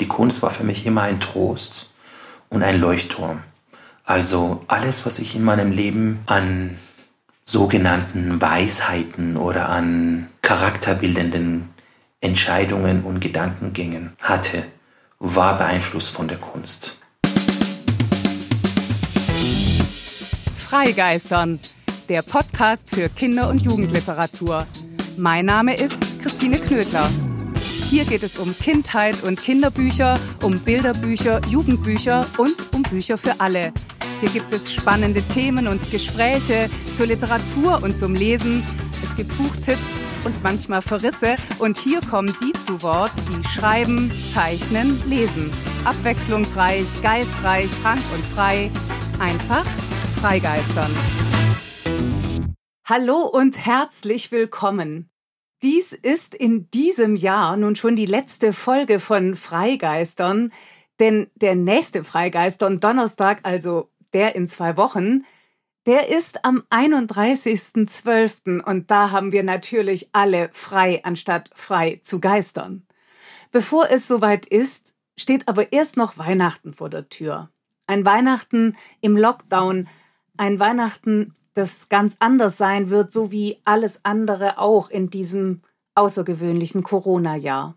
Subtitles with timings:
[0.00, 1.90] Die Kunst war für mich immer ein Trost
[2.50, 3.42] und ein Leuchtturm.
[4.04, 6.78] Also alles, was ich in meinem Leben an
[7.44, 11.68] sogenannten Weisheiten oder an charakterbildenden
[12.20, 14.62] Entscheidungen und Gedankengängen hatte,
[15.18, 17.00] war beeinflusst von der Kunst.
[20.54, 21.58] Freigeistern,
[22.08, 24.64] der Podcast für Kinder- und Jugendliteratur.
[25.16, 27.10] Mein Name ist Christine Knödler.
[27.90, 33.72] Hier geht es um Kindheit und Kinderbücher, um Bilderbücher, Jugendbücher und um Bücher für alle.
[34.20, 38.62] Hier gibt es spannende Themen und Gespräche zur Literatur und zum Lesen.
[39.02, 41.36] Es gibt Buchtipps und manchmal Verrisse.
[41.60, 45.50] Und hier kommen die zu Wort, die schreiben, zeichnen, lesen.
[45.86, 48.70] Abwechslungsreich, geistreich, frank und frei.
[49.18, 49.64] Einfach
[50.20, 50.90] freigeistern.
[52.84, 55.08] Hallo und herzlich willkommen.
[55.62, 60.52] Dies ist in diesem Jahr nun schon die letzte Folge von Freigeistern,
[61.00, 65.24] denn der nächste Freigeistern Donnerstag, also der in zwei Wochen,
[65.86, 68.62] der ist am 31.12.
[68.62, 72.86] und da haben wir natürlich alle frei anstatt frei zu geistern.
[73.50, 77.50] Bevor es soweit ist, steht aber erst noch Weihnachten vor der Tür.
[77.86, 79.88] Ein Weihnachten im Lockdown,
[80.36, 85.62] ein Weihnachten das ganz anders sein wird, so wie alles andere auch in diesem
[85.94, 87.76] außergewöhnlichen Corona-Jahr.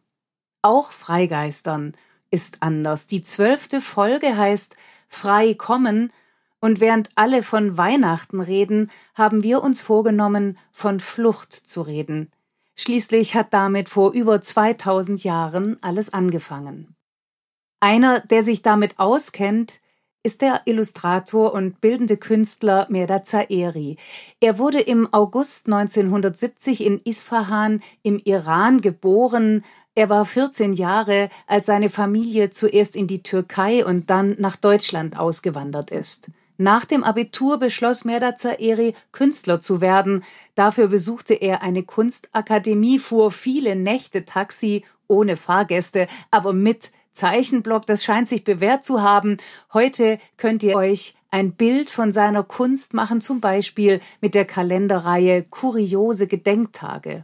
[0.61, 1.93] Auch Freigeistern
[2.29, 3.07] ist anders.
[3.07, 4.75] Die zwölfte Folge heißt
[5.07, 6.13] Frei kommen,
[6.63, 12.29] und während alle von Weihnachten reden, haben wir uns vorgenommen, von Flucht zu reden.
[12.75, 16.95] Schließlich hat damit vor über 2000 Jahren alles angefangen.
[17.79, 19.80] Einer, der sich damit auskennt,
[20.23, 23.97] ist der Illustrator und bildende Künstler Merda Zaeri.
[24.39, 29.63] Er wurde im August 1970 in Isfahan im Iran geboren.
[29.95, 35.17] Er war 14 Jahre, als seine Familie zuerst in die Türkei und dann nach Deutschland
[35.17, 36.29] ausgewandert ist.
[36.57, 40.23] Nach dem Abitur beschloss Merda Zaeri, Künstler zu werden.
[40.53, 48.03] Dafür besuchte er eine Kunstakademie, fuhr viele Nächte Taxi, ohne Fahrgäste, aber mit Zeichenblock, das
[48.03, 49.37] scheint sich bewährt zu haben.
[49.73, 55.43] Heute könnt ihr euch ein Bild von seiner Kunst machen, zum Beispiel mit der Kalenderreihe
[55.43, 57.23] Kuriose Gedenktage.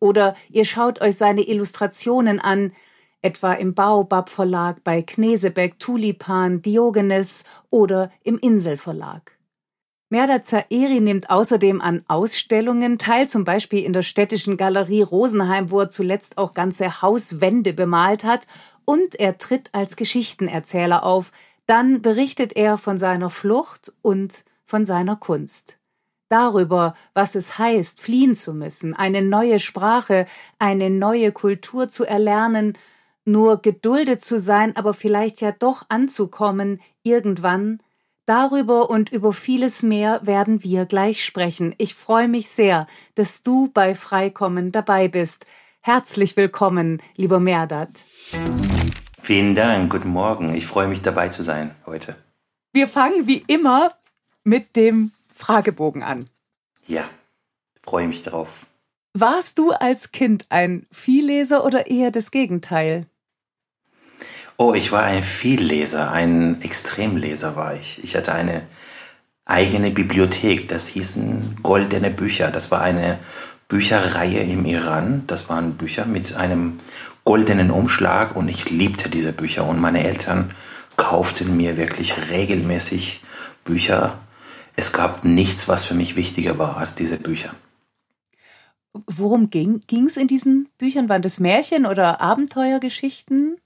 [0.00, 2.72] Oder ihr schaut euch seine Illustrationen an,
[3.20, 9.38] etwa im Baobab Verlag bei Knesebeck, Tulipan, Diogenes oder im Inselverlag.
[10.12, 15.80] Merda Zaeri nimmt außerdem an Ausstellungen teil, zum Beispiel in der städtischen Galerie Rosenheim, wo
[15.80, 18.46] er zuletzt auch ganze Hauswände bemalt hat
[18.84, 21.32] und er tritt als Geschichtenerzähler auf.
[21.66, 25.78] Dann berichtet er von seiner Flucht und von seiner Kunst.
[26.28, 30.26] Darüber, was es heißt, fliehen zu müssen, eine neue Sprache,
[30.58, 32.78] eine neue Kultur zu erlernen,
[33.24, 37.80] nur geduldet zu sein, aber vielleicht ja doch anzukommen, irgendwann.
[38.24, 41.74] Darüber und über vieles mehr werden wir gleich sprechen.
[41.76, 45.44] Ich freue mich sehr, dass du bei Freikommen dabei bist.
[45.84, 47.88] Herzlich willkommen, lieber Merdat.
[49.20, 50.54] Vielen Dank, guten Morgen.
[50.54, 52.14] Ich freue mich dabei zu sein heute.
[52.72, 53.92] Wir fangen wie immer
[54.44, 56.24] mit dem Fragebogen an.
[56.86, 57.02] Ja,
[57.82, 58.64] freue mich darauf.
[59.12, 63.06] Warst du als Kind ein Vielleser oder eher das Gegenteil?
[64.58, 68.02] Oh, ich war ein Vielleser, ein Extremleser war ich.
[68.04, 68.68] Ich hatte eine
[69.44, 72.52] eigene Bibliothek, das hießen Goldene Bücher.
[72.52, 73.18] Das war eine
[73.72, 75.22] Bücherreihe im Iran.
[75.26, 76.76] Das waren Bücher mit einem
[77.24, 80.50] goldenen Umschlag und ich liebte diese Bücher und meine Eltern
[80.98, 83.22] kauften mir wirklich regelmäßig
[83.64, 84.18] Bücher.
[84.76, 87.54] Es gab nichts, was für mich wichtiger war als diese Bücher.
[89.06, 91.08] Worum ging es in diesen Büchern?
[91.08, 93.56] Waren das Märchen oder Abenteuergeschichten?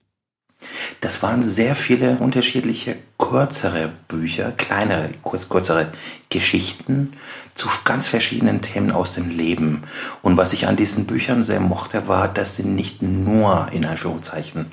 [1.00, 5.11] Das waren sehr viele unterschiedliche kürzere Bücher, kleinere,
[5.49, 5.89] kürzere
[6.31, 7.12] Geschichten
[7.55, 9.83] zu ganz verschiedenen Themen aus dem Leben.
[10.22, 14.72] Und was ich an diesen Büchern sehr mochte, war, dass sie nicht nur in Anführungszeichen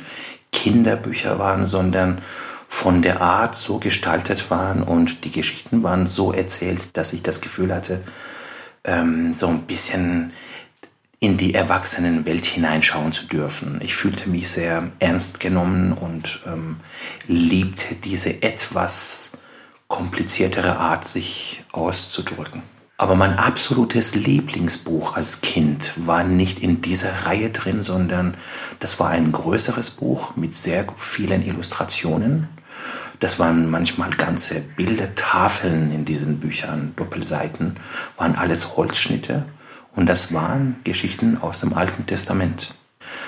[0.52, 2.22] Kinderbücher waren, sondern
[2.68, 7.42] von der Art so gestaltet waren und die Geschichten waren so erzählt, dass ich das
[7.42, 8.02] Gefühl hatte,
[8.84, 10.34] ähm, so ein bisschen
[11.24, 13.80] in die Erwachsenenwelt hineinschauen zu dürfen.
[13.82, 16.76] Ich fühlte mich sehr ernst genommen und ähm,
[17.28, 19.32] liebte diese etwas
[19.88, 22.62] kompliziertere Art, sich auszudrücken.
[22.98, 28.36] Aber mein absolutes Lieblingsbuch als Kind war nicht in dieser Reihe drin, sondern
[28.82, 32.50] das war ein größeres Buch mit sehr vielen Illustrationen.
[33.22, 37.78] Das waren manchmal ganze Bildertafeln in diesen Büchern, Doppelseiten,
[38.18, 39.46] waren alles Holzschnitte.
[39.96, 42.74] Und das waren Geschichten aus dem Alten Testament.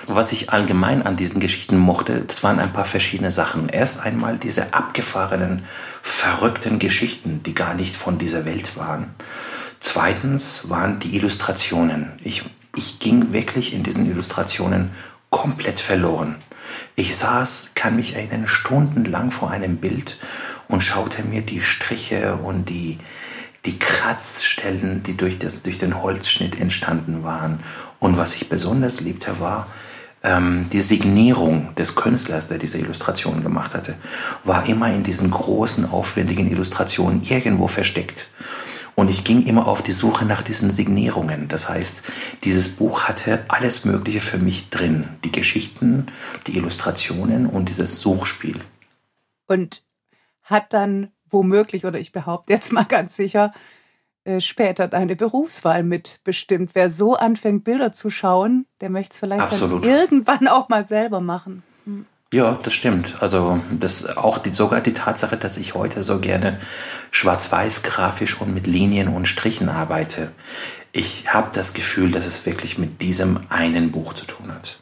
[0.07, 3.69] Was ich allgemein an diesen Geschichten mochte, das waren ein paar verschiedene Sachen.
[3.69, 5.63] Erst einmal diese abgefahrenen,
[6.01, 9.13] verrückten Geschichten, die gar nicht von dieser Welt waren.
[9.79, 12.13] Zweitens waren die Illustrationen.
[12.23, 12.44] Ich,
[12.75, 14.91] ich ging wirklich in diesen Illustrationen
[15.29, 16.38] komplett verloren.
[16.95, 20.17] Ich saß, kann mich erinnern, stundenlang vor einem Bild
[20.67, 23.00] und schaute mir die Striche und die,
[23.65, 27.59] die Kratzstellen, die durch, das, durch den Holzschnitt entstanden waren.
[28.00, 29.67] Und was ich besonders liebte, war
[30.23, 33.95] ähm, die Signierung des Künstlers, der diese Illustrationen gemacht hatte,
[34.44, 38.29] war immer in diesen großen, aufwendigen Illustrationen irgendwo versteckt.
[38.95, 41.47] Und ich ging immer auf die Suche nach diesen Signierungen.
[41.47, 42.03] Das heißt,
[42.44, 45.09] dieses Buch hatte alles Mögliche für mich drin.
[45.23, 46.07] Die Geschichten,
[46.47, 48.59] die Illustrationen und dieses Suchspiel.
[49.47, 49.83] Und
[50.44, 53.54] hat dann womöglich, oder ich behaupte jetzt mal ganz sicher,
[54.25, 56.72] äh, später deine Berufswahl mitbestimmt.
[56.74, 61.63] Wer so anfängt, Bilder zu schauen, der möchte es vielleicht irgendwann auch mal selber machen.
[61.86, 62.06] Hm.
[62.33, 63.22] Ja, das stimmt.
[63.22, 66.60] Also das auch die, sogar die Tatsache, dass ich heute so gerne
[67.12, 70.31] schwarz-weiß grafisch und mit Linien und Strichen arbeite.
[70.92, 74.80] Ich habe das Gefühl, dass es wirklich mit diesem einen Buch zu tun hat.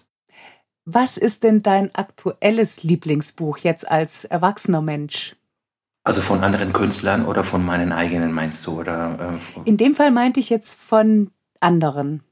[0.86, 5.36] Was ist denn dein aktuelles Lieblingsbuch jetzt als erwachsener Mensch?
[6.04, 8.80] Also von anderen Künstlern oder von meinen eigenen meinst du?
[8.80, 12.24] Oder, äh, In dem Fall meinte ich jetzt von anderen.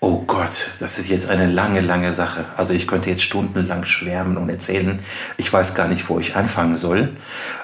[0.00, 2.44] Oh Gott, das ist jetzt eine lange, lange Sache.
[2.56, 5.00] Also ich könnte jetzt stundenlang schwärmen und erzählen.
[5.36, 7.16] Ich weiß gar nicht, wo ich anfangen soll.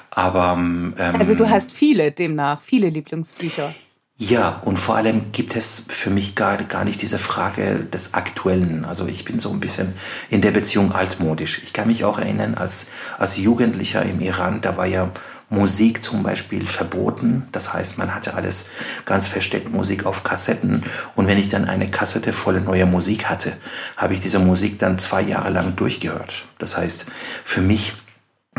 [0.09, 3.73] Aber ähm, also du hast viele demnach, viele Lieblingsbücher.
[4.15, 8.85] Ja, und vor allem gibt es für mich gar, gar nicht diese Frage des Aktuellen.
[8.85, 9.95] Also ich bin so ein bisschen
[10.29, 11.61] in der Beziehung altmodisch.
[11.63, 12.87] Ich kann mich auch erinnern, als,
[13.17, 15.11] als Jugendlicher im Iran, da war ja
[15.49, 17.47] Musik zum Beispiel verboten.
[17.51, 18.67] Das heißt, man hatte alles
[19.05, 20.83] ganz versteckt Musik auf Kassetten.
[21.15, 23.53] Und wenn ich dann eine Kassette voller neuer Musik hatte,
[23.97, 26.45] habe ich diese Musik dann zwei Jahre lang durchgehört.
[26.59, 27.07] Das heißt,
[27.43, 27.93] für mich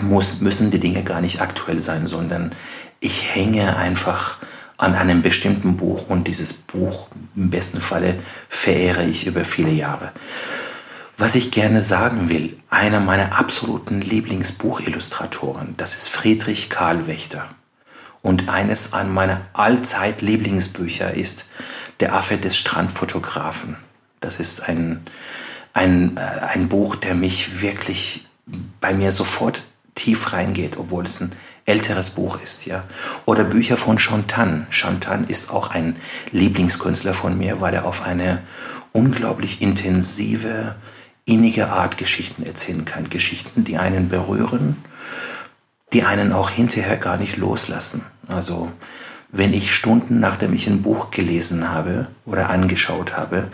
[0.02, 2.54] muss, müssen die Dinge gar nicht aktuell sein, sondern
[2.98, 4.38] ich hänge einfach
[4.76, 8.18] an einem bestimmten Buch und dieses Buch im besten Falle
[8.48, 10.12] verehre ich über viele Jahre.
[11.16, 17.48] Was ich gerne sagen will, einer meiner absoluten Lieblingsbuchillustratoren, das ist Friedrich Karl Wächter.
[18.20, 21.50] Und eines an meiner allzeit Lieblingsbücher ist
[22.00, 23.76] Der Affe des Strandfotografen.
[24.20, 25.02] Das ist ein,
[25.74, 28.26] ein, äh, ein Buch, der mich wirklich
[28.80, 29.62] bei mir sofort
[29.94, 31.32] tief reingeht, obwohl es ein
[31.66, 32.84] älteres Buch ist, ja.
[33.24, 34.66] Oder Bücher von Chantan.
[34.70, 35.96] Chantan ist auch ein
[36.30, 38.42] Lieblingskünstler von mir, weil er auf eine
[38.92, 40.74] unglaublich intensive,
[41.24, 43.08] innige Art Geschichten erzählen kann.
[43.08, 44.84] Geschichten, die einen berühren,
[45.92, 48.02] die einen auch hinterher gar nicht loslassen.
[48.28, 48.70] Also,
[49.30, 53.48] wenn ich Stunden nachdem ich ein Buch gelesen habe oder angeschaut habe,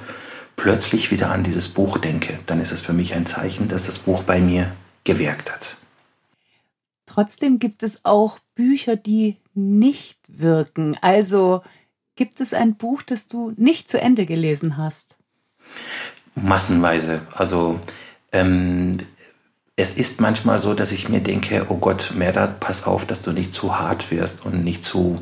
[0.57, 3.99] plötzlich wieder an dieses Buch denke, dann ist es für mich ein Zeichen, dass das
[3.99, 4.73] Buch bei mir
[5.05, 5.79] gewirkt hat.
[7.13, 10.97] Trotzdem gibt es auch Bücher, die nicht wirken.
[11.01, 11.63] Also
[12.15, 15.17] gibt es ein Buch, das du nicht zu Ende gelesen hast?
[16.37, 17.23] Massenweise.
[17.35, 17.81] Also
[18.31, 18.99] ähm,
[19.75, 23.33] es ist manchmal so, dass ich mir denke, oh Gott, Merdat, pass auf, dass du
[23.33, 25.21] nicht zu hart wirst und nicht zu,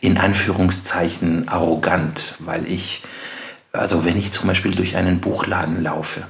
[0.00, 3.04] in Anführungszeichen, arrogant, weil ich,
[3.72, 6.26] also wenn ich zum Beispiel durch einen Buchladen laufe,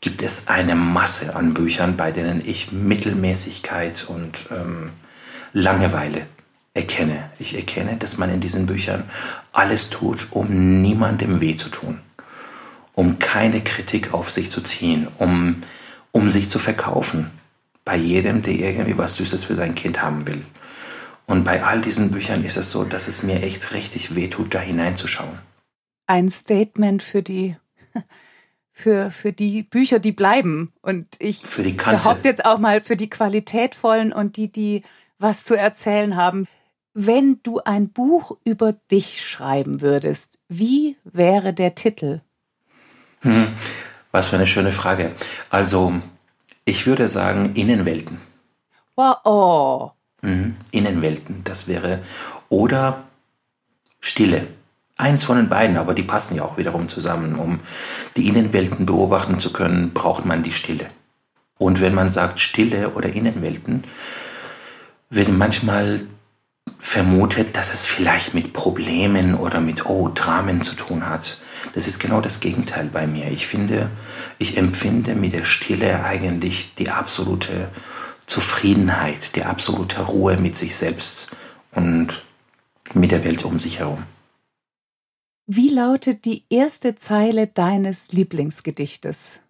[0.00, 4.92] gibt es eine Masse an Büchern, bei denen ich Mittelmäßigkeit und ähm,
[5.52, 6.26] Langeweile
[6.74, 7.30] erkenne.
[7.38, 9.04] Ich erkenne, dass man in diesen Büchern
[9.52, 12.00] alles tut, um niemandem weh zu tun,
[12.94, 15.56] um keine Kritik auf sich zu ziehen, um,
[16.12, 17.30] um sich zu verkaufen.
[17.84, 20.44] Bei jedem, der irgendwie was Süßes für sein Kind haben will.
[21.26, 24.54] Und bei all diesen Büchern ist es so, dass es mir echt richtig weh tut,
[24.54, 25.38] da hineinzuschauen.
[26.06, 27.56] Ein Statement für die
[28.80, 30.72] für, für die Bücher, die bleiben.
[30.82, 34.82] Und ich behaupte jetzt auch mal für die qualitätvollen und die, die
[35.18, 36.46] was zu erzählen haben.
[36.94, 42.20] Wenn du ein Buch über dich schreiben würdest, wie wäre der Titel?
[43.20, 43.54] Hm,
[44.10, 45.12] was für eine schöne Frage.
[45.50, 45.94] Also,
[46.64, 48.18] ich würde sagen Innenwelten.
[48.96, 49.16] Wow.
[49.24, 49.90] Oh.
[50.22, 52.02] Mhm, Innenwelten, das wäre.
[52.48, 53.04] Oder
[54.00, 54.48] Stille.
[55.00, 57.36] Eins von den beiden, aber die passen ja auch wiederum zusammen.
[57.36, 57.58] Um
[58.16, 60.88] die Innenwelten beobachten zu können, braucht man die Stille.
[61.58, 63.84] Und wenn man sagt Stille oder Innenwelten,
[65.08, 66.02] wird manchmal
[66.78, 71.40] vermutet, dass es vielleicht mit Problemen oder mit oh, Dramen zu tun hat.
[71.74, 73.30] Das ist genau das Gegenteil bei mir.
[73.30, 73.90] Ich finde,
[74.38, 77.70] ich empfinde mit der Stille eigentlich die absolute
[78.26, 81.30] Zufriedenheit, die absolute Ruhe mit sich selbst
[81.72, 82.22] und
[82.92, 84.04] mit der Welt um sich herum.
[85.52, 89.40] Wie lautet die erste Zeile deines Lieblingsgedichtes?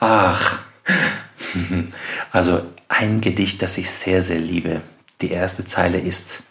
[0.00, 0.60] Ach,
[2.30, 4.82] also ein Gedicht, das ich sehr, sehr liebe.
[5.22, 6.42] Die erste Zeile ist,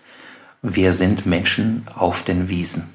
[0.63, 2.91] wir sind Menschen auf den Wiesen.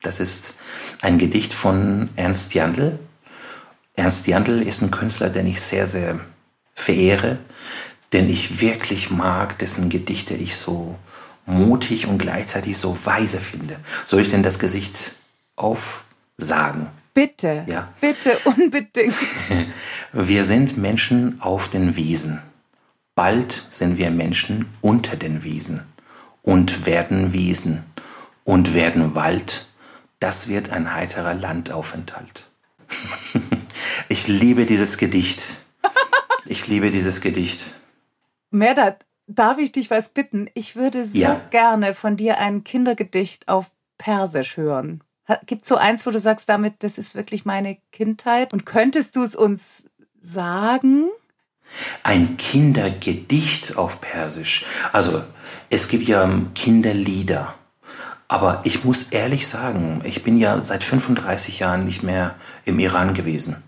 [0.00, 0.54] Das ist
[1.02, 2.98] ein Gedicht von Ernst Jandl.
[3.92, 6.18] Ernst Jandl ist ein Künstler, den ich sehr, sehr
[6.72, 7.36] verehre,
[8.14, 10.98] den ich wirklich mag, dessen Gedichte ich so
[11.46, 13.78] mutig und gleichzeitig so weise finde.
[14.04, 15.16] Soll ich denn das Gesicht
[15.56, 16.88] aufsagen?
[17.14, 17.92] Bitte, ja.
[18.00, 19.14] bitte, unbedingt.
[20.12, 22.40] Wir sind Menschen auf den Wiesen.
[23.14, 25.82] Bald sind wir Menschen unter den Wiesen
[26.42, 27.84] und werden Wiesen
[28.44, 29.66] und werden Wald.
[30.20, 32.48] Das wird ein heiterer Landaufenthalt.
[34.08, 35.60] Ich liebe dieses Gedicht.
[36.44, 37.74] Ich liebe dieses Gedicht.
[38.50, 40.48] Merdat, Darf ich dich was bitten?
[40.54, 41.40] Ich würde so ja.
[41.50, 45.04] gerne von dir ein Kindergedicht auf Persisch hören.
[45.46, 48.52] Gibt es so eins, wo du sagst, damit, das ist wirklich meine Kindheit?
[48.52, 49.84] Und könntest du es uns
[50.20, 51.08] sagen?
[52.02, 54.64] Ein Kindergedicht auf Persisch.
[54.92, 55.22] Also,
[55.68, 57.54] es gibt ja Kinderlieder.
[58.26, 62.34] Aber ich muss ehrlich sagen, ich bin ja seit 35 Jahren nicht mehr
[62.64, 63.62] im Iran gewesen.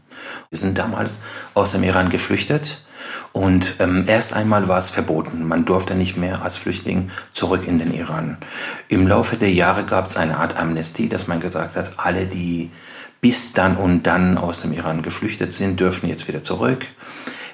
[0.50, 1.22] Wir sind damals
[1.54, 2.84] aus dem Iran geflüchtet
[3.32, 5.46] und ähm, erst einmal war es verboten.
[5.46, 8.36] Man durfte nicht mehr als Flüchtling zurück in den Iran.
[8.88, 12.70] Im Laufe der Jahre gab es eine Art Amnestie, dass man gesagt hat, alle, die
[13.22, 16.86] bis dann und dann aus dem Iran geflüchtet sind, dürfen jetzt wieder zurück.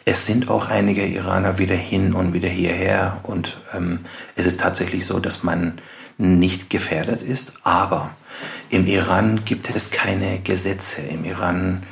[0.04, 3.20] Es sind auch einige Iraner wieder hin und wieder hierher.
[3.24, 4.00] Und ähm,
[4.34, 5.80] es ist tatsächlich so, dass man
[6.16, 7.52] nicht gefährdet ist.
[7.62, 8.16] Aber
[8.70, 11.02] im Iran gibt es keine Gesetze.
[11.02, 11.82] Im Iran,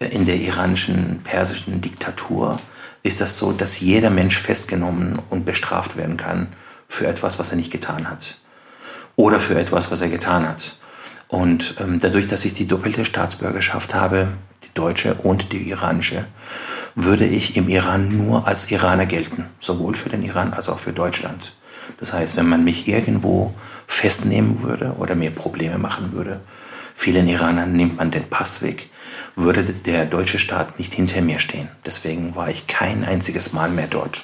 [0.00, 2.60] äh, in der iranischen, persischen Diktatur
[3.02, 6.48] ist das so, dass jeder Mensch festgenommen und bestraft werden kann
[6.88, 8.38] für etwas, was er nicht getan hat.
[9.16, 10.78] Oder für etwas, was er getan hat.
[11.28, 14.32] Und ähm, dadurch, dass ich die doppelte Staatsbürgerschaft habe,
[14.64, 16.26] die deutsche und die iranische,
[16.94, 20.92] würde ich im Iran nur als Iraner gelten, sowohl für den Iran als auch für
[20.92, 21.52] Deutschland.
[21.98, 23.54] Das heißt, wenn man mich irgendwo
[23.86, 26.40] festnehmen würde oder mir Probleme machen würde,
[27.00, 28.90] vielen Iranern nimmt man den Pass weg,
[29.34, 31.68] würde der deutsche Staat nicht hinter mir stehen.
[31.86, 34.22] Deswegen war ich kein einziges Mal mehr dort.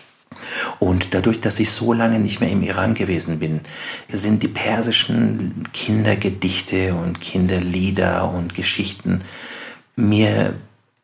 [0.79, 3.63] Und dadurch, dass ich so lange nicht mehr im Iran gewesen bin,
[4.11, 9.23] sind die persischen Kindergedichte und Kinderlieder und Geschichten
[9.95, 10.53] mir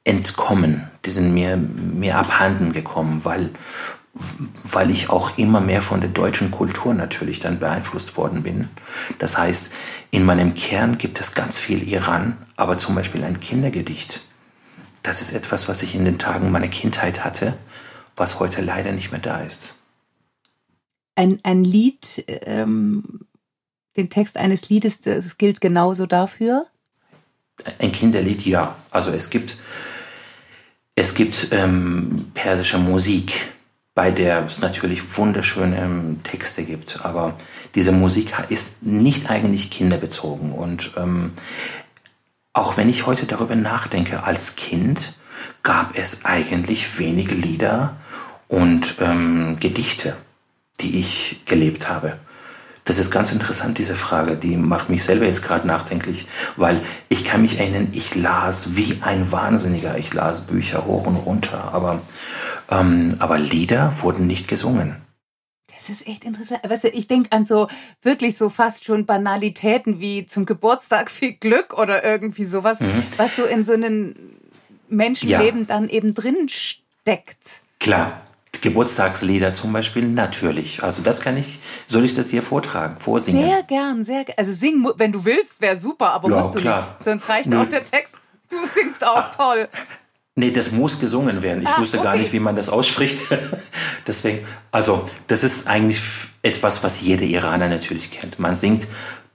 [0.05, 0.91] entkommen.
[1.07, 3.49] Die sind mir, mir abhanden gekommen, weil
[4.14, 8.69] weil ich auch immer mehr von der deutschen Kultur natürlich dann beeinflusst worden bin.
[9.19, 9.73] Das heißt,
[10.11, 14.23] in meinem Kern gibt es ganz viel Iran, aber zum Beispiel ein Kindergedicht.
[15.02, 17.57] Das ist etwas, was ich in den Tagen meiner Kindheit hatte,
[18.14, 19.76] was heute leider nicht mehr da ist.
[21.14, 23.21] Ein, ein Lied, ähm,
[23.97, 26.66] den Text eines Liedes, das gilt genauso dafür?
[27.78, 28.76] Ein Kinderlied, ja.
[28.90, 29.57] Also es gibt,
[30.95, 33.49] es gibt ähm, persische Musik
[33.94, 37.04] bei der es natürlich wunderschöne ähm, Texte gibt.
[37.04, 37.34] Aber
[37.75, 40.52] diese Musik ist nicht eigentlich kinderbezogen.
[40.52, 41.32] Und ähm,
[42.52, 45.14] auch wenn ich heute darüber nachdenke, als Kind
[45.62, 47.96] gab es eigentlich wenige Lieder
[48.49, 50.16] und ähm, Gedichte,
[50.80, 52.18] die ich gelebt habe.
[52.84, 54.37] Das ist ganz interessant, diese Frage.
[54.37, 58.99] Die macht mich selber jetzt gerade nachdenklich, weil ich kann mich erinnern, ich las wie
[59.02, 59.96] ein Wahnsinniger.
[59.99, 62.00] Ich las Bücher hoch und runter, aber
[62.73, 64.97] ähm, aber Lieder wurden nicht gesungen.
[65.75, 66.61] Das ist echt interessant.
[66.67, 67.69] Weißt du, ich denke an so
[68.02, 73.02] wirklich so fast schon Banalitäten wie zum Geburtstag viel Glück oder irgendwie sowas, mhm.
[73.17, 74.14] was so in so einem
[74.88, 75.67] Menschenleben ja.
[75.67, 77.62] dann eben drin steckt.
[77.81, 78.23] Klar.
[78.61, 80.85] Geburtstagslieder zum Beispiel, natürlich.
[80.85, 83.43] Also das kann ich, soll ich das hier vortragen, vorsingen?
[83.43, 84.38] Sehr gern, sehr gern.
[84.38, 86.95] Also singen, wenn du willst, wäre super, aber ja, musst du klar.
[86.95, 87.02] nicht.
[87.02, 87.61] Sonst reicht Nö.
[87.61, 88.14] auch der Text.
[88.49, 89.31] Du singst auch ah.
[89.37, 89.69] toll.
[90.34, 91.62] Nee, das muss gesungen werden.
[91.62, 92.06] Ich Ach, wusste okay.
[92.06, 93.24] gar nicht, wie man das ausspricht.
[94.06, 96.00] Deswegen, also, das ist eigentlich
[96.42, 98.38] etwas, was jeder Iraner natürlich kennt.
[98.38, 98.88] Man singt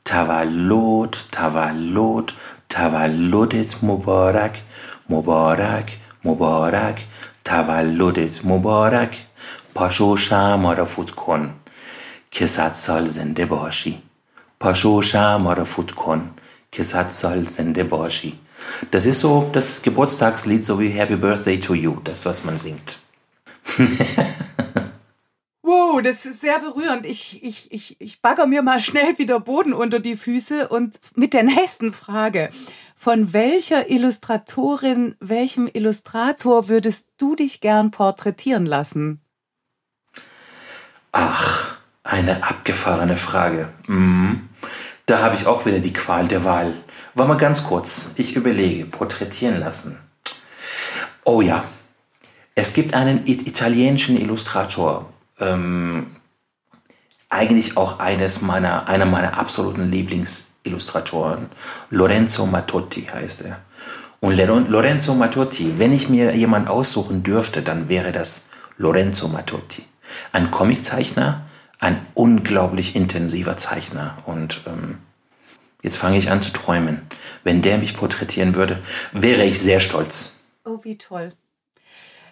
[0.04, 2.34] Tavalot, Tavalot,
[2.68, 4.62] Tavalodet Mubarak,
[5.08, 5.86] Mubarak,
[6.24, 7.02] Mubarak,
[7.44, 9.12] Tavalodet Mubarak,
[9.76, 11.54] Pasho Shama Rafut Kon,
[12.32, 14.02] Kesat Sal Zende Bashi,
[14.60, 16.32] Pasho Shama Rafut Kon,
[16.72, 17.12] Kesat
[18.92, 23.00] das ist so das Geburtstagslied, so wie Happy Birthday to You, das, was man singt.
[25.62, 27.06] wow, das ist sehr berührend.
[27.06, 31.34] Ich, ich, ich, ich bagger mir mal schnell wieder Boden unter die Füße und mit
[31.34, 32.50] der nächsten Frage.
[32.96, 39.22] Von welcher Illustratorin, welchem Illustrator würdest du dich gern porträtieren lassen?
[41.12, 43.72] Ach, eine abgefahrene Frage.
[43.88, 44.47] Mhm.
[45.08, 46.74] Da habe ich auch wieder die Qual der Wahl.
[47.16, 48.12] War mal ganz kurz.
[48.18, 49.98] Ich überlege, porträtieren lassen.
[51.24, 51.64] Oh ja,
[52.56, 55.10] es gibt einen italienischen Illustrator,
[55.40, 56.08] ähm,
[57.30, 61.50] eigentlich auch eines meiner, einer meiner absoluten Lieblingsillustratoren.
[61.90, 63.62] Lorenzo Matotti heißt er.
[64.20, 69.86] Und Lorenzo Matotti, wenn ich mir jemand aussuchen dürfte, dann wäre das Lorenzo Matotti.
[70.34, 71.47] Ein Comiczeichner,
[71.80, 74.18] ein unglaublich intensiver Zeichner.
[74.26, 75.00] Und ähm,
[75.82, 77.02] jetzt fange ich an zu träumen.
[77.44, 78.82] Wenn der mich porträtieren würde,
[79.12, 80.36] wäre ich sehr stolz.
[80.66, 81.34] Oh, wie toll.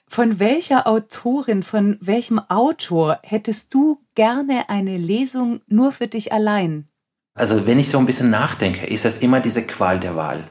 [0.07, 6.87] Von welcher Autorin, von welchem Autor hättest du gerne eine Lesung nur für dich allein?
[7.33, 10.45] Also wenn ich so ein bisschen nachdenke, ist das immer diese Qual der Wahl.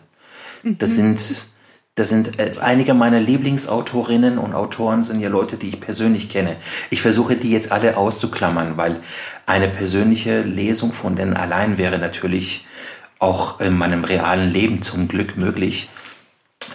[0.63, 1.17] Das mhm.
[1.17, 1.47] sind,
[1.95, 6.57] das sind äh, einige meiner Lieblingsautorinnen und Autoren sind ja Leute, die ich persönlich kenne.
[6.91, 9.01] Ich versuche die jetzt alle auszuklammern, weil
[9.47, 12.67] eine persönliche Lesung von denen allein wäre natürlich
[13.21, 15.89] auch in meinem realen Leben zum Glück möglich.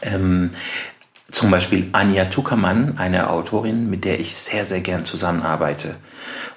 [0.04, 0.52] Ähm,
[1.32, 5.96] zum Beispiel Anja Tuckermann, eine Autorin, mit der ich sehr, sehr gern zusammenarbeite,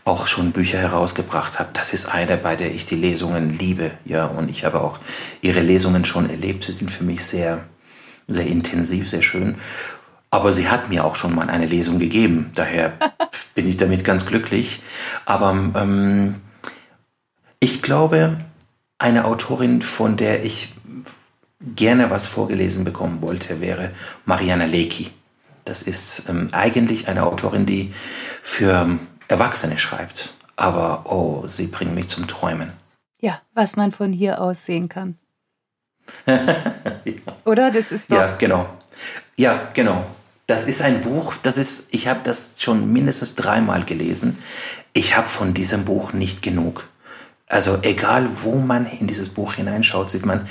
[0.05, 1.77] auch schon Bücher herausgebracht hat.
[1.77, 3.91] Das ist eine, bei der ich die Lesungen liebe.
[4.05, 4.99] Ja, und ich habe auch
[5.43, 6.65] ihre Lesungen schon erlebt.
[6.65, 7.65] Sie sind für mich sehr,
[8.29, 9.57] sehr intensiv, sehr schön.
[10.31, 12.51] Aber sie hat mir auch schon mal eine Lesung gegeben.
[12.55, 12.95] Daher
[13.55, 14.83] bin ich damit ganz glücklich.
[15.27, 16.37] Aber ähm,
[17.61, 18.39] ich glaube,
[18.99, 20.75] eine Autorin, von der ich
[21.61, 23.91] gerne was vorgelesen bekommen wollte, wäre
[24.25, 25.11] Mariana Lecki.
[25.65, 27.93] Das ist ähm, eigentlich eine Autorin, die
[28.43, 28.99] für
[29.29, 30.35] Erwachsene schreibt.
[30.57, 32.73] Aber oh, sie bringt mich zum Träumen.
[33.21, 35.19] Ja, was man von hier aus sehen kann.
[37.45, 37.71] Oder?
[37.71, 38.17] Das ist doch.
[38.17, 38.67] Ja, genau.
[39.37, 40.05] Ja, genau.
[40.47, 44.39] Das ist ein Buch, das ist, ich habe das schon mindestens dreimal gelesen.
[44.93, 46.89] Ich habe von diesem Buch nicht genug.
[47.47, 50.49] Also egal, wo man in dieses Buch hineinschaut, sieht man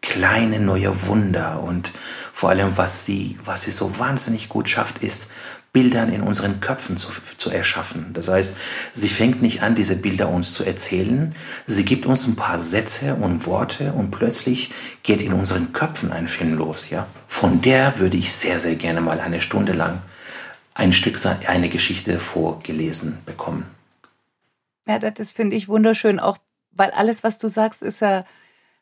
[0.00, 1.92] kleine neue Wunder und
[2.32, 5.30] vor allem, was sie, was sie so wahnsinnig gut schafft, ist,
[5.74, 8.14] Bildern in unseren Köpfen zu, zu erschaffen.
[8.14, 8.56] Das heißt,
[8.92, 11.34] sie fängt nicht an, diese Bilder uns zu erzählen.
[11.66, 16.28] Sie gibt uns ein paar Sätze und Worte und plötzlich geht in unseren Köpfen ein
[16.28, 17.06] Film los, ja.
[17.26, 20.00] Von der würde ich sehr, sehr gerne mal eine Stunde lang
[20.74, 23.66] ein Stück, eine Geschichte vorgelesen bekommen.
[24.86, 26.38] Ja, das finde ich wunderschön, auch
[26.72, 28.24] weil alles, was du sagst, ist ja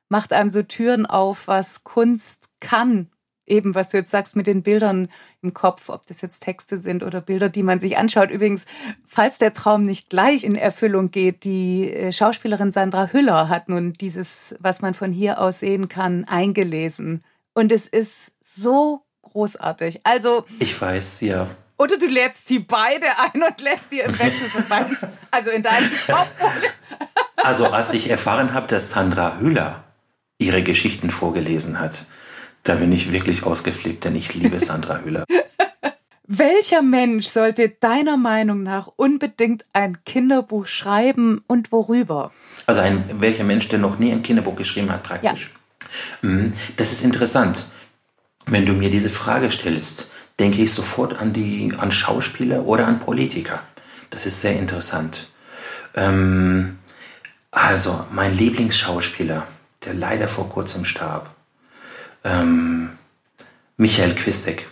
[0.09, 3.09] macht einem so Türen auf, was Kunst kann.
[3.53, 5.09] Eben, was du jetzt sagst mit den Bildern
[5.43, 8.31] im Kopf, ob das jetzt Texte sind oder Bilder, die man sich anschaut.
[8.31, 8.65] Übrigens,
[9.07, 13.93] falls der Traum nicht gleich in Erfüllung geht, die äh, Schauspielerin Sandra Hüller hat nun
[13.93, 17.21] dieses, was man von hier aus sehen kann, eingelesen.
[17.53, 20.01] Und es ist so großartig.
[20.05, 20.47] Also.
[20.59, 21.47] Ich weiß, ja.
[21.77, 24.97] Oder du lädst sie beide ein und lässt die im Wechsel von beiden.
[25.31, 26.31] Also in deinem Kopf.
[27.37, 29.85] Also als ich erfahren habe, dass Sandra Hüller
[30.39, 32.07] ihre Geschichten vorgelesen hat.
[32.63, 35.25] Da bin ich wirklich ausgeflippt, denn ich liebe Sandra Hüller.
[36.27, 42.33] Welcher Mensch sollte deiner Meinung nach unbedingt ein Kinderbuch schreiben und worüber?
[42.65, 45.51] Also ein welcher Mensch, der noch nie ein Kinderbuch geschrieben hat, praktisch.
[46.23, 46.29] Ja.
[46.29, 47.67] Mm, das ist interessant.
[48.47, 52.99] Wenn du mir diese Frage stellst, denke ich sofort an die an Schauspieler oder an
[53.01, 53.63] Politiker.
[54.11, 55.29] Das ist sehr interessant.
[55.95, 56.79] Ähm,
[57.51, 59.47] also mein Lieblingsschauspieler
[59.85, 61.35] der leider vor kurzem starb.
[62.25, 62.91] Ähm,
[63.77, 64.71] Michael Quistek.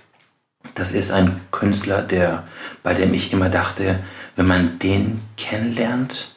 [0.74, 2.46] Das ist ein Künstler, der,
[2.82, 4.02] bei dem ich immer dachte,
[4.36, 6.34] wenn man den kennenlernt,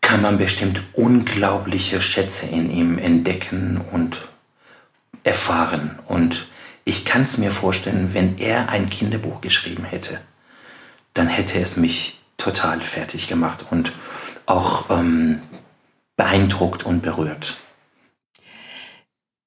[0.00, 4.28] kann man bestimmt unglaubliche Schätze in ihm entdecken und
[5.24, 5.98] erfahren.
[6.06, 6.48] Und
[6.84, 10.20] ich kann es mir vorstellen, wenn er ein Kinderbuch geschrieben hätte,
[11.12, 13.92] dann hätte es mich total fertig gemacht und
[14.46, 15.42] auch ähm,
[16.16, 17.58] beeindruckt und berührt.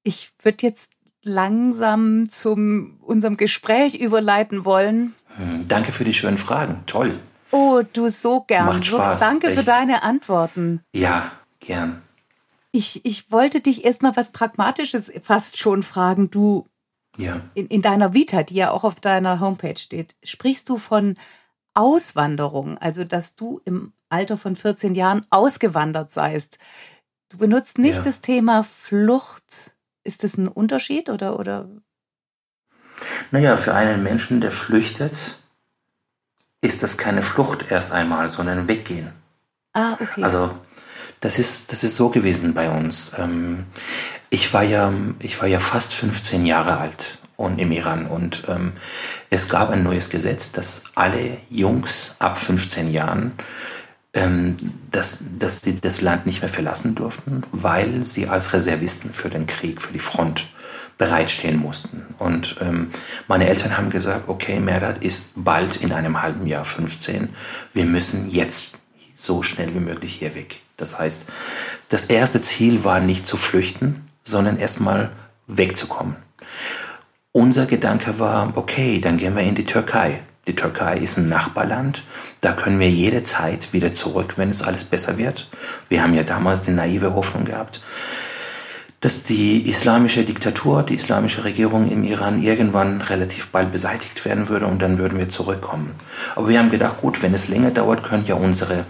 [0.04, 0.92] Ich würde jetzt
[1.24, 5.16] langsam zum unserem Gespräch überleiten wollen.
[5.38, 6.84] Hm, danke für die schönen Fragen.
[6.88, 7.20] Toll.
[7.52, 8.66] Oh, du so gern.
[8.66, 9.20] Macht Spaß.
[9.20, 9.60] So, danke Echt.
[9.60, 10.82] für deine Antworten.
[10.94, 12.02] Ja, gern.
[12.72, 16.32] Ich, ich wollte dich erstmal was Pragmatisches fast schon fragen.
[16.32, 16.66] Du,
[17.18, 17.42] ja.
[17.54, 21.18] in, in deiner Vita, die ja auch auf deiner Homepage steht, sprichst du von
[21.74, 26.58] Auswanderung, also dass du im Alter von 14 Jahren ausgewandert seist.
[27.30, 28.04] Du benutzt nicht ja.
[28.04, 31.68] das Thema Flucht ist das ein Unterschied oder, oder?
[33.32, 35.40] Naja, für einen Menschen, der flüchtet,
[36.62, 39.14] ist das keine Flucht erst einmal, sondern Weggehen.
[39.74, 40.24] Ah, okay.
[40.24, 40.54] Also,
[41.20, 43.14] das ist, das ist so gewesen bei uns.
[43.18, 43.66] Ähm,
[44.30, 48.74] ich war ja, ich war ja fast 15 Jahre alt und im Iran und ähm,
[49.30, 53.34] es gab ein neues Gesetz, dass alle Jungs ab 15 Jahren
[54.14, 54.58] ähm,
[54.92, 59.48] dass, dass sie das Land nicht mehr verlassen durften, weil sie als Reservisten für den
[59.48, 60.46] Krieg, für die Front
[60.98, 62.06] bereitstehen mussten.
[62.20, 62.92] Und ähm,
[63.28, 67.30] meine Eltern haben gesagt, okay, Merdat ist bald in einem halben Jahr 15.
[67.74, 68.78] Wir müssen jetzt
[69.16, 70.62] so schnell wie möglich hier weg.
[70.78, 71.28] Das heißt,
[71.90, 75.12] das erste Ziel war nicht zu flüchten, sondern erstmal
[75.48, 76.16] wegzukommen.
[77.32, 80.22] Unser Gedanke war, okay, dann gehen wir in die Türkei.
[80.48, 82.04] Die Türkei ist ein Nachbarland.
[82.40, 85.50] Da können wir jederzeit wieder zurück, wenn es alles besser wird.
[85.88, 87.82] Wir haben ja damals die naive Hoffnung gehabt,
[89.02, 94.66] dass die islamische Diktatur, die islamische Regierung im Iran irgendwann relativ bald beseitigt werden würde
[94.66, 95.96] und dann würden wir zurückkommen.
[96.36, 98.86] Aber wir haben gedacht, gut, wenn es länger dauert, können ja unsere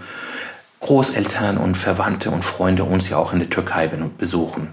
[0.80, 4.68] Großeltern und Verwandte und Freunde uns ja auch in der Türkei besuchen.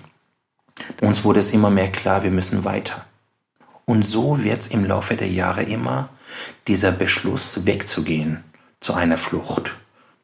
[1.01, 3.05] Uns wurde es immer mehr klar, wir müssen weiter.
[3.85, 6.09] Und so wird es im Laufe der Jahre immer
[6.67, 8.43] dieser Beschluss wegzugehen
[8.79, 9.77] zu einer Flucht.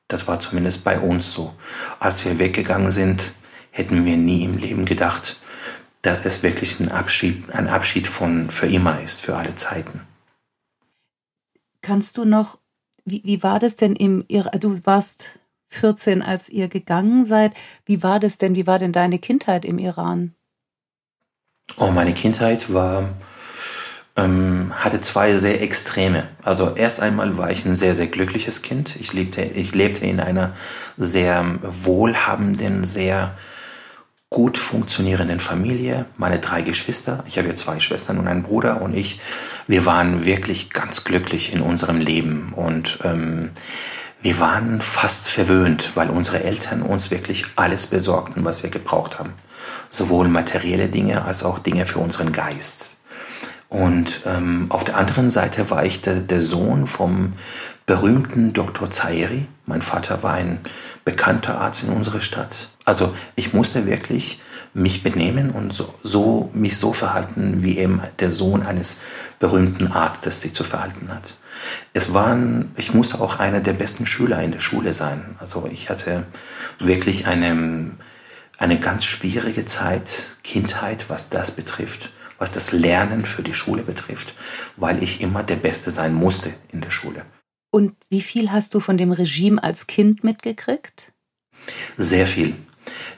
[0.08, 1.56] Das war zumindest bei uns so.
[2.00, 3.34] Als wir weggegangen sind,
[3.72, 5.42] hätten wir nie im Leben gedacht,
[6.02, 10.02] dass es wirklich ein Abschied, ein Abschied von für immer ist, für alle Zeiten.
[11.82, 12.60] Kannst du noch,
[13.04, 15.40] wie, wie war das denn im, du warst
[15.70, 17.54] 14, als ihr gegangen seid.
[17.86, 18.56] Wie war das denn?
[18.56, 20.34] Wie war denn deine Kindheit im Iran?
[21.78, 23.10] Oh, meine Kindheit war,
[24.16, 26.28] ähm, hatte zwei sehr Extreme.
[26.44, 28.96] Also erst einmal war ich ein sehr, sehr glückliches Kind.
[29.00, 30.54] Ich lebte, ich lebte in einer
[30.98, 33.36] sehr wohlhabenden, sehr
[34.30, 36.06] gut funktionierenden Familie.
[36.18, 39.20] Meine drei Geschwister, ich habe ja zwei Schwestern und einen Bruder und ich,
[39.68, 43.52] wir waren wirklich ganz glücklich in unserem Leben und ähm,
[44.22, 49.34] wir waren fast verwöhnt, weil unsere Eltern uns wirklich alles besorgten, was wir gebraucht haben.
[49.90, 52.98] Sowohl materielle Dinge als auch Dinge für unseren Geist.
[53.70, 57.34] Und ähm, auf der anderen Seite war ich der, der Sohn vom
[57.86, 58.90] berühmten Dr.
[58.90, 59.48] Zairi.
[59.66, 60.60] Mein Vater war ein
[61.04, 62.70] bekannter Arzt in unserer Stadt.
[62.86, 64.40] Also ich musste wirklich
[64.74, 69.02] mich benehmen und so, so mich so verhalten, wie eben der Sohn eines
[69.40, 71.38] berühmten Arztes sich zu verhalten hat.
[71.94, 75.36] Es waren, ich musste auch einer der besten Schüler in der Schule sein.
[75.40, 76.26] Also ich hatte
[76.80, 77.92] wirklich eine,
[78.58, 84.36] eine ganz schwierige Zeit, Kindheit, was das betrifft, was das Lernen für die Schule betrifft,
[84.78, 87.26] weil ich immer der Beste sein musste in der Schule.
[87.72, 91.14] Und wie viel hast du von dem Regime als Kind mitgekriegt?
[91.98, 92.56] Sehr viel.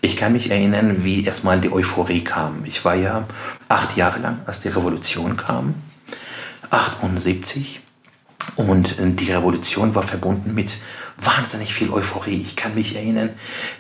[0.02, 2.64] Ich kann mich erinnern, wie erstmal die Euphorie kam.
[2.66, 3.28] Ich war ja
[3.68, 5.76] acht Jahre lang, als die Revolution kam,
[6.70, 7.82] 78.
[8.56, 10.80] Und die Revolution war verbunden mit
[11.18, 12.42] wahnsinnig viel Euphorie.
[12.42, 13.32] Ich kann mich erinnern,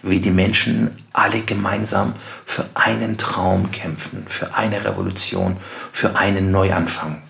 [0.03, 2.13] wie die Menschen alle gemeinsam
[2.45, 5.57] für einen Traum kämpften, für eine Revolution,
[5.91, 7.21] für einen Neuanfang.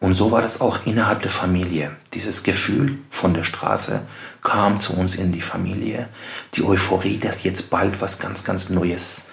[0.00, 1.96] Und so war das auch innerhalb der Familie.
[2.12, 4.02] Dieses Gefühl von der Straße
[4.42, 6.08] kam zu uns in die Familie.
[6.54, 9.28] Die Euphorie, dass jetzt bald was ganz, ganz Neues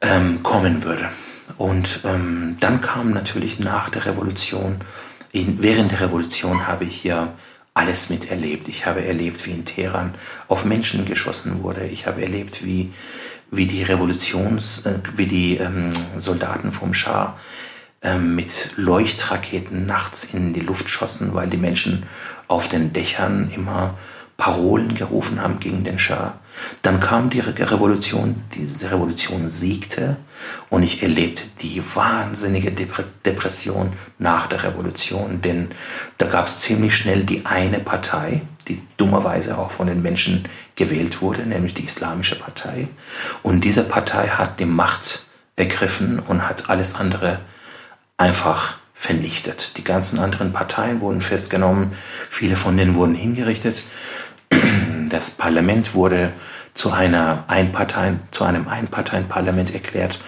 [0.00, 1.10] ähm, kommen würde.
[1.56, 4.80] Und ähm, dann kam natürlich nach der Revolution
[5.40, 7.34] in, während der Revolution habe ich ja
[7.74, 8.68] alles miterlebt.
[8.68, 10.14] Ich habe erlebt, wie in Teheran
[10.48, 11.86] auf Menschen geschossen wurde.
[11.86, 12.92] Ich habe erlebt, wie,
[13.50, 17.36] wie die Revolutions, äh, wie die ähm, Soldaten vom Schah
[18.02, 22.04] ähm, mit Leuchtraketen nachts in die Luft schossen, weil die Menschen
[22.48, 23.96] auf den Dächern immer
[24.36, 26.38] Parolen gerufen haben gegen den Schah.
[26.82, 30.16] Dann kam die Revolution, diese Revolution siegte
[30.70, 35.68] und ich erlebte die wahnsinnige Depression nach der Revolution, denn
[36.18, 40.44] da gab es ziemlich schnell die eine Partei, die dummerweise auch von den Menschen
[40.76, 42.88] gewählt wurde, nämlich die Islamische Partei.
[43.42, 47.40] Und diese Partei hat die Macht ergriffen und hat alles andere
[48.16, 49.76] einfach vernichtet.
[49.76, 51.92] Die ganzen anderen Parteien wurden festgenommen,
[52.28, 53.82] viele von denen wurden hingerichtet
[55.08, 56.32] das Parlament wurde
[56.74, 60.20] zu, einer Einparteien, zu einem Einparteienparlament erklärt.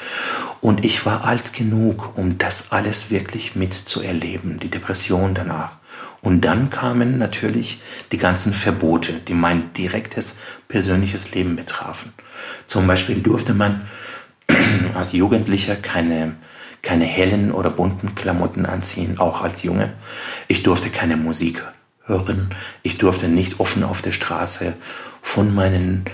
[0.61, 5.77] Und ich war alt genug, um das alles wirklich mitzuerleben, die Depression danach.
[6.23, 7.81] Und dann kamen natürlich
[8.13, 10.39] die ganzen Verbote, die mein direktes
[10.69, 12.13] persönliches Leben betrafen.
[12.67, 13.87] Zum Beispiel durfte man
[14.95, 16.37] als Jugendlicher keine,
[16.83, 19.95] keine hellen oder bunten Klamotten anziehen, auch als Junge.
[20.49, 21.65] Ich durfte keine Musik
[22.05, 22.55] hören.
[22.83, 24.75] Ich durfte nicht offen auf der Straße
[25.23, 26.05] von meinen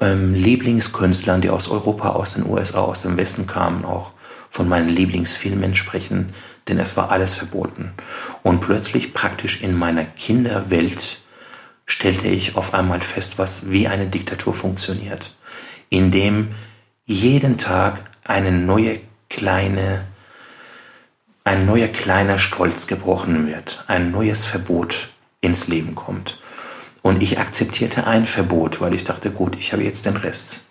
[0.00, 4.12] ähm, Lieblingskünstlern, die aus Europa, aus den USA, aus dem Westen kamen, auch
[4.50, 6.32] von meinen Lieblingsfilmen sprechen,
[6.68, 7.92] denn es war alles verboten.
[8.42, 11.20] Und plötzlich praktisch in meiner Kinderwelt
[11.86, 15.34] stellte ich auf einmal fest, was wie eine Diktatur funktioniert,
[15.90, 16.48] indem
[17.04, 20.06] jeden Tag eine neue kleine
[21.44, 25.08] ein neuer kleiner Stolz gebrochen wird, ein neues Verbot
[25.40, 26.38] ins Leben kommt.
[27.02, 30.64] Und ich akzeptierte ein Verbot, weil ich dachte, gut, ich habe jetzt den Rest.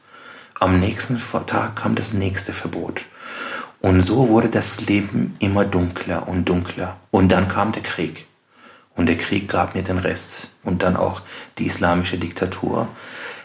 [0.60, 3.06] Am nächsten Tag kam das nächste Verbot.
[3.80, 6.98] Und so wurde das Leben immer dunkler und dunkler.
[7.12, 8.26] Und dann kam der Krieg.
[8.96, 10.56] Und der Krieg gab mir den Rest.
[10.64, 11.22] Und dann auch
[11.60, 12.88] die islamische Diktatur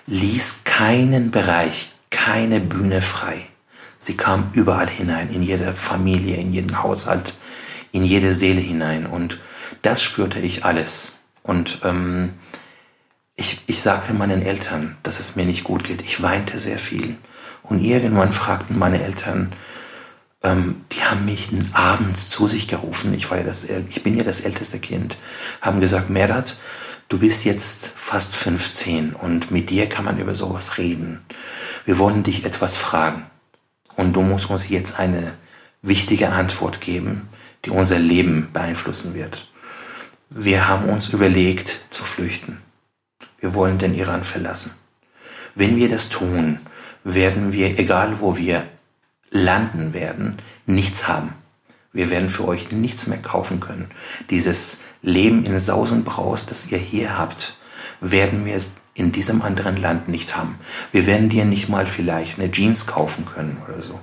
[0.07, 3.47] ließ keinen Bereich, keine Bühne frei.
[3.99, 7.37] Sie kam überall hinein, in jede Familie, in jeden Haushalt,
[7.93, 9.07] in jede Seele hinein.
[9.07, 9.39] Und
[9.83, 11.21] das spürte ich alles.
[11.43, 12.35] Und ähm,
[13.35, 16.03] ich, ich sagte meinen Eltern, dass es mir nicht gut geht.
[16.03, 17.17] Ich weinte sehr viel.
[17.63, 19.53] Und irgendwann fragten meine Eltern,
[20.43, 23.15] ähm, die haben mich abends zu sich gerufen.
[23.15, 25.17] Ich, war ja das, ich bin ja das älteste Kind.
[25.61, 26.57] Haben gesagt, Merat,
[27.09, 31.25] du bist jetzt fast 15 und mit dir kann man über sowas reden.
[31.85, 33.27] Wir wollen dich etwas fragen.
[33.97, 35.35] Und du musst uns jetzt eine
[35.83, 37.29] wichtige Antwort geben,
[37.65, 39.52] die unser Leben beeinflussen wird.
[40.35, 42.63] Wir haben uns überlegt zu flüchten.
[43.39, 44.73] Wir wollen den Iran verlassen.
[45.55, 46.59] Wenn wir das tun,
[47.05, 48.65] werden wir, egal wo wir
[49.31, 51.35] landen werden, nichts haben.
[51.93, 53.91] Wir werden für euch nichts mehr kaufen können.
[54.31, 57.59] Dieses Leben in Saus und Braus, das ihr hier habt,
[58.01, 58.63] werden wir
[58.95, 60.59] in diesem anderen Land nicht haben.
[60.93, 64.01] Wir werden dir nicht mal vielleicht eine Jeans kaufen können oder so.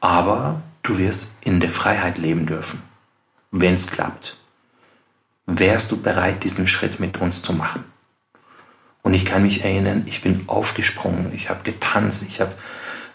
[0.00, 2.82] Aber du wirst in der Freiheit leben dürfen,
[3.50, 4.38] wenn es klappt.
[5.58, 7.84] Wärst du bereit, diesen Schritt mit uns zu machen?
[9.02, 12.54] Und ich kann mich erinnern, ich bin aufgesprungen, ich habe getanzt, ich habe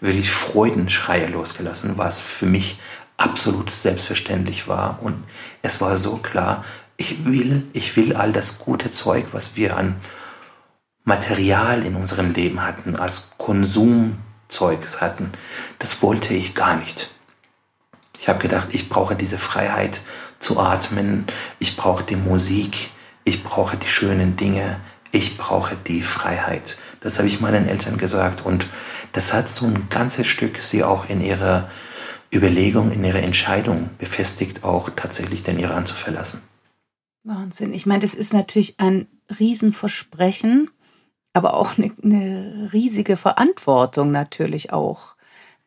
[0.01, 2.77] wirklich Freudenschreie losgelassen, was für mich
[3.17, 5.01] absolut selbstverständlich war.
[5.01, 5.23] Und
[5.63, 6.63] es war so klar,
[6.95, 9.95] ich will, ich will all das gute Zeug, was wir an
[11.05, 15.31] Material in unserem Leben hatten, als Konsumzeugs hatten,
[15.79, 17.09] das wollte ich gar nicht.
[18.19, 20.01] Ich habe gedacht, ich brauche diese Freiheit
[20.39, 21.25] zu atmen,
[21.59, 22.89] ich brauche die Musik,
[23.23, 24.79] ich brauche die schönen Dinge,
[25.11, 26.77] ich brauche die Freiheit.
[27.01, 28.67] Das habe ich meinen Eltern gesagt und
[29.13, 31.69] das hat so ein ganzes Stück sie auch in ihrer
[32.33, 36.41] Überlegung, in ihrer Entscheidung befestigt, auch tatsächlich den Iran zu verlassen.
[37.23, 37.73] Wahnsinn.
[37.73, 39.07] Ich meine, das ist natürlich ein
[39.39, 40.69] Riesenversprechen,
[41.33, 45.15] aber auch eine, eine riesige Verantwortung natürlich auch.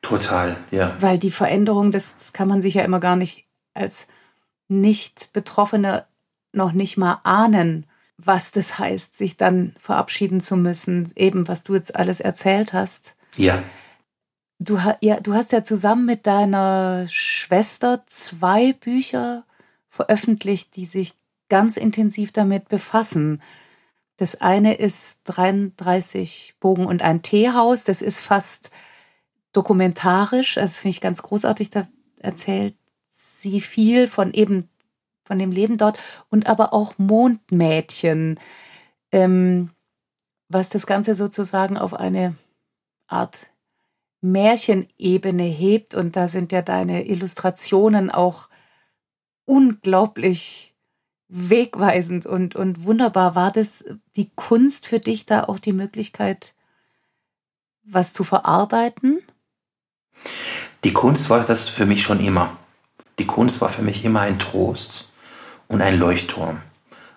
[0.02, 0.96] Total, ja.
[1.00, 4.06] Weil die Veränderung, das, das kann man sich ja immer gar nicht als
[4.70, 6.06] Nicht-Betroffene
[6.52, 7.86] noch nicht mal ahnen
[8.26, 13.14] was das heißt, sich dann verabschieden zu müssen, eben was du jetzt alles erzählt hast.
[13.36, 13.62] Ja.
[14.58, 19.44] Du, ja, du hast ja zusammen mit deiner Schwester zwei Bücher
[19.88, 21.14] veröffentlicht, die sich
[21.48, 23.40] ganz intensiv damit befassen.
[24.18, 27.84] Das eine ist 33 Bogen und ein Teehaus.
[27.84, 28.70] Das ist fast
[29.54, 30.58] dokumentarisch.
[30.58, 31.70] Also finde ich ganz großartig.
[31.70, 32.74] Da erzählt
[33.40, 34.68] sie viel von eben
[35.24, 35.96] von dem Leben dort
[36.28, 38.40] und aber auch Mondmädchen,
[39.12, 39.70] ähm,
[40.48, 42.34] was das Ganze sozusagen auf eine
[43.06, 43.46] Art
[44.20, 45.94] Märchenebene hebt.
[45.94, 48.48] Und da sind ja deine Illustrationen auch
[49.44, 50.74] unglaublich
[51.28, 53.36] wegweisend und, und wunderbar.
[53.36, 53.84] War das
[54.16, 56.54] die Kunst für dich da auch die Möglichkeit,
[57.84, 59.22] was zu verarbeiten?
[60.82, 62.56] Die Kunst war das für mich schon immer.
[63.20, 65.10] Die Kunst war für mich immer ein Trost
[65.68, 66.62] und ein Leuchtturm.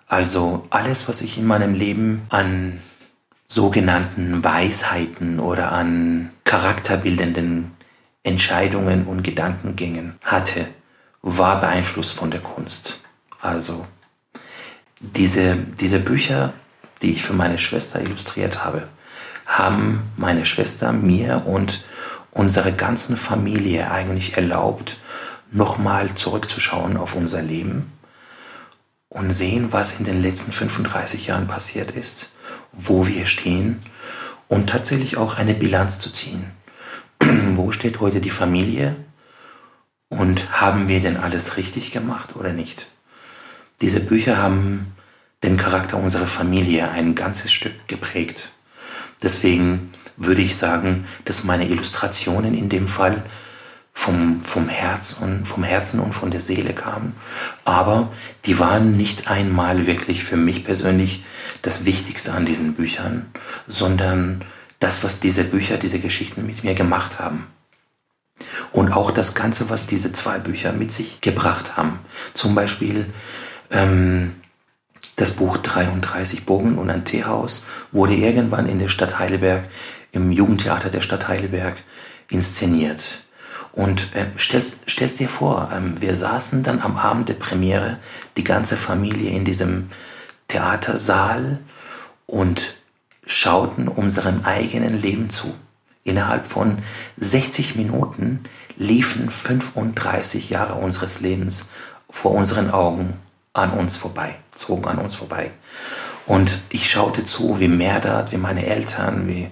[0.06, 2.78] Also alles, was ich in meinem Leben an
[3.48, 7.70] sogenannten Weisheiten oder an charakterbildenden
[8.22, 10.66] Entscheidungen und Gedankengängen hatte,
[11.22, 13.02] war beeinflusst von der Kunst.
[13.40, 13.86] Also
[15.00, 16.52] diese, diese Bücher,
[17.00, 18.88] die ich für meine Schwester illustriert habe,
[19.46, 21.86] haben meine Schwester, mir und
[22.30, 24.98] unsere ganzen Familie eigentlich erlaubt,
[25.54, 27.92] nochmal zurückzuschauen auf unser Leben
[29.08, 32.34] und sehen, was in den letzten 35 Jahren passiert ist,
[32.72, 33.82] wo wir stehen
[34.48, 36.52] und tatsächlich auch eine Bilanz zu ziehen.
[37.54, 38.96] wo steht heute die Familie
[40.08, 42.90] und haben wir denn alles richtig gemacht oder nicht?
[43.80, 44.92] Diese Bücher haben
[45.42, 48.52] den Charakter unserer Familie ein ganzes Stück geprägt.
[49.22, 53.22] Deswegen würde ich sagen, dass meine Illustrationen in dem Fall
[53.96, 57.14] vom, vom, Herz und, vom Herzen und von der Seele kamen.
[57.64, 58.12] Aber
[58.44, 61.24] die waren nicht einmal wirklich für mich persönlich
[61.62, 63.30] das Wichtigste an diesen Büchern,
[63.68, 64.44] sondern
[64.80, 67.46] das, was diese Bücher, diese Geschichten mit mir gemacht haben.
[68.72, 72.00] Und auch das Ganze, was diese zwei Bücher mit sich gebracht haben.
[72.34, 73.06] Zum Beispiel
[73.70, 74.34] ähm,
[75.14, 79.68] das Buch 33 Bogen und ein Teehaus wurde irgendwann in der Stadt Heidelberg,
[80.10, 81.76] im Jugendtheater der Stadt Heidelberg
[82.28, 83.22] inszeniert.
[83.74, 87.98] Und äh, stellst, stellst dir vor, ähm, wir saßen dann am Abend der Premiere,
[88.36, 89.88] die ganze Familie in diesem
[90.46, 91.58] Theatersaal
[92.26, 92.76] und
[93.26, 95.52] schauten unserem eigenen Leben zu.
[96.04, 96.78] Innerhalb von
[97.16, 98.44] 60 Minuten
[98.76, 101.70] liefen 35 Jahre unseres Lebens
[102.08, 103.14] vor unseren Augen
[103.54, 105.50] an uns vorbei, zogen an uns vorbei.
[106.26, 109.50] Und ich schaute zu, wie Merdat, wie meine Eltern, wie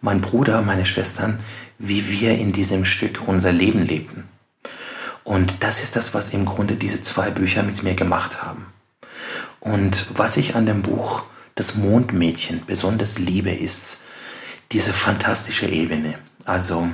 [0.00, 1.40] mein Bruder, meine Schwestern,
[1.78, 4.28] wie wir in diesem Stück unser Leben lebten.
[5.24, 8.66] Und das ist das, was im Grunde diese zwei Bücher mit mir gemacht haben.
[9.60, 11.24] Und was ich an dem Buch
[11.56, 14.02] Das Mondmädchen besonders liebe, ist
[14.72, 16.18] diese fantastische Ebene.
[16.44, 16.88] Also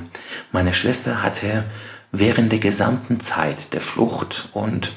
[0.51, 1.65] meine Schwester hatte
[2.11, 4.93] während der gesamten Zeit der Flucht und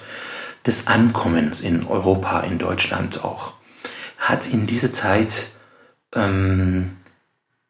[0.67, 3.55] des Ankommens in Europa, in Deutschland auch,
[4.19, 5.49] hat in dieser Zeit
[6.15, 6.97] ähm,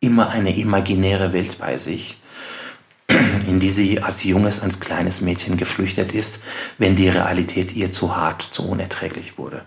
[0.04, 2.20] immer eine imaginäre Welt bei sich,
[3.08, 6.42] in die sie als junges, als kleines Mädchen geflüchtet ist,
[6.78, 9.64] wenn die Realität ihr zu hart, zu unerträglich wurde.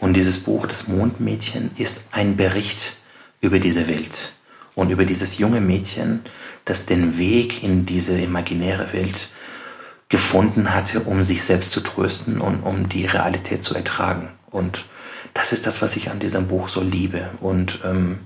[0.00, 2.96] Und dieses Buch, das Mondmädchen, ist ein Bericht
[3.40, 4.32] über diese Welt
[4.74, 6.20] und über dieses junge Mädchen,
[6.64, 9.30] das den Weg in diese imaginäre Welt
[10.08, 14.28] gefunden hatte, um sich selbst zu trösten und um die Realität zu ertragen.
[14.50, 14.84] Und
[15.34, 17.30] das ist das, was ich an diesem Buch so liebe.
[17.40, 18.20] Und ähm,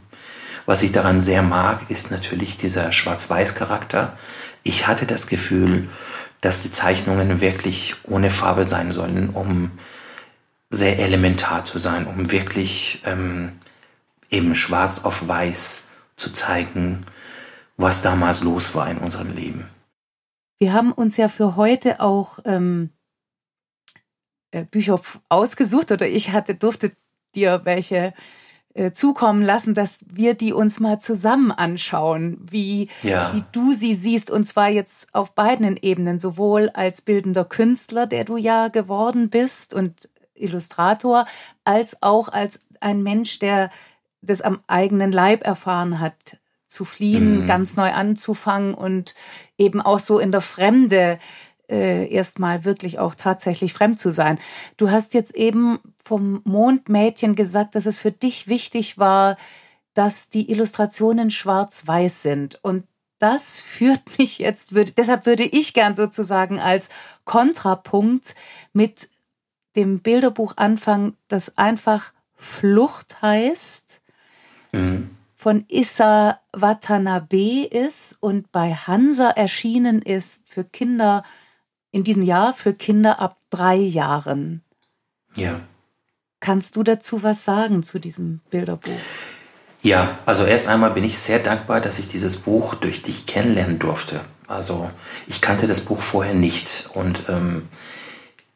[0.70, 4.16] was ich daran sehr mag, ist natürlich dieser Schwarz-Weiß-Charakter.
[4.62, 5.88] Ich hatte das Gefühl,
[6.42, 9.72] dass die Zeichnungen wirklich ohne Farbe sein sollen, um
[10.68, 13.58] sehr elementar zu sein, um wirklich ähm,
[14.30, 17.00] eben schwarz auf weiß zu zeigen,
[17.76, 19.68] was damals los war in unserem Leben.
[20.60, 22.90] Wir haben uns ja für heute auch ähm,
[24.52, 26.92] äh, Bücher ausgesucht oder ich hatte durfte
[27.34, 28.14] dir welche
[28.92, 33.34] zukommen lassen, dass wir die uns mal zusammen anschauen, wie, ja.
[33.34, 38.24] wie du sie siehst, und zwar jetzt auf beiden Ebenen, sowohl als bildender Künstler, der
[38.24, 41.26] du ja geworden bist und Illustrator,
[41.64, 43.70] als auch als ein Mensch, der
[44.22, 47.46] das am eigenen Leib erfahren hat, zu fliehen, mhm.
[47.46, 49.14] ganz neu anzufangen und
[49.58, 51.18] eben auch so in der Fremde
[51.68, 54.38] äh, erstmal wirklich auch tatsächlich fremd zu sein.
[54.76, 55.80] Du hast jetzt eben
[56.10, 59.36] vom Mondmädchen gesagt, dass es für dich wichtig war,
[59.94, 62.58] dass die Illustrationen schwarz-weiß sind.
[62.64, 62.84] Und
[63.20, 66.90] das führt mich jetzt, würde, deshalb würde ich gern sozusagen als
[67.24, 68.34] Kontrapunkt
[68.72, 69.08] mit
[69.76, 74.00] dem Bilderbuch anfangen, das einfach Flucht heißt.
[74.72, 81.24] Mhm von Issa Watanabe ist und bei Hansa erschienen ist für Kinder
[81.92, 84.62] in diesem Jahr für Kinder ab drei Jahren.
[85.36, 85.62] Ja.
[86.40, 88.90] Kannst du dazu was sagen zu diesem Bilderbuch?
[89.82, 93.78] Ja, also erst einmal bin ich sehr dankbar, dass ich dieses Buch durch dich kennenlernen
[93.78, 94.20] durfte.
[94.46, 94.90] Also
[95.26, 97.68] ich kannte das Buch vorher nicht und ähm,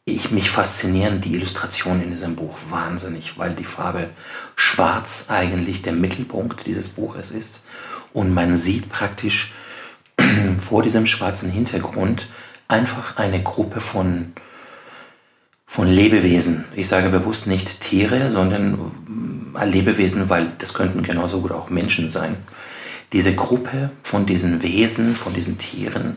[0.04, 4.10] ich, mich faszinieren die Illustrationen in diesem Buch wahnsinnig, weil die Farbe
[4.54, 7.64] schwarz eigentlich der Mittelpunkt dieses Buches ist.
[8.12, 9.54] Und man sieht praktisch
[10.58, 12.28] vor diesem schwarzen Hintergrund
[12.68, 14.34] einfach eine Gruppe von,
[15.66, 16.64] von Lebewesen.
[16.74, 18.90] Ich sage bewusst nicht Tiere, sondern
[19.64, 22.36] Lebewesen, weil das könnten genauso gut auch Menschen sein
[23.14, 26.16] diese Gruppe von diesen Wesen, von diesen Tieren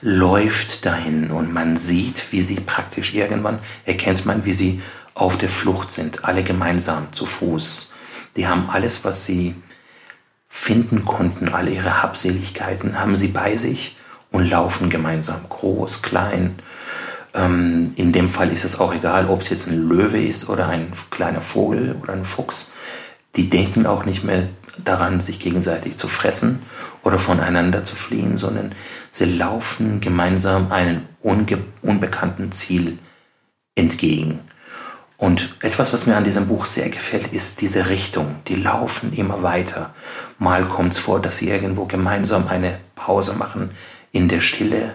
[0.00, 4.80] läuft dahin und man sieht, wie sie praktisch irgendwann, erkennt man, wie sie
[5.14, 7.92] auf der Flucht sind, alle gemeinsam zu Fuß.
[8.36, 9.54] Die haben alles, was sie
[10.48, 13.98] finden konnten, alle ihre Habseligkeiten haben sie bei sich
[14.30, 16.62] und laufen gemeinsam, groß, klein.
[17.34, 20.68] Ähm, in dem Fall ist es auch egal, ob es jetzt ein Löwe ist oder
[20.68, 22.72] ein kleiner Vogel oder ein Fuchs.
[23.36, 24.48] Die denken auch nicht mehr
[24.84, 26.62] daran, sich gegenseitig zu fressen
[27.02, 28.74] oder voneinander zu fliehen, sondern
[29.10, 31.02] sie laufen gemeinsam einem
[31.82, 32.98] unbekannten Ziel
[33.74, 34.40] entgegen.
[35.16, 38.36] Und etwas, was mir an diesem Buch sehr gefällt, ist diese Richtung.
[38.48, 39.94] Die laufen immer weiter.
[40.38, 43.70] Mal kommt es vor, dass sie irgendwo gemeinsam eine Pause machen
[44.12, 44.94] in der Stille.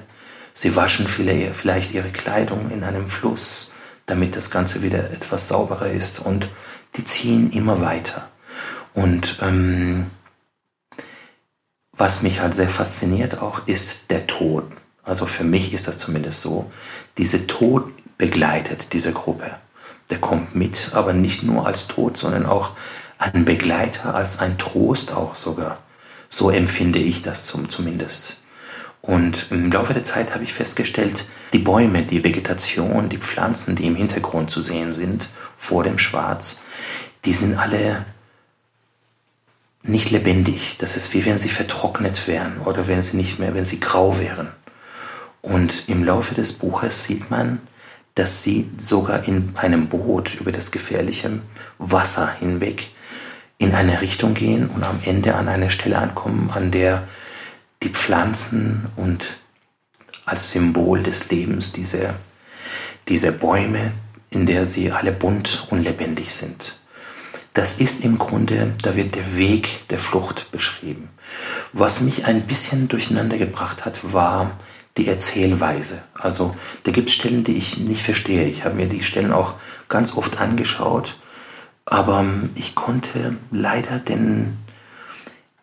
[0.58, 3.74] Sie waschen vielleicht ihre Kleidung in einem Fluss,
[4.06, 6.20] damit das Ganze wieder etwas sauberer ist.
[6.20, 6.48] Und
[6.96, 8.30] die ziehen immer weiter.
[8.94, 10.10] Und ähm,
[11.92, 14.64] was mich halt sehr fasziniert auch, ist der Tod.
[15.04, 16.72] Also für mich ist das zumindest so.
[17.18, 19.58] Diese Tod begleitet diese Gruppe.
[20.10, 22.72] Der kommt mit, aber nicht nur als Tod, sondern auch
[23.18, 25.80] ein Begleiter, als ein Trost auch sogar.
[26.30, 28.45] So empfinde ich das zum, zumindest.
[29.06, 33.86] Und im Laufe der Zeit habe ich festgestellt, die Bäume, die Vegetation, die Pflanzen, die
[33.86, 36.60] im Hintergrund zu sehen sind, vor dem Schwarz,
[37.24, 38.06] die sind alle
[39.84, 40.78] nicht lebendig.
[40.80, 44.18] Das ist wie wenn sie vertrocknet wären oder wenn sie nicht mehr, wenn sie grau
[44.18, 44.52] wären.
[45.44, 47.62] Und im Laufe des Buches sieht man,
[48.16, 51.42] dass sie sogar in einem Boot über das gefährliche
[51.78, 52.90] Wasser hinweg
[53.60, 57.08] in eine Richtung gehen und am Ende an eine Stelle ankommen, an der
[57.86, 59.38] die Pflanzen und
[60.26, 62.16] als Symbol des Lebens diese,
[63.08, 63.94] diese Bäume,
[64.32, 66.78] in der sie alle bunt und lebendig sind.
[67.54, 71.10] Das ist im Grunde, da wird der Weg der Flucht beschrieben.
[71.72, 74.58] Was mich ein bisschen durcheinander gebracht hat, war
[74.98, 76.04] die Erzählweise.
[76.16, 78.46] Also da gibt es Stellen, die ich nicht verstehe.
[78.46, 79.56] Ich habe mir die Stellen auch
[79.88, 81.18] ganz oft angeschaut,
[81.86, 82.26] aber
[82.56, 84.58] ich konnte leider den,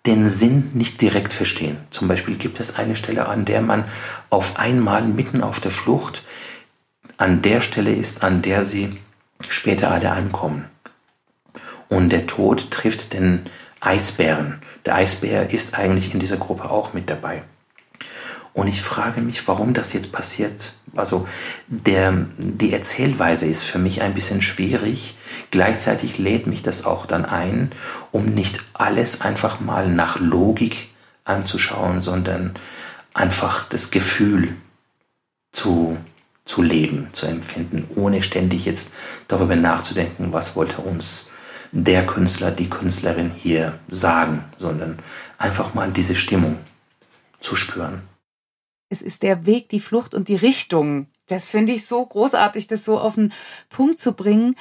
[0.06, 1.76] den Sinn nicht direkt verstehen.
[1.90, 3.84] Zum Beispiel gibt es eine Stelle, an der man
[4.30, 6.24] auf einmal mitten auf der Flucht
[7.18, 8.90] an der Stelle ist, an der sie
[9.48, 10.64] später alle ankommen.
[11.88, 13.48] Und der Tod trifft den
[13.80, 14.60] Eisbären.
[14.86, 17.44] Der Eisbär ist eigentlich in dieser Gruppe auch mit dabei.
[18.54, 20.74] Und ich frage mich, warum das jetzt passiert.
[20.94, 21.26] Also
[21.68, 25.16] der, die Erzählweise ist für mich ein bisschen schwierig.
[25.50, 27.70] Gleichzeitig lädt mich das auch dann ein,
[28.10, 30.88] um nicht alles einfach mal nach Logik
[31.24, 32.54] anzuschauen, sondern
[33.14, 34.54] einfach das Gefühl
[35.50, 35.96] zu,
[36.44, 38.92] zu leben, zu empfinden, ohne ständig jetzt
[39.28, 41.30] darüber nachzudenken, was wollte uns
[41.70, 44.98] der Künstler, die Künstlerin hier sagen, sondern
[45.38, 46.58] einfach mal diese Stimmung
[47.40, 48.02] zu spüren
[48.92, 51.06] es ist der Weg, die Flucht und die Richtung.
[51.26, 53.32] Das finde ich so großartig, das so auf den
[53.70, 54.54] Punkt zu bringen.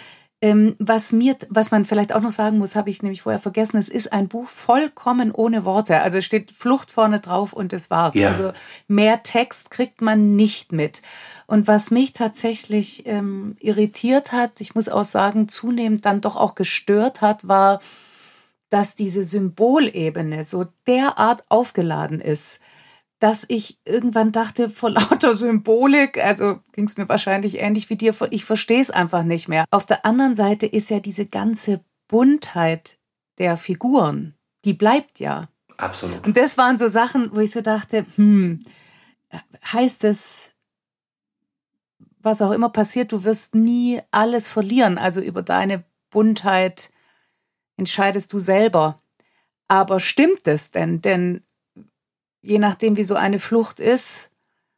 [0.44, 3.78] Ähm, was mir, was man vielleicht auch noch sagen muss, habe ich nämlich vorher vergessen.
[3.78, 6.02] Es ist ein Buch vollkommen ohne Worte.
[6.02, 8.16] Also steht Flucht vorne drauf und das war's.
[8.16, 8.30] Ja.
[8.30, 8.54] Also
[8.88, 11.02] mehr Text kriegt man nicht mit.
[11.46, 16.56] Und was mich tatsächlich ähm, irritiert hat, ich muss auch sagen, zunehmend dann doch auch
[16.56, 17.82] gestört hat, war,
[18.70, 22.62] dass diese Symbolebene so derart aufgeladen ist
[23.22, 28.14] dass ich irgendwann dachte, vor lauter Symbolik, also ging es mir wahrscheinlich ähnlich wie dir,
[28.32, 29.66] ich verstehe es einfach nicht mehr.
[29.72, 32.98] Auf der anderen Seite ist ja diese ganze Buntheit
[33.38, 35.50] der Figuren, die bleibt ja.
[35.78, 36.28] Absolut.
[36.28, 38.60] Und das waren so Sachen, wo ich so dachte, hm,
[39.72, 40.54] heißt es,
[42.20, 44.98] was auch immer passiert, du wirst nie alles verlieren.
[44.98, 46.92] Also über deine Buntheit
[47.78, 49.00] entscheidest du selber.
[49.68, 51.02] Aber stimmt es denn?
[51.02, 51.44] Denn
[52.42, 54.32] je nachdem, wie so eine Flucht ist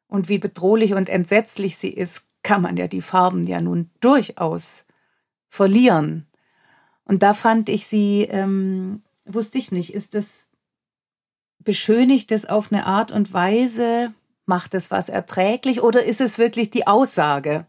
[0.08, 4.86] und wie bedrohlich und entsetzlich sie ist, kann man ja die Farben ja nun durchaus
[5.50, 6.28] verlieren.
[7.06, 10.50] Und da fand ich sie, ähm, wusste ich nicht, ist das
[11.60, 14.14] beschönigt es auf eine Art und Weise,
[14.46, 17.66] macht es was erträglich oder ist es wirklich die Aussage?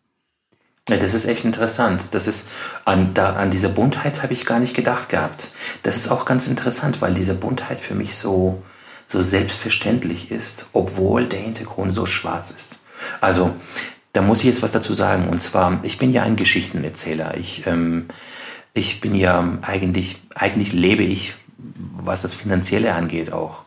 [0.89, 2.15] Ja, das ist echt interessant.
[2.15, 2.49] Das ist
[2.85, 5.51] an, da, an diese Buntheit habe ich gar nicht gedacht gehabt.
[5.83, 8.63] Das ist auch ganz interessant, weil diese Buntheit für mich so,
[9.15, 12.81] so selbstverständlich ist, obwohl der Hintergrund so schwarz ist.
[13.21, 13.55] Also,
[14.13, 15.29] da muss ich jetzt was dazu sagen.
[15.29, 17.37] Und zwar, ich bin ja ein Geschichtenerzähler.
[17.37, 18.07] Ich, ähm,
[18.73, 23.65] ich bin ja eigentlich, eigentlich lebe ich, was das Finanzielle angeht, auch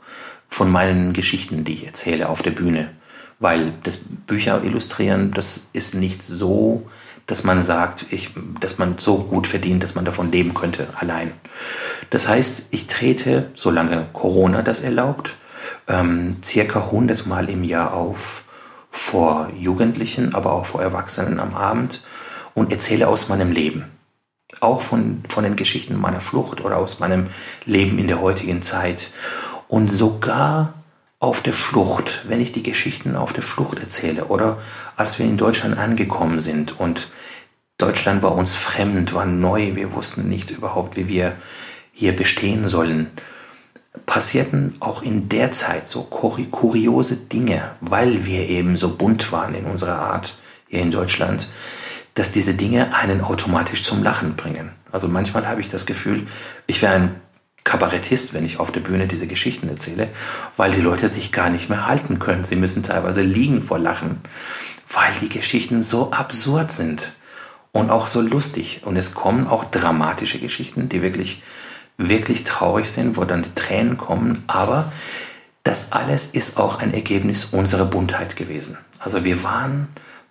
[0.49, 2.89] von meinen Geschichten, die ich erzähle auf der Bühne.
[3.39, 6.89] Weil das Bücher illustrieren, das ist nicht so,
[7.27, 11.33] dass man sagt, ich, dass man so gut verdient, dass man davon leben könnte, allein.
[12.09, 15.35] Das heißt, ich trete, solange Corona das erlaubt,
[15.87, 18.43] ähm, circa 100 Mal im Jahr auf
[18.89, 22.01] vor Jugendlichen, aber auch vor Erwachsenen am Abend
[22.53, 23.85] und erzähle aus meinem Leben.
[24.61, 27.25] Auch von, von den Geschichten meiner Flucht oder aus meinem
[27.65, 29.11] Leben in der heutigen Zeit.
[29.67, 30.76] Und sogar
[31.19, 34.59] auf der Flucht, wenn ich die Geschichten auf der Flucht erzähle oder
[34.95, 37.09] als wir in Deutschland angekommen sind und
[37.77, 41.35] Deutschland war uns fremd, war neu, wir wussten nicht überhaupt, wie wir
[41.91, 43.09] hier bestehen sollen,
[44.05, 49.65] passierten auch in der Zeit so kuriose Dinge, weil wir eben so bunt waren in
[49.65, 50.37] unserer Art
[50.67, 51.49] hier in Deutschland,
[52.13, 54.71] dass diese Dinge einen automatisch zum Lachen bringen.
[54.91, 56.27] Also manchmal habe ich das Gefühl,
[56.65, 57.21] ich wäre ein
[57.67, 60.07] Kabarettist, wenn ich auf der Bühne diese Geschichten erzähle,
[60.55, 62.45] weil die Leute sich gar nicht mehr halten können.
[62.45, 64.21] Sie müssen teilweise liegen vor Lachen,
[64.91, 67.11] weil die Geschichten so absurd sind
[67.73, 68.81] und auch so lustig.
[68.85, 71.43] Und es kommen auch dramatische Geschichten, die wirklich,
[71.97, 74.43] wirklich traurig sind, wo dann die Tränen kommen.
[74.47, 74.91] Aber
[75.63, 78.77] das alles ist auch ein Ergebnis unserer Buntheit gewesen.
[78.97, 79.89] Also wir waren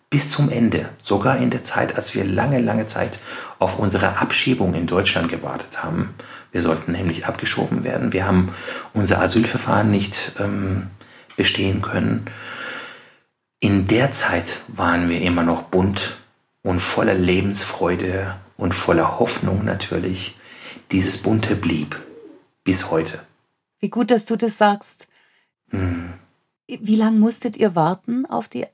[0.09, 3.18] bis zum Ende, sogar in der Zeit, als wir lange, lange Zeit
[3.59, 6.14] auf unsere Abschiebung in Deutschland gewartet haben.
[6.57, 8.15] Wir sollten nämlich abgeschoben werden.
[8.15, 8.51] Wir haben
[8.95, 10.87] unser Asylverfahren nicht ähm,
[11.37, 12.31] bestehen können.
[13.61, 16.17] In der Zeit waren wir immer noch bunt
[16.63, 20.39] und voller Lebensfreude und voller Hoffnung natürlich.
[20.93, 22.03] Dieses Bunte blieb
[22.65, 23.21] bis heute.
[23.79, 25.09] Wie gut, dass du das sagst.
[25.69, 26.15] Hm.
[26.67, 28.65] Wie lange musstet ihr warten auf die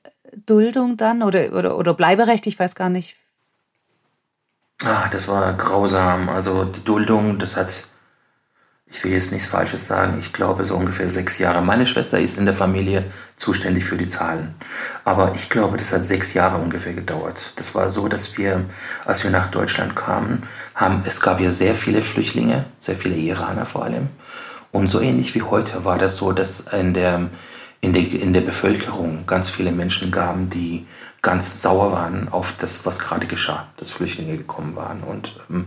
[0.47, 2.47] Duldung dann oder, oder, oder Bleiberecht?
[2.47, 3.17] Ich weiß gar nicht.
[4.85, 6.29] Ah, das war grausam.
[6.29, 7.87] Also die Duldung, das hat
[8.93, 11.63] ich will jetzt nichts Falsches sagen, ich glaube so ungefähr sechs Jahre.
[11.63, 13.05] Meine Schwester ist in der Familie
[13.37, 14.55] zuständig für die Zahlen.
[15.05, 17.55] Aber ich glaube, das hat sechs Jahre ungefähr gedauert.
[17.57, 18.67] Das war so, dass wir,
[19.07, 20.43] als wir nach Deutschland kamen,
[20.75, 24.09] haben, es gab ja sehr viele Flüchtlinge, sehr viele Iraner vor allem.
[24.73, 27.31] Und so ähnlich wie heute war das so, dass in der,
[27.81, 30.87] in der, in der Bevölkerung ganz viele Menschen gaben, die
[31.23, 35.05] ganz sauer waren auf das, was gerade geschah, dass Flüchtlinge gekommen waren.
[35.05, 35.67] Und ähm,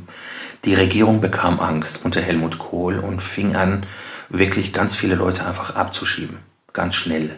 [0.65, 3.85] die Regierung bekam Angst unter Helmut Kohl und fing an,
[4.29, 6.39] wirklich ganz viele Leute einfach abzuschieben,
[6.73, 7.37] ganz schnell.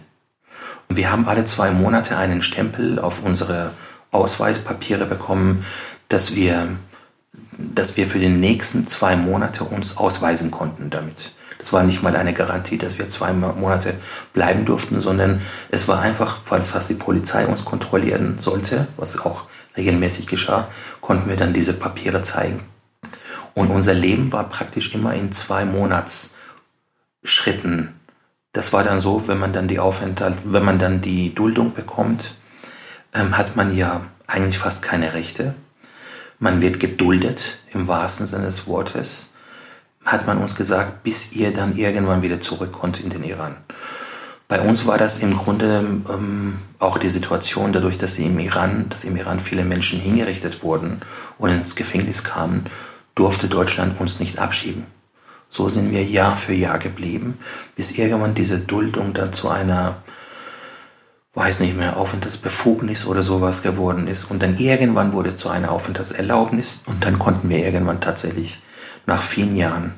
[0.89, 3.71] Und wir haben alle zwei Monate einen Stempel auf unsere
[4.11, 5.65] Ausweispapiere bekommen,
[6.09, 6.69] dass wir,
[7.57, 11.33] dass wir für die nächsten zwei Monate uns ausweisen konnten damit.
[11.57, 13.95] Das war nicht mal eine Garantie, dass wir zwei Monate
[14.33, 19.45] bleiben durften, sondern es war einfach, falls fast die Polizei uns kontrollieren sollte, was auch
[19.75, 20.67] regelmäßig geschah,
[21.01, 22.61] konnten wir dann diese Papiere zeigen.
[23.53, 27.99] Und unser Leben war praktisch immer in zwei Monatsschritten.
[28.53, 32.35] Das war dann so, wenn man dann die Aufenthalt, wenn man dann die Duldung bekommt,
[33.13, 35.55] ähm, hat man ja eigentlich fast keine Rechte.
[36.39, 39.33] Man wird geduldet im wahrsten Sinne des Wortes,
[40.07, 43.57] hat man uns gesagt, bis ihr dann irgendwann wieder zurückkommt in den Iran.
[44.47, 49.03] Bei uns war das im Grunde ähm, auch die Situation, dadurch, dass im Iran, dass
[49.03, 51.01] im Iran viele Menschen hingerichtet wurden
[51.37, 52.63] und ins Gefängnis kamen,
[53.15, 54.85] durfte Deutschland uns nicht abschieben.
[55.49, 57.37] So sind wir Jahr für Jahr geblieben,
[57.75, 59.97] bis irgendwann diese Duldung dann zu einer,
[61.33, 64.31] weiß nicht mehr, Aufenthaltsbefugnis oder sowas geworden ist.
[64.31, 68.61] Und dann irgendwann wurde es zu einer Aufenthaltserlaubnis und dann konnten wir irgendwann tatsächlich
[69.07, 69.95] nach vielen Jahren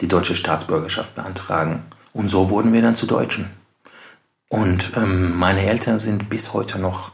[0.00, 1.84] die deutsche Staatsbürgerschaft beantragen.
[2.12, 3.50] Und so wurden wir dann zu Deutschen.
[4.48, 7.12] Und ähm, meine Eltern sind bis heute noch,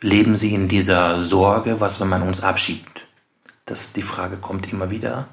[0.00, 3.06] leben sie in dieser Sorge, was, wenn man uns abschiebt.
[3.64, 5.28] Das, die Frage kommt immer wieder.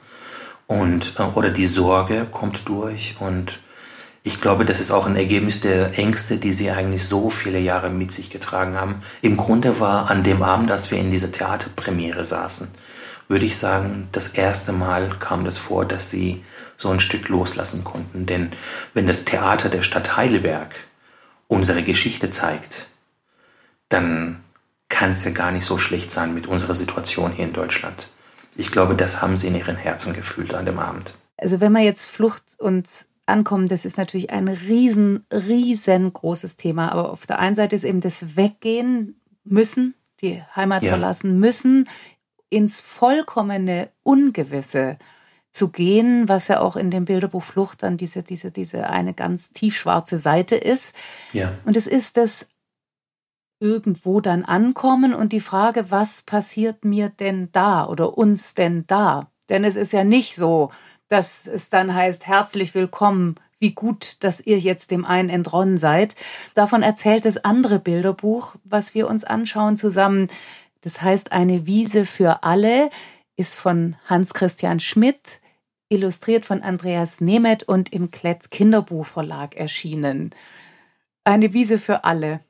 [0.68, 3.16] Und, äh, oder die Sorge kommt durch.
[3.20, 3.60] Und
[4.24, 7.90] ich glaube, das ist auch ein Ergebnis der Ängste, die sie eigentlich so viele Jahre
[7.90, 9.02] mit sich getragen haben.
[9.22, 12.70] Im Grunde war an dem Abend, als wir in dieser Theaterpremiere saßen,
[13.30, 16.44] würde ich sagen, das erste Mal kam das vor, dass sie
[16.76, 18.26] so ein Stück loslassen konnten.
[18.26, 18.50] Denn
[18.94, 20.76] wenn das Theater der Stadt Heidelberg
[21.48, 22.88] unsere Geschichte zeigt,
[23.88, 24.44] dann
[24.90, 28.10] kann es ja gar nicht so schlecht sein mit unserer Situation hier in Deutschland.
[28.58, 31.14] Ich glaube, das haben sie in ihren Herzen gefühlt an dem Abend.
[31.38, 32.90] Also wenn man jetzt Flucht und
[33.28, 36.92] Ankommen, das ist natürlich ein riesen, riesengroßes Thema.
[36.92, 40.90] Aber auf der einen Seite ist eben das Weggehen müssen, die Heimat ja.
[40.90, 41.88] verlassen müssen,
[42.50, 44.98] ins vollkommene Ungewisse
[45.52, 49.52] zu gehen, was ja auch in dem Bilderbuch Flucht dann diese, diese, diese eine ganz
[49.52, 50.96] tiefschwarze Seite ist.
[51.34, 51.54] Ja.
[51.66, 52.48] Und es ist das
[53.60, 59.32] irgendwo dann ankommen und die Frage, was passiert mir denn da oder uns denn da?
[59.50, 60.72] Denn es ist ja nicht so,
[61.10, 66.16] dass es dann heißt, herzlich willkommen, wie gut, dass ihr jetzt dem einen entronnen seid.
[66.54, 70.28] Davon erzählt das andere Bilderbuch, was wir uns anschauen zusammen.
[70.82, 72.90] Das heißt, eine Wiese für alle
[73.36, 75.40] ist von Hans Christian Schmidt,
[75.90, 80.32] illustriert von Andreas Nemeth und im Kletz Kinderbuchverlag erschienen.
[81.24, 82.42] Eine Wiese für alle.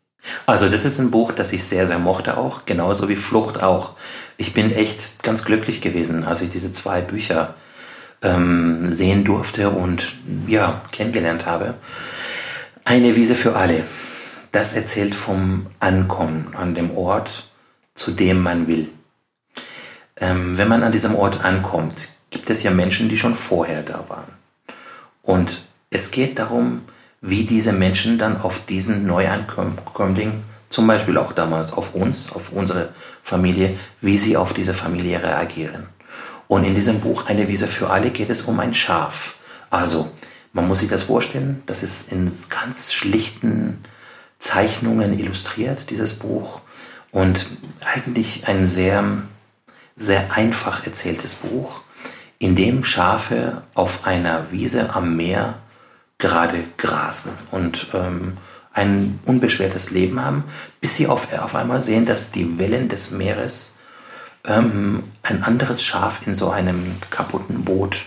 [0.45, 3.95] Also das ist ein Buch, das ich sehr, sehr mochte auch, genauso wie Flucht auch.
[4.37, 7.55] Ich bin echt ganz glücklich gewesen, als ich diese zwei Bücher
[8.21, 10.15] ähm, sehen durfte und
[10.45, 11.75] ja, kennengelernt habe.
[12.83, 13.85] Eine Wiese für alle.
[14.51, 17.48] Das erzählt vom Ankommen an dem Ort,
[17.99, 18.87] zu dem man will.
[20.15, 24.07] Ähm, wenn man an diesem Ort ankommt, gibt es ja Menschen, die schon vorher da
[24.07, 24.31] waren.
[25.21, 26.81] Und es geht darum,
[27.21, 32.93] wie diese Menschen dann auf diesen Neuankömmling, zum Beispiel auch damals auf uns, auf unsere
[33.21, 35.87] Familie, wie sie auf diese Familie reagieren.
[36.47, 39.35] Und in diesem Buch Eine Wiese für alle geht es um ein Schaf.
[39.69, 40.09] Also,
[40.53, 43.83] man muss sich das vorstellen, das ist in ganz schlichten
[44.39, 46.61] Zeichnungen illustriert, dieses Buch.
[47.11, 47.47] Und
[47.81, 49.03] eigentlich ein sehr,
[49.95, 51.81] sehr einfach erzähltes Buch,
[52.37, 55.59] in dem Schafe auf einer Wiese am Meer
[56.17, 58.33] gerade grasen und ähm,
[58.73, 60.43] ein unbeschwertes Leben haben,
[60.79, 63.79] bis sie auf, auf einmal sehen, dass die Wellen des Meeres
[64.45, 68.05] ähm, ein anderes Schaf in so einem kaputten Boot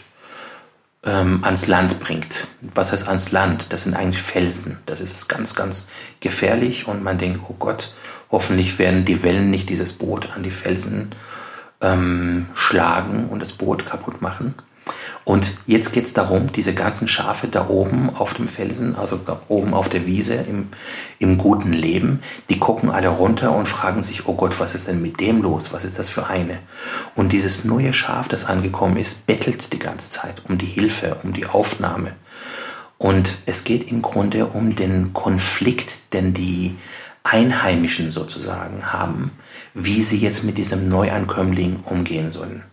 [1.05, 2.47] ähm, ans Land bringt.
[2.61, 3.73] Was heißt ans Land?
[3.73, 4.79] Das sind eigentlich Felsen.
[4.87, 5.89] Das ist ganz, ganz
[6.21, 7.93] gefährlich und man denkt, oh Gott,
[8.33, 11.15] hoffentlich werden die Wellen nicht dieses Boot an die Felsen
[11.81, 14.55] ähm, schlagen und das Boot kaputt machen.
[15.25, 19.73] Und jetzt geht es darum, diese ganzen Schafe da oben auf dem Felsen, also oben
[19.75, 20.69] auf der Wiese im,
[21.21, 25.01] im guten Leben, die gucken alle runter und fragen sich, oh Gott, was ist denn
[25.01, 25.73] mit dem los?
[25.73, 26.59] Was ist das für eine?
[27.15, 31.33] Und dieses neue Schaf, das angekommen ist, bettelt die ganze Zeit um die Hilfe, um
[31.33, 32.15] die Aufnahme.
[32.99, 36.77] Und es geht im Grunde um den Konflikt, den die
[37.25, 39.33] Einheimischen sozusagen haben,
[39.75, 42.65] wie sie jetzt mit diesem Neuankömmling umgehen sollen.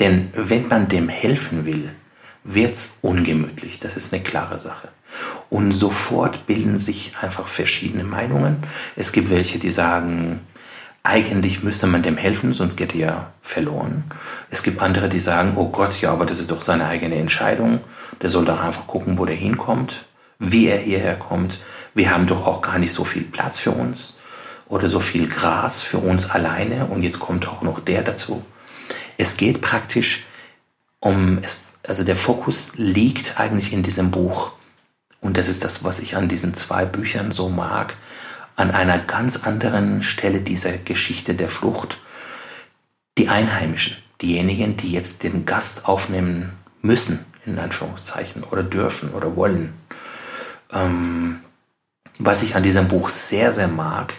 [0.00, 1.90] Denn wenn man dem helfen will,
[2.44, 3.80] wird's ungemütlich.
[3.80, 4.88] Das ist eine klare Sache.
[5.48, 8.58] Und sofort bilden sich einfach verschiedene Meinungen.
[8.94, 10.40] Es gibt welche, die sagen,
[11.02, 14.04] eigentlich müsste man dem helfen, sonst geht er ja verloren.
[14.50, 17.80] Es gibt andere, die sagen, oh Gott, ja, aber das ist doch seine eigene Entscheidung.
[18.20, 20.04] Der soll doch einfach gucken, wo der hinkommt,
[20.38, 21.60] wie er hierher kommt.
[21.96, 24.18] Wir haben doch auch gar nicht so viel Platz für uns
[24.68, 28.44] oder so viel Gras für uns alleine und jetzt kommt auch noch der dazu.
[29.16, 30.26] Es geht praktisch
[31.00, 31.40] um,
[31.82, 34.52] also der Fokus liegt eigentlich in diesem Buch
[35.22, 37.96] und das ist das, was ich an diesen zwei Büchern so mag,
[38.56, 41.96] an einer ganz anderen Stelle dieser Geschichte der Flucht.
[43.16, 49.72] Die Einheimischen, diejenigen, die jetzt den Gast aufnehmen müssen, in Anführungszeichen, oder dürfen oder wollen.
[50.70, 51.40] Ähm,
[52.18, 54.14] was ich an diesem Buch sehr, sehr mag,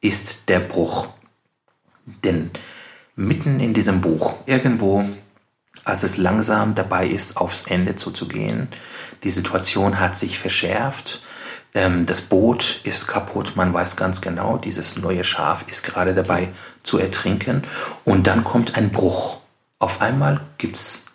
[0.00, 1.08] ist der Bruch.
[2.24, 2.50] Denn
[3.16, 5.04] mitten in diesem Buch, irgendwo,
[5.84, 8.68] als es langsam dabei ist, aufs Ende zuzugehen,
[9.22, 11.22] die Situation hat sich verschärft,
[11.74, 16.48] ähm, das Boot ist kaputt, man weiß ganz genau, dieses neue Schaf ist gerade dabei
[16.82, 17.62] zu ertrinken
[18.04, 19.40] und dann kommt ein Bruch.
[19.78, 21.06] Auf einmal gibt es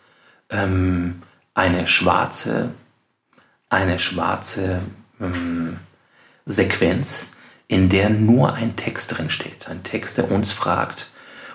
[0.50, 1.22] ähm,
[1.54, 2.74] eine schwarze,
[3.70, 4.82] eine schwarze
[5.20, 5.80] ähm,
[6.50, 7.34] Sequenz,
[7.68, 9.68] in der nur ein Text drin steht.
[9.68, 11.10] Ein Text, der uns fragt,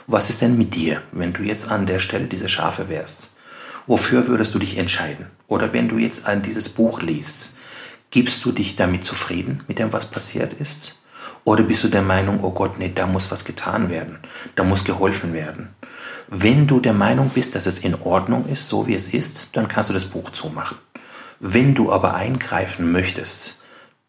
[0.07, 3.35] was ist denn mit dir, wenn du jetzt an der Stelle diese Schafe wärst?
[3.87, 5.27] Wofür würdest du dich entscheiden?
[5.49, 7.55] Oder wenn du jetzt an dieses Buch liest,
[8.11, 11.01] gibst du dich damit zufrieden, mit dem, was passiert ist?
[11.45, 14.19] Oder bist du der Meinung, oh Gott, nee, da muss was getan werden,
[14.57, 15.71] da muss geholfen werden?
[16.29, 19.69] Wenn du der Meinung bist, dass es in Ordnung ist, so wie es ist, dann
[19.69, 20.77] kannst du das Buch zumachen.
[21.41, 23.62] Wenn du aber eingreifen möchtest,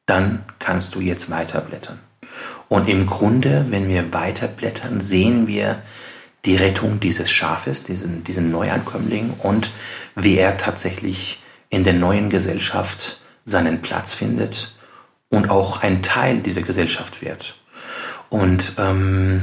[0.06, 2.00] dann kannst du jetzt weiterblättern.
[2.68, 5.82] Und im Grunde, wenn wir weiterblättern, sehen wir
[6.46, 9.72] die Rettung dieses Schafes, diesen, diesen Neuankömmling und
[10.16, 14.76] wie er tatsächlich in der neuen Gesellschaft seinen Platz findet
[15.30, 17.56] und auch ein Teil dieser Gesellschaft wird.
[18.30, 19.42] Und ähm,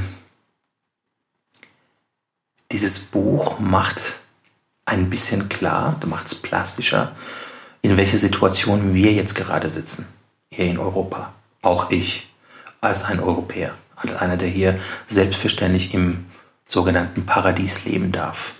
[2.71, 4.19] dieses Buch macht
[4.85, 7.15] ein bisschen klar, macht es plastischer,
[7.81, 10.07] in welcher Situation wir jetzt gerade sitzen
[10.53, 11.33] hier in Europa.
[11.61, 12.29] Auch ich
[12.81, 14.77] als ein Europäer, als einer, der hier
[15.07, 16.25] selbstverständlich im
[16.65, 18.55] sogenannten Paradies leben darf.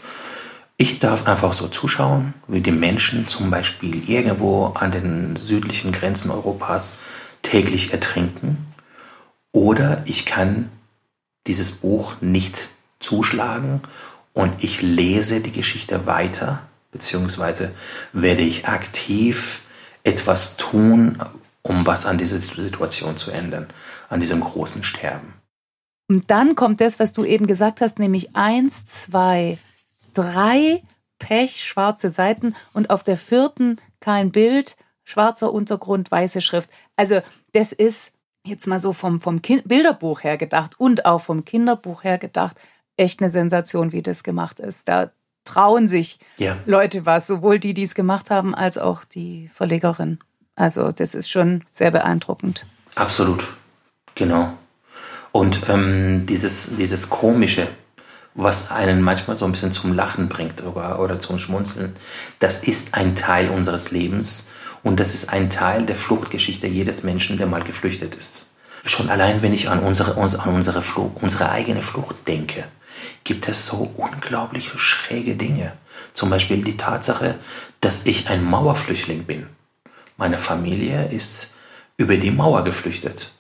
[0.78, 6.32] Ich darf einfach so zuschauen, wie die Menschen zum Beispiel irgendwo an den südlichen Grenzen
[6.32, 6.98] Europas
[7.42, 8.74] täglich ertrinken.
[9.52, 10.72] Oder ich kann
[11.46, 12.70] dieses Buch nicht
[13.00, 13.82] zuschlagen
[14.34, 16.62] und ich lese die Geschichte weiter,
[16.92, 17.76] beziehungsweise
[18.14, 19.64] werde ich aktiv
[20.04, 21.18] etwas tun,
[21.64, 23.68] um was an dieser Situation zu ändern,
[24.10, 25.34] an diesem großen Sterben.
[26.10, 29.58] Und dann kommt das, was du eben gesagt hast, nämlich eins, zwei,
[30.14, 30.84] drei
[31.20, 36.70] pechschwarze Seiten und auf der vierten kein Bild, schwarzer Untergrund, weiße Schrift.
[36.98, 37.22] Also
[37.54, 42.04] das ist jetzt mal so vom, vom kind Bilderbuch her gedacht und auch vom Kinderbuch
[42.04, 42.58] her gedacht,
[42.98, 44.90] echt eine Sensation, wie das gemacht ist.
[44.90, 45.12] Da
[45.46, 46.58] trauen sich ja.
[46.66, 50.20] Leute was, sowohl die, die es gemacht haben, als auch die Verlegerin.
[50.62, 52.68] Also das ist schon sehr beeindruckend.
[52.94, 53.48] Absolut,
[54.14, 54.54] genau.
[55.32, 57.68] Und ähm, dieses, dieses Komische,
[58.36, 61.96] was einen manchmal so ein bisschen zum Lachen bringt oder, oder zum Schmunzeln,
[62.38, 64.52] das ist ein Teil unseres Lebens
[64.84, 68.52] und das ist ein Teil der Fluchtgeschichte jedes Menschen, der mal geflüchtet ist.
[68.86, 72.66] Schon allein, wenn ich an unsere, an unsere, Flucht, unsere eigene Flucht denke,
[73.24, 75.74] gibt es so unglaublich schräge Dinge.
[76.14, 77.40] Zum Beispiel die Tatsache,
[77.80, 79.48] dass ich ein Mauerflüchtling bin.
[80.22, 81.56] Meine Familie ist
[81.98, 83.32] über die Mauer geflüchtet.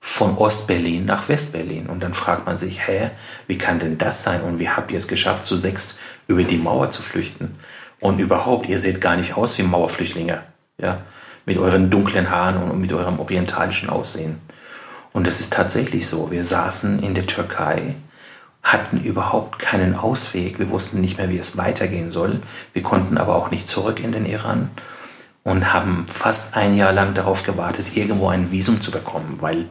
[0.00, 1.86] Von Ostberlin nach Westberlin.
[1.86, 3.10] Und dann fragt man sich, hä,
[3.46, 4.40] wie kann denn das sein?
[4.40, 7.56] Und wie habt ihr es geschafft, zu sechst über die Mauer zu flüchten?
[8.00, 10.42] Und überhaupt, ihr seht gar nicht aus wie Mauerflüchtlinge.
[10.78, 11.02] Ja,
[11.44, 14.40] mit euren dunklen Haaren und mit eurem orientalischen Aussehen.
[15.12, 16.30] Und das ist tatsächlich so.
[16.30, 17.96] Wir saßen in der Türkei,
[18.62, 20.58] hatten überhaupt keinen Ausweg.
[20.58, 22.40] Wir wussten nicht mehr, wie es weitergehen soll.
[22.72, 24.70] Wir konnten aber auch nicht zurück in den Iran
[25.44, 29.68] und haben fast ein Jahr lang darauf gewartet, irgendwo ein Visum zu bekommen, weil,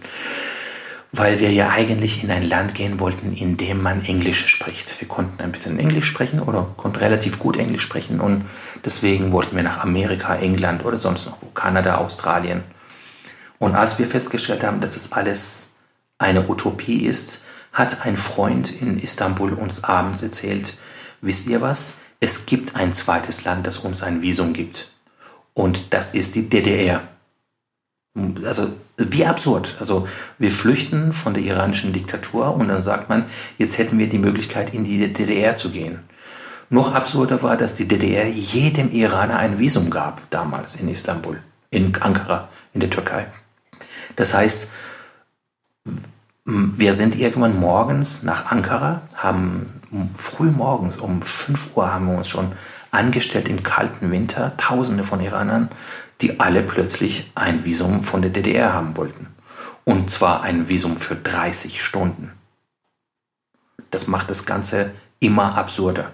[1.12, 5.00] weil wir ja eigentlich in ein Land gehen wollten, in dem man Englisch spricht.
[5.00, 8.46] Wir konnten ein bisschen Englisch sprechen oder konnten relativ gut Englisch sprechen und
[8.84, 12.64] deswegen wollten wir nach Amerika, England oder sonst noch, Kanada, Australien.
[13.60, 15.76] Und als wir festgestellt haben, dass es alles
[16.18, 20.78] eine Utopie ist, hat ein Freund in Istanbul uns abends erzählt,
[21.22, 22.00] wisst ihr was?
[22.20, 24.92] Es gibt ein zweites Land, das uns ein Visum gibt.
[25.54, 27.08] Und das ist die DDR.
[28.45, 29.76] Also wie absurd.
[29.80, 33.26] Also wir flüchten von der iranischen Diktatur und dann sagt man,
[33.58, 35.99] jetzt hätten wir die Möglichkeit, in die DDR zu gehen.
[36.70, 41.93] Noch absurder war, dass die DDR jedem Iraner ein Visum gab, damals in Istanbul, in
[42.02, 43.28] Ankara, in der Türkei.
[44.16, 44.70] Das heißt,
[46.45, 49.82] wir sind irgendwann morgens nach Ankara, haben
[50.14, 52.54] früh morgens um 5 Uhr haben wir uns schon
[52.92, 55.70] angestellt im kalten Winter, Tausende von Iranern,
[56.20, 59.28] die alle plötzlich ein Visum von der DDR haben wollten.
[59.84, 62.32] Und zwar ein Visum für 30 Stunden.
[63.89, 66.12] Das macht das Ganze immer absurder.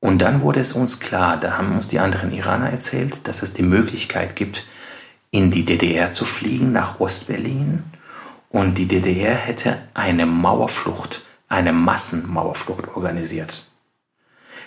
[0.00, 3.52] Und dann wurde es uns klar, da haben uns die anderen Iraner erzählt, dass es
[3.52, 4.66] die Möglichkeit gibt,
[5.30, 7.84] in die DDR zu fliegen, nach Ostberlin.
[8.50, 13.70] Und die DDR hätte eine Mauerflucht, eine Massenmauerflucht organisiert.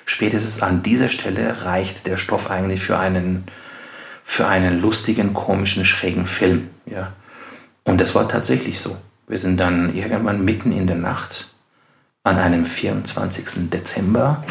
[0.09, 3.43] Spätestens an dieser Stelle reicht der Stoff eigentlich für einen,
[4.23, 6.69] für einen lustigen, komischen, schrägen Film.
[6.85, 7.11] Ja.
[7.83, 8.95] Und das war tatsächlich so.
[9.27, 11.49] Wir sind dann irgendwann mitten in der Nacht
[12.23, 13.69] an einem 24.
[13.69, 14.45] Dezember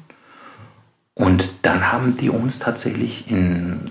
[1.13, 3.83] Und dann haben die uns tatsächlich in,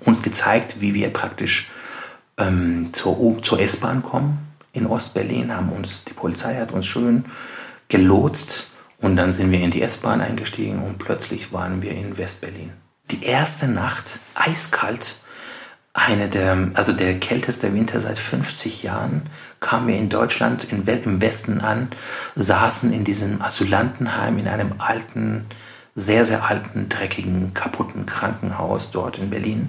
[0.00, 1.70] uns gezeigt, wie wir praktisch
[2.38, 7.24] ähm, zur, zur S-Bahn kommen in Ostberlin, haben uns, die Polizei hat uns schön
[7.88, 12.72] gelotst und dann sind wir in die S-Bahn eingestiegen und plötzlich waren wir in Westberlin.
[13.10, 15.20] Die erste Nacht, eiskalt,
[15.92, 19.22] eine der, also der kälteste Winter seit 50 Jahren,
[19.60, 21.90] kamen wir in Deutschland in, im Westen an,
[22.34, 25.46] saßen in diesem Asylantenheim in einem alten,
[25.94, 29.68] sehr, sehr alten, dreckigen, kaputten Krankenhaus dort in Berlin.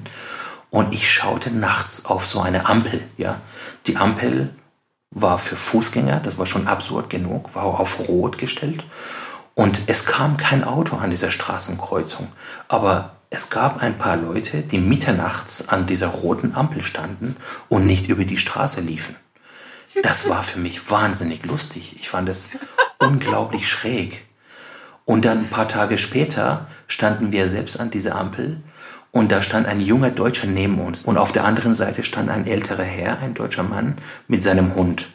[0.71, 3.39] Und ich schaute nachts auf so eine Ampel, ja.
[3.85, 4.49] Die Ampel
[5.15, 8.85] war für Fußgänger, das war schon absurd genug, war auf Rot gestellt.
[9.55, 12.27] Und es kam kein Auto an dieser Straßenkreuzung.
[12.67, 17.37] Aber es gab ein paar Leute, die mitternachts an dieser roten Ampel standen
[17.69, 19.15] und nicht über die Straße liefen.
[20.03, 21.95] Das war für mich wahnsinnig lustig.
[21.97, 22.51] Ich fand es
[22.99, 24.25] unglaublich schräg.
[25.05, 28.61] Und dann ein paar Tage später standen wir selbst an dieser Ampel
[29.15, 31.05] und da stand ein junger Deutscher neben uns.
[31.05, 33.95] Und auf der anderen Seite stand ein älterer Herr, ein deutscher Mann,
[34.27, 35.09] mit seinem Hund.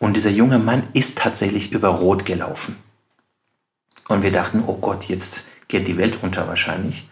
[0.00, 2.74] Und dieser junge Mann ist tatsächlich über Rot gelaufen.
[4.08, 7.08] Und wir dachten, oh Gott, jetzt geht die Welt unter wahrscheinlich.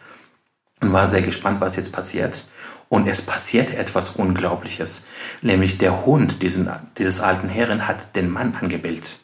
[0.80, 2.45] Und war sehr gespannt, was jetzt passiert.
[2.89, 5.07] Und es passierte etwas Unglaubliches.
[5.41, 6.68] Nämlich der Hund diesen,
[6.99, 9.20] dieses alten Herren hat den Mann angebellt.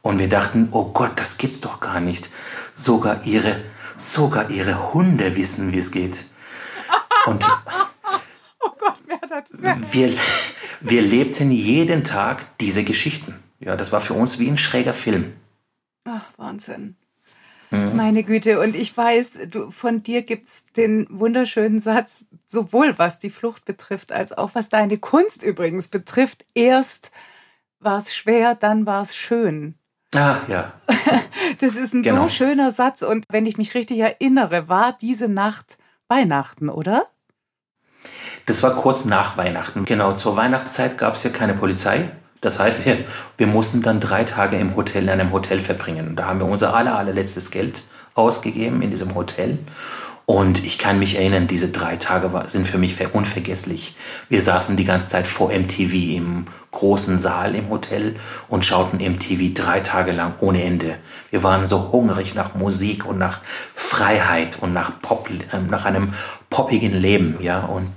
[0.00, 2.30] Und wir dachten, oh Gott, das gibt's doch gar nicht.
[2.74, 3.60] Sogar ihre
[4.02, 6.26] Sogar ihre Hunde wissen, wie es geht.
[7.24, 7.44] Und
[8.60, 9.92] oh Gott, wer hat das?
[9.92, 10.12] Wir,
[10.80, 13.36] wir lebten jeden Tag diese Geschichten.
[13.60, 15.34] Ja, das war für uns wie ein schräger Film.
[16.04, 16.96] Ach, Wahnsinn.
[17.70, 17.94] Mhm.
[17.94, 23.20] Meine Güte, und ich weiß, du, von dir gibt es den wunderschönen Satz, sowohl was
[23.20, 26.44] die Flucht betrifft, als auch was deine Kunst übrigens betrifft.
[26.54, 27.12] Erst
[27.78, 29.76] war es schwer, dann war es schön.
[30.14, 30.72] Ah, ja.
[31.60, 32.22] Das ist ein genau.
[32.22, 33.02] so schöner Satz.
[33.02, 37.06] Und wenn ich mich richtig erinnere, war diese Nacht Weihnachten, oder?
[38.46, 39.84] Das war kurz nach Weihnachten.
[39.84, 42.10] Genau, zur Weihnachtszeit gab es ja keine Polizei.
[42.40, 43.04] Das heißt, wir,
[43.36, 46.16] wir mussten dann drei Tage im Hotel, in einem Hotel verbringen.
[46.16, 47.84] Da haben wir unser aller, allerletztes Geld
[48.14, 49.58] ausgegeben in diesem Hotel.
[50.32, 53.94] Und ich kann mich erinnern, diese drei Tage sind für mich unvergesslich.
[54.30, 58.16] Wir saßen die ganze Zeit vor MTV im großen Saal im Hotel
[58.48, 60.96] und schauten MTV drei Tage lang ohne Ende.
[61.28, 63.42] Wir waren so hungrig nach Musik und nach
[63.74, 66.14] Freiheit und nach Pop, äh, nach einem
[66.48, 67.66] poppigen Leben, ja.
[67.66, 67.90] Und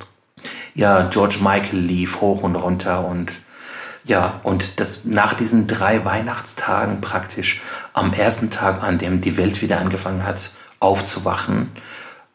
[0.74, 3.40] ja, George Michael lief hoch und runter und
[4.04, 7.62] ja, und das nach diesen drei Weihnachtstagen praktisch
[7.94, 11.72] am ersten Tag, an dem die Welt wieder angefangen hat, aufzuwachen,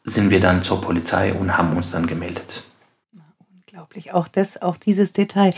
[0.04, 2.64] sind wir dann zur Polizei und haben uns dann gemeldet.
[3.54, 5.54] Unglaublich, auch das, auch dieses Detail.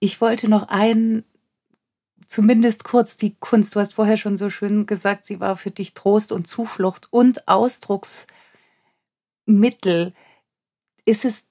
[0.00, 1.24] Ich wollte noch ein,
[2.26, 3.74] zumindest kurz die Kunst.
[3.74, 7.48] Du hast vorher schon so schön gesagt, sie war für dich Trost und Zuflucht und
[7.48, 10.12] Ausdrucksmittel.
[11.04, 11.44] Ist es,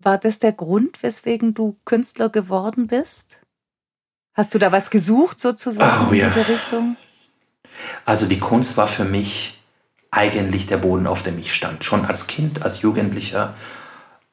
[0.00, 3.40] war das der Grund, weswegen du Künstler geworden bist?
[4.34, 6.28] Hast du da was gesucht sozusagen oh, in ja.
[6.28, 6.96] diese Richtung?
[8.04, 9.57] Also die Kunst war für mich
[10.10, 11.84] eigentlich der Boden, auf dem ich stand.
[11.84, 13.54] Schon als Kind, als Jugendlicher,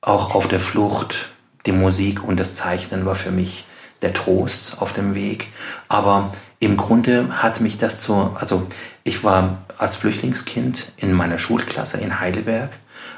[0.02, 1.30] auch auf der Flucht.
[1.66, 3.66] Die Musik und das Zeichnen war für mich
[4.02, 5.48] der Trost auf dem Weg.
[5.88, 8.68] Aber im Grunde hat mich das zu, also
[9.04, 12.72] ich war als Flüchtlingskind in meiner Schulklasse in Heidelberg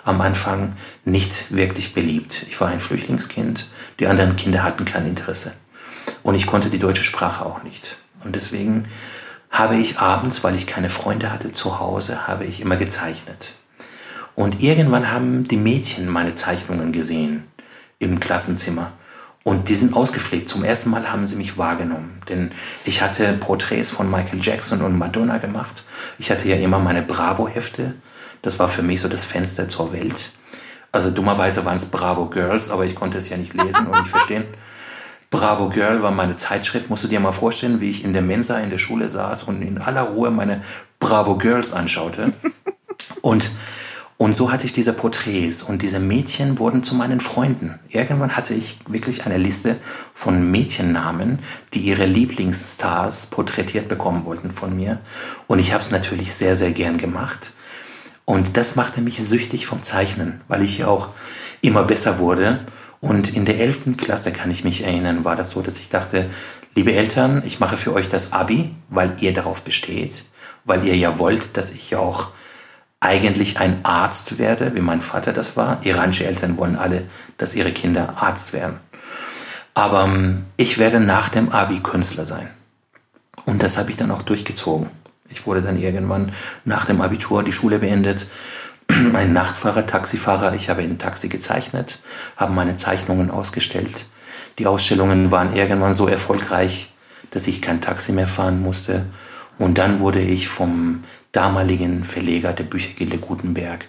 [0.04, 2.46] am Anfang nicht wirklich beliebt.
[2.48, 5.54] Ich war ein Flüchtlingskind, die anderen Kinder hatten kein Interesse.
[6.24, 7.98] Und ich konnte die deutsche Sprache auch nicht.
[8.24, 8.84] Und deswegen
[9.50, 13.56] habe ich abends, weil ich keine Freunde hatte zu Hause, habe ich immer gezeichnet.
[14.36, 17.46] Und irgendwann haben die Mädchen meine Zeichnungen gesehen
[18.00, 18.92] im Klassenzimmer.
[19.44, 20.50] Und die sind ausgepflegt.
[20.50, 22.20] Zum ersten Mal haben sie mich wahrgenommen.
[22.28, 22.52] Denn
[22.84, 25.86] ich hatte Porträts von Michael Jackson und Madonna gemacht.
[26.20, 27.96] Ich hatte ja immer meine Bravo-Hefte.
[28.42, 30.32] Das war für mich so das Fenster zur Welt.
[30.92, 34.10] Also dummerweise waren es Bravo Girls, aber ich konnte es ja nicht lesen und nicht
[34.10, 34.44] verstehen.
[35.30, 36.90] Bravo Girl war meine Zeitschrift.
[36.90, 39.62] Musst du dir mal vorstellen, wie ich in der Mensa in der Schule saß und
[39.62, 40.64] in aller Ruhe meine
[41.00, 42.32] Bravo Girls anschaute.
[43.22, 43.52] Und,
[44.16, 47.78] und so hatte ich diese Porträts und diese Mädchen wurden zu meinen Freunden.
[47.90, 49.76] Irgendwann hatte ich wirklich eine Liste
[50.14, 51.40] von Mädchennamen,
[51.74, 55.00] die ihre Lieblingsstars porträtiert bekommen wollten von mir.
[55.48, 57.54] Und ich habe es natürlich sehr, sehr gern gemacht.
[58.24, 61.10] Und das machte mich süchtig vom Zeichnen, weil ich auch
[61.62, 62.66] immer besser wurde
[63.00, 63.98] und in der 11.
[63.98, 66.30] Klasse kann ich mich erinnern, war das so, dass ich dachte,
[66.76, 70.26] liebe Eltern, ich mache für euch das Abi, weil ihr darauf besteht,
[70.66, 72.30] weil ihr ja wollt, dass ich auch
[73.00, 75.86] eigentlich ein Arzt werde, wie mein Vater das war.
[75.86, 77.04] Iranische Eltern wollen alle,
[77.38, 78.80] dass ihre Kinder Arzt werden.
[79.76, 82.50] Aber ähm, ich werde nach dem Abi Künstler sein.
[83.46, 84.90] Und das habe ich dann auch durchgezogen.
[85.30, 86.32] Ich wurde dann irgendwann
[86.66, 88.28] nach dem Abitur die Schule beendet,
[89.14, 90.54] ein Nachtfahrer, Taxifahrer.
[90.54, 92.00] Ich habe in Taxi gezeichnet,
[92.36, 94.06] habe meine Zeichnungen ausgestellt.
[94.60, 96.92] Die Ausstellungen waren irgendwann so erfolgreich,
[97.32, 99.06] dass ich kein Taxi mehr fahren musste.
[99.60, 103.88] Und dann wurde ich vom damaligen Verleger der Büchergilde Gutenberg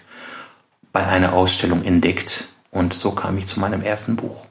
[0.91, 2.49] bei einer Ausstellung entdeckt.
[2.71, 4.45] Und so kam ich zu meinem ersten Buch.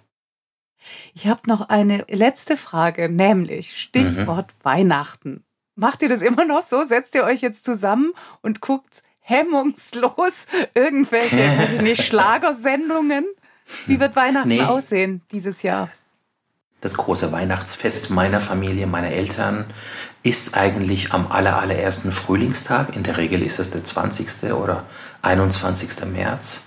[1.14, 4.64] Ich habe noch eine letzte Frage, nämlich Stichwort mhm.
[4.64, 5.44] Weihnachten.
[5.74, 6.82] Macht ihr das immer noch so?
[6.82, 13.26] Setzt ihr euch jetzt zusammen und guckt hemmungslos irgendwelche, weiß ich nicht, Schlagersendungen.
[13.87, 14.62] Wie wird Weihnachten nee.
[14.62, 15.91] aussehen dieses Jahr?
[16.81, 19.66] Das große Weihnachtsfest meiner Familie, meiner Eltern,
[20.22, 22.95] ist eigentlich am allerersten Frühlingstag.
[22.95, 24.53] In der Regel ist es der 20.
[24.53, 24.85] oder
[25.22, 26.07] 21.
[26.07, 26.64] März.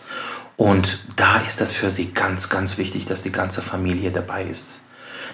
[0.58, 4.86] Und da ist das für sie ganz, ganz wichtig, dass die ganze Familie dabei ist.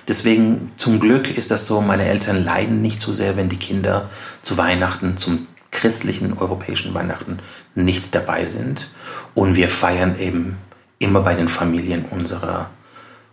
[0.08, 4.10] Deswegen zum Glück ist das so, meine Eltern leiden nicht so sehr, wenn die Kinder
[4.42, 5.48] zu Weihnachten zum
[5.78, 7.38] christlichen europäischen Weihnachten
[7.76, 8.90] nicht dabei sind.
[9.36, 10.58] Und wir feiern eben
[10.98, 12.72] immer bei den Familien unserer,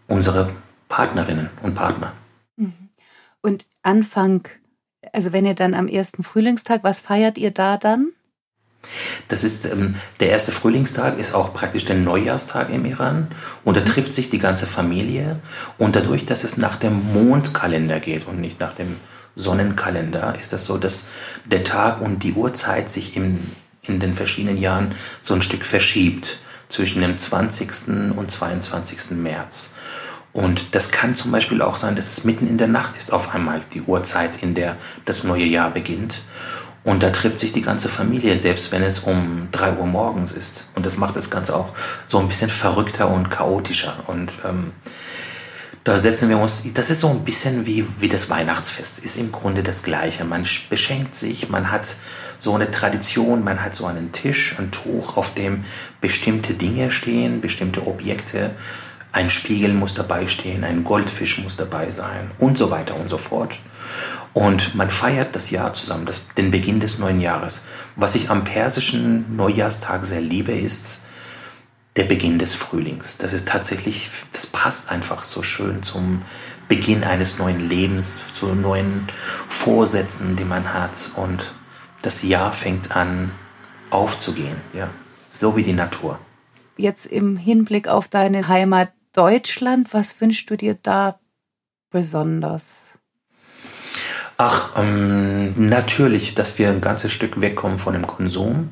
[0.08, 0.50] unserer
[0.88, 2.12] Partnerinnen und Partner.
[2.56, 2.90] Mhm.
[3.40, 4.46] Und Anfang,
[5.14, 8.12] also wenn ihr dann am ersten Frühlingstag, was feiert ihr da dann?
[9.28, 13.28] Das ist ähm, der erste Frühlingstag ist auch praktisch der Neujahrstag im Iran
[13.64, 13.86] und da mhm.
[13.86, 15.40] trifft sich die ganze Familie
[15.78, 18.96] und dadurch, dass es nach dem Mondkalender geht und nicht nach dem
[19.36, 21.08] Sonnenkalender ist das so, dass
[21.44, 23.50] der Tag und die Uhrzeit sich im,
[23.82, 28.16] in den verschiedenen Jahren so ein Stück verschiebt zwischen dem 20.
[28.16, 29.10] und 22.
[29.12, 29.74] März.
[30.32, 33.34] Und das kann zum Beispiel auch sein, dass es mitten in der Nacht ist, auf
[33.34, 36.22] einmal die Uhrzeit, in der das neue Jahr beginnt.
[36.82, 40.68] Und da trifft sich die ganze Familie, selbst wenn es um drei Uhr morgens ist.
[40.74, 41.72] Und das macht das Ganze auch
[42.04, 44.02] so ein bisschen verrückter und chaotischer.
[44.08, 44.72] Und ähm,
[45.84, 49.30] da setzen wir uns, das ist so ein bisschen wie, wie das Weihnachtsfest, ist im
[49.30, 50.24] Grunde das Gleiche.
[50.24, 51.96] Man beschenkt sich, man hat
[52.38, 55.64] so eine Tradition, man hat so einen Tisch, ein Tuch, auf dem
[56.00, 58.52] bestimmte Dinge stehen, bestimmte Objekte.
[59.12, 63.18] Ein Spiegel muss dabei stehen, ein Goldfisch muss dabei sein und so weiter und so
[63.18, 63.58] fort.
[64.32, 67.64] Und man feiert das Jahr zusammen, das, den Beginn des neuen Jahres.
[67.94, 71.04] Was ich am persischen Neujahrstag sehr liebe, ist,
[71.96, 73.18] der Beginn des Frühlings.
[73.18, 76.22] Das ist tatsächlich, das passt einfach so schön zum
[76.68, 79.06] Beginn eines neuen Lebens, zu neuen
[79.48, 81.12] Vorsätzen, die man hat.
[81.16, 81.54] Und
[82.02, 83.30] das Jahr fängt an
[83.90, 84.88] aufzugehen, ja.
[85.28, 86.18] So wie die Natur.
[86.76, 91.20] Jetzt im Hinblick auf deine Heimat Deutschland, was wünschst du dir da
[91.90, 92.98] besonders?
[94.36, 98.70] Ach, ähm, natürlich, dass wir ein ganzes Stück wegkommen von dem Konsum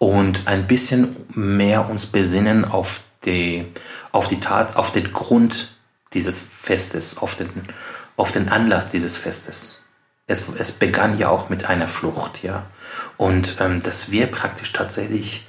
[0.00, 3.66] und ein bisschen mehr uns besinnen auf die,
[4.12, 5.76] auf die Tat, auf den Grund
[6.14, 7.50] dieses Festes, auf den,
[8.16, 9.84] auf den Anlass dieses Festes.
[10.26, 12.66] Es, es begann ja auch mit einer Flucht, ja.
[13.18, 15.46] Und ähm, dass wir praktisch tatsächlich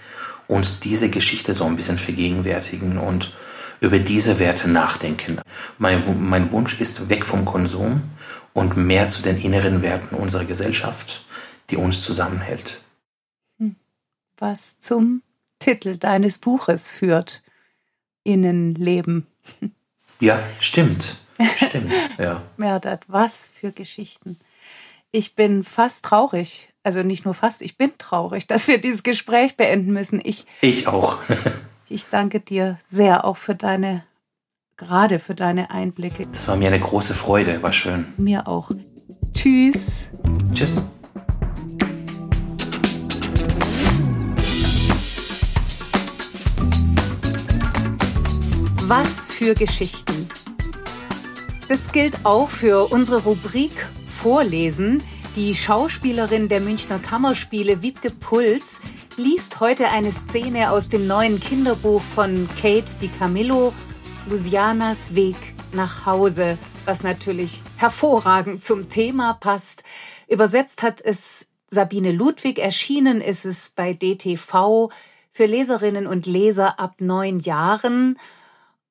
[0.47, 3.33] uns diese Geschichte so ein bisschen vergegenwärtigen und
[3.79, 5.39] über diese Werte nachdenken.
[5.77, 8.01] Mein, mein Wunsch ist weg vom Konsum
[8.51, 11.23] und mehr zu den inneren Werten unserer Gesellschaft,
[11.69, 12.81] die uns zusammenhält.
[14.41, 15.21] Was zum
[15.59, 17.43] Titel deines Buches führt.
[18.23, 19.27] Innenleben.
[20.19, 21.17] Ja, stimmt.
[21.55, 22.43] Stimmt, ja.
[22.57, 24.37] Merdat, was für Geschichten.
[25.11, 29.57] Ich bin fast traurig, also nicht nur fast, ich bin traurig, dass wir dieses Gespräch
[29.57, 30.21] beenden müssen.
[30.23, 31.19] Ich, ich auch.
[31.89, 34.03] ich danke dir sehr auch für deine,
[34.77, 36.27] gerade für deine Einblicke.
[36.27, 38.05] Das war mir eine große Freude, war schön.
[38.17, 38.71] Mir auch.
[39.33, 40.09] Tschüss.
[40.53, 40.83] Tschüss.
[48.93, 50.27] Was für Geschichten.
[51.69, 53.71] Das gilt auch für unsere Rubrik
[54.09, 55.01] Vorlesen.
[55.37, 58.81] Die Schauspielerin der Münchner Kammerspiele Wiebke Puls
[59.15, 63.73] liest heute eine Szene aus dem neuen Kinderbuch von Kate Di Camillo,
[64.29, 65.37] Lucianas Weg
[65.71, 69.83] nach Hause, was natürlich hervorragend zum Thema passt.
[70.27, 74.89] Übersetzt hat es Sabine Ludwig, erschienen ist es bei DTV
[75.31, 78.17] für Leserinnen und Leser ab neun Jahren.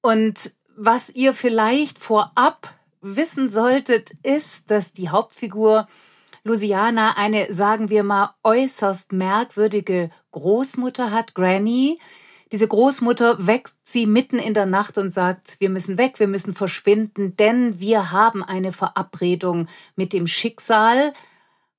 [0.01, 5.86] Und was ihr vielleicht vorab wissen solltet, ist, dass die Hauptfigur
[6.42, 11.98] Luciana eine, sagen wir mal, äußerst merkwürdige Großmutter hat, Granny.
[12.51, 16.55] Diese Großmutter weckt sie mitten in der Nacht und sagt, wir müssen weg, wir müssen
[16.55, 21.12] verschwinden, denn wir haben eine Verabredung mit dem Schicksal.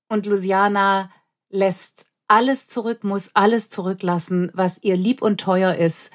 [0.08, 1.10] Und Luciana
[1.50, 6.12] lässt alles zurück, muss alles zurücklassen, was ihr lieb und teuer ist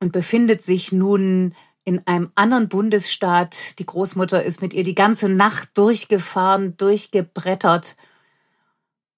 [0.00, 3.78] und befindet sich nun in einem anderen Bundesstaat.
[3.78, 7.96] Die Großmutter ist mit ihr die ganze Nacht durchgefahren, durchgebrettert.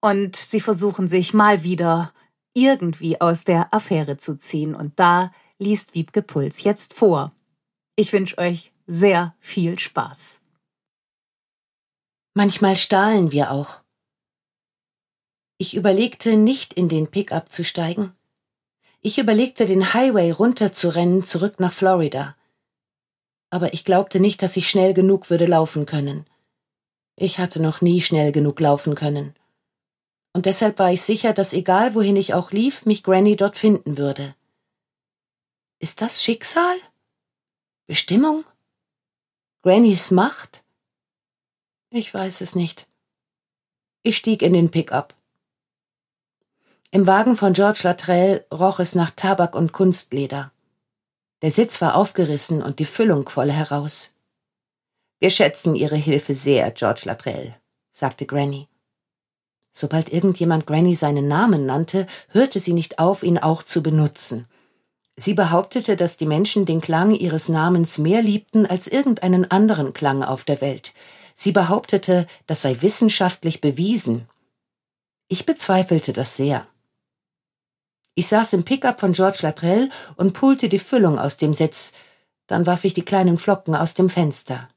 [0.01, 2.13] Und sie versuchen sich mal wieder
[2.55, 4.75] irgendwie aus der Affäre zu ziehen.
[4.75, 7.33] Und da liest Wiebke Puls jetzt vor.
[7.97, 10.41] Ich wünsche euch sehr viel Spaß.
[12.35, 13.83] Manchmal stahlen wir auch.
[15.59, 18.13] Ich überlegte, nicht in den Pickup zu steigen.
[19.01, 22.37] Ich überlegte, den Highway runterzurennen, zurück nach Florida.
[23.51, 26.27] Aber ich glaubte nicht, dass ich schnell genug würde laufen können.
[27.17, 29.35] Ich hatte noch nie schnell genug laufen können.
[30.33, 33.99] Und deshalb war ich sicher, dass egal wohin ich auch lief, mich Granny dort finden
[33.99, 34.35] würde.
[35.81, 36.77] Ist das Schicksal?
[37.87, 38.45] Bestimmung?
[39.63, 40.65] Grannys Macht?
[41.91, 42.87] Ich weiß es nicht.
[44.03, 45.15] Ich stieg in den Pickup.
[46.91, 50.53] Im Wagen von George Latrell roch es nach Tabak und Kunstleder.
[51.43, 54.15] Der Sitz war aufgerissen und die Füllung quoll heraus.
[55.21, 57.55] Wir schätzen Ihre Hilfe sehr, George Latrell,
[57.91, 58.69] sagte Granny.
[59.71, 64.47] Sobald irgendjemand Granny seinen Namen nannte, hörte sie nicht auf, ihn auch zu benutzen.
[65.15, 70.23] Sie behauptete, dass die Menschen den Klang ihres Namens mehr liebten als irgendeinen anderen Klang
[70.23, 70.95] auf der Welt.
[71.35, 74.27] Sie behauptete, das sei wissenschaftlich bewiesen.
[75.29, 76.67] Ich bezweifelte das sehr.
[78.19, 81.93] Ich saß im Pickup von George Latrell und pulte die Füllung aus dem Sitz.
[82.49, 84.69] Dann warf ich die kleinen Flocken aus dem Fenster.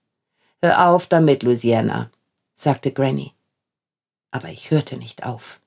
[0.61, 2.11] Hör auf damit, Louisiana,
[2.53, 3.33] sagte Granny.
[4.29, 5.59] Aber ich hörte nicht auf.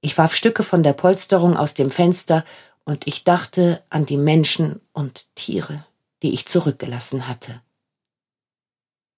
[0.00, 2.44] Ich warf Stücke von der Polsterung aus dem Fenster
[2.84, 5.86] und ich dachte an die Menschen und Tiere,
[6.24, 7.62] die ich zurückgelassen hatte.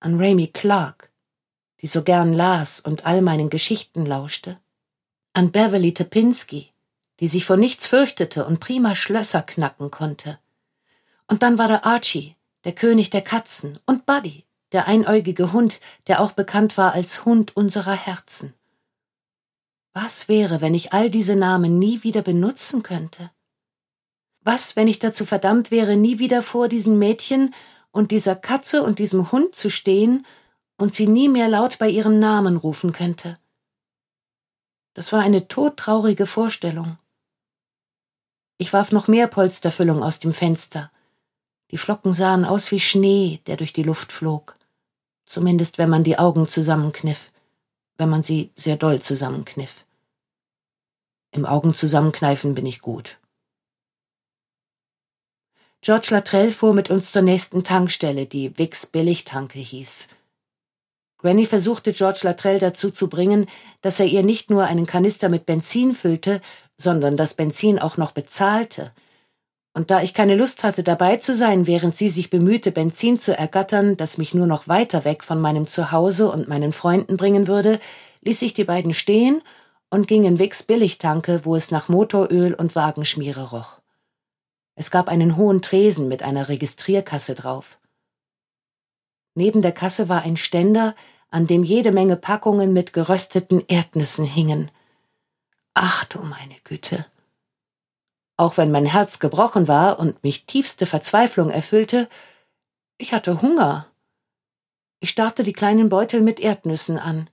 [0.01, 1.11] An Ramy Clark,
[1.81, 4.61] die so gern las und all meinen Geschichten lauschte.
[5.33, 6.74] An Beverly Topinski,
[7.21, 10.39] die sich vor nichts fürchtete und prima Schlösser knacken konnte.
[11.29, 16.21] Und dann war da Archie, der König der Katzen, und Buddy, der einäugige Hund, der
[16.21, 18.55] auch bekannt war als Hund unserer Herzen.
[19.93, 23.31] Was wäre, wenn ich all diese Namen nie wieder benutzen könnte?
[24.41, 27.55] Was, wenn ich dazu verdammt wäre, nie wieder vor diesen Mädchen
[27.93, 30.27] und dieser Katze und diesem Hund zu stehen
[30.77, 33.39] und sie nie mehr laut bei ihren Namen rufen könnte?
[34.95, 36.99] Das war eine todtraurige Vorstellung.
[38.57, 40.91] Ich warf noch mehr Polsterfüllung aus dem Fenster.
[41.71, 44.55] Die Flocken sahen aus wie Schnee, der durch die Luft flog.
[45.27, 47.33] Zumindest wenn man die Augen zusammenkniff,
[47.99, 49.85] wenn man sie sehr doll zusammenkniff.
[51.33, 53.19] Im Augen zusammenkneifen bin ich gut.
[55.81, 60.09] George Latrell fuhr mit uns zur nächsten Tankstelle, die Wix Billigtanke hieß.
[61.19, 63.47] Granny versuchte George Latrell dazu zu bringen,
[63.81, 66.41] dass er ihr nicht nur einen Kanister mit Benzin füllte,
[66.85, 68.93] sondern das Benzin auch noch bezahlte.
[69.73, 73.37] Und da ich keine Lust hatte, dabei zu sein, während sie sich bemühte, Benzin zu
[73.37, 77.81] ergattern, das mich nur noch weiter weg von meinem Zuhause und meinen Freunden bringen würde,
[78.21, 79.43] ließ ich die beiden stehen
[79.91, 83.81] und ging in Wicks Billigtanke, wo es nach Motoröl und Wagenschmiere roch.
[84.77, 87.79] Es gab einen hohen Tresen mit einer Registrierkasse drauf.
[89.35, 90.95] Neben der Kasse war ein Ständer,
[91.31, 94.71] an dem jede Menge Packungen mit gerösteten Erdnüssen hingen.
[95.75, 97.05] Ach du meine Güte.
[98.37, 102.09] Auch wenn mein Herz gebrochen war und mich tiefste Verzweiflung erfüllte,
[102.97, 103.89] ich hatte Hunger.
[105.01, 107.29] Ich starrte die kleinen Beutel mit Erdnüssen an.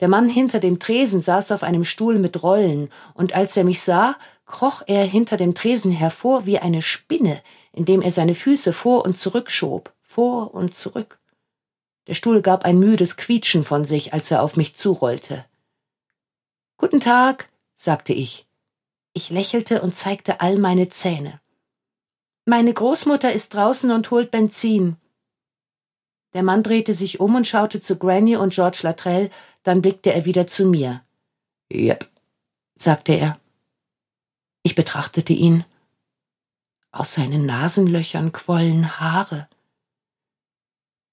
[0.00, 3.80] Der Mann hinter dem Tresen saß auf einem Stuhl mit Rollen, und als er mich
[3.80, 7.40] sah, kroch er hinter dem Tresen hervor wie eine Spinne,
[7.72, 11.18] indem er seine Füße vor und zurück schob, vor und zurück.
[12.08, 15.44] Der Stuhl gab ein müdes Quietschen von sich, als er auf mich zurollte.
[16.78, 18.46] Guten Tag, sagte ich.
[19.14, 21.40] Ich lächelte und zeigte all meine Zähne.
[22.44, 24.96] Meine Großmutter ist draußen und holt Benzin.
[26.34, 29.30] Der Mann drehte sich um und schaute zu Granny und George Latrell,
[29.62, 31.02] dann blickte er wieder zu mir.
[31.72, 32.10] Yep,
[32.74, 33.40] sagte er.
[34.62, 35.64] Ich betrachtete ihn.
[36.92, 39.48] Aus seinen Nasenlöchern quollen Haare.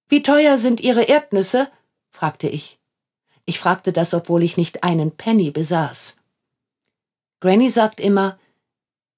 [0.09, 1.71] Wie teuer sind Ihre Erdnüsse?
[2.09, 2.79] fragte ich.
[3.45, 6.15] Ich fragte das, obwohl ich nicht einen Penny besaß.
[7.39, 8.39] Granny sagt immer,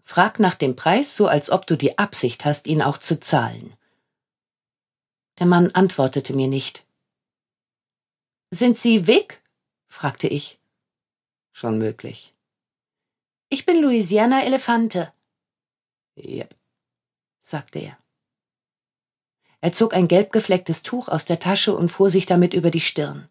[0.04, 3.76] frag nach dem Preis, so als ob du die Absicht hast, ihn auch zu zahlen.
[5.38, 6.86] Der Mann antwortete mir nicht.
[8.52, 9.42] Sind Sie Vic?
[9.88, 10.60] fragte ich.
[11.52, 12.34] Schon möglich.
[13.50, 15.14] Ich bin Louisiana Elefante.
[16.18, 16.56] Yep,
[17.42, 17.98] sagte er.
[19.62, 22.82] Er zog ein gelb geflecktes Tuch aus der Tasche und fuhr sich damit über die
[22.82, 23.30] Stirn.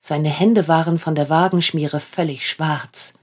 [0.00, 3.14] Seine Hände waren von der Wagenschmiere völlig schwarz.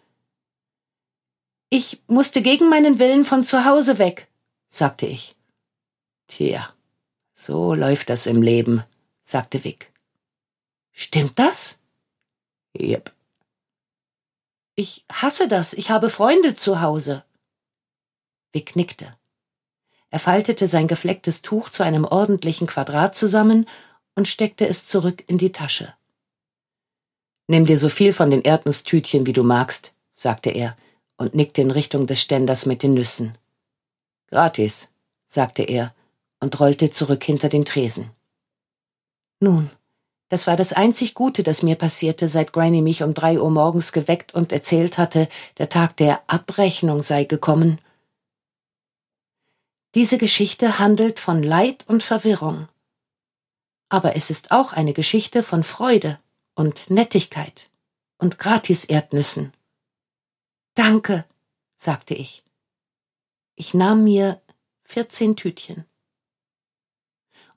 [1.70, 4.28] Ich musste gegen meinen Willen von zu Hause weg,
[4.68, 5.36] sagte ich.
[6.28, 6.74] Tja,
[7.34, 8.84] so läuft das im Leben,
[9.22, 9.92] sagte Vic.
[10.92, 11.78] Stimmt das?
[12.80, 13.14] Yep.
[14.76, 15.74] Ich hasse das.
[15.74, 17.24] Ich habe Freunde zu Hause.
[18.52, 19.18] Vic nickte.
[20.10, 23.68] Er faltete sein geflecktes Tuch zu einem ordentlichen Quadrat zusammen
[24.16, 25.94] und steckte es zurück in die Tasche.
[27.48, 30.76] Nimm dir so viel von den Erdnusstütchen, wie du magst, sagte er
[31.18, 33.38] und nickte in Richtung des Ständers mit den Nüssen.
[34.28, 34.90] Gratis,
[35.28, 35.94] sagte er
[36.40, 38.10] und rollte zurück hinter den Tresen.
[39.40, 39.70] Nun,
[40.30, 43.92] das war das einzig Gute, das mir passierte, seit Granny mich um drei Uhr morgens
[43.92, 45.30] geweckt und erzählt hatte,
[45.60, 47.80] der Tag der Abrechnung sei gekommen.
[49.94, 52.68] Diese Geschichte handelt von Leid und Verwirrung.
[53.90, 56.20] Aber es ist auch eine Geschichte von Freude
[56.56, 57.70] und Nettigkeit
[58.18, 59.54] und Gratis-Erdnüssen.
[60.74, 61.26] Danke,
[61.76, 62.44] sagte ich.
[63.56, 64.42] Ich nahm mir
[64.84, 65.86] vierzehn Tütchen.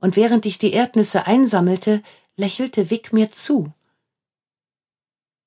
[0.01, 2.03] Und während ich die Erdnüsse einsammelte,
[2.37, 3.73] lächelte Wick mir zu.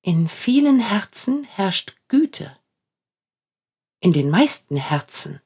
[0.02, 2.58] In vielen Herzen herrscht Güte.
[4.00, 5.40] In den meisten Herzen.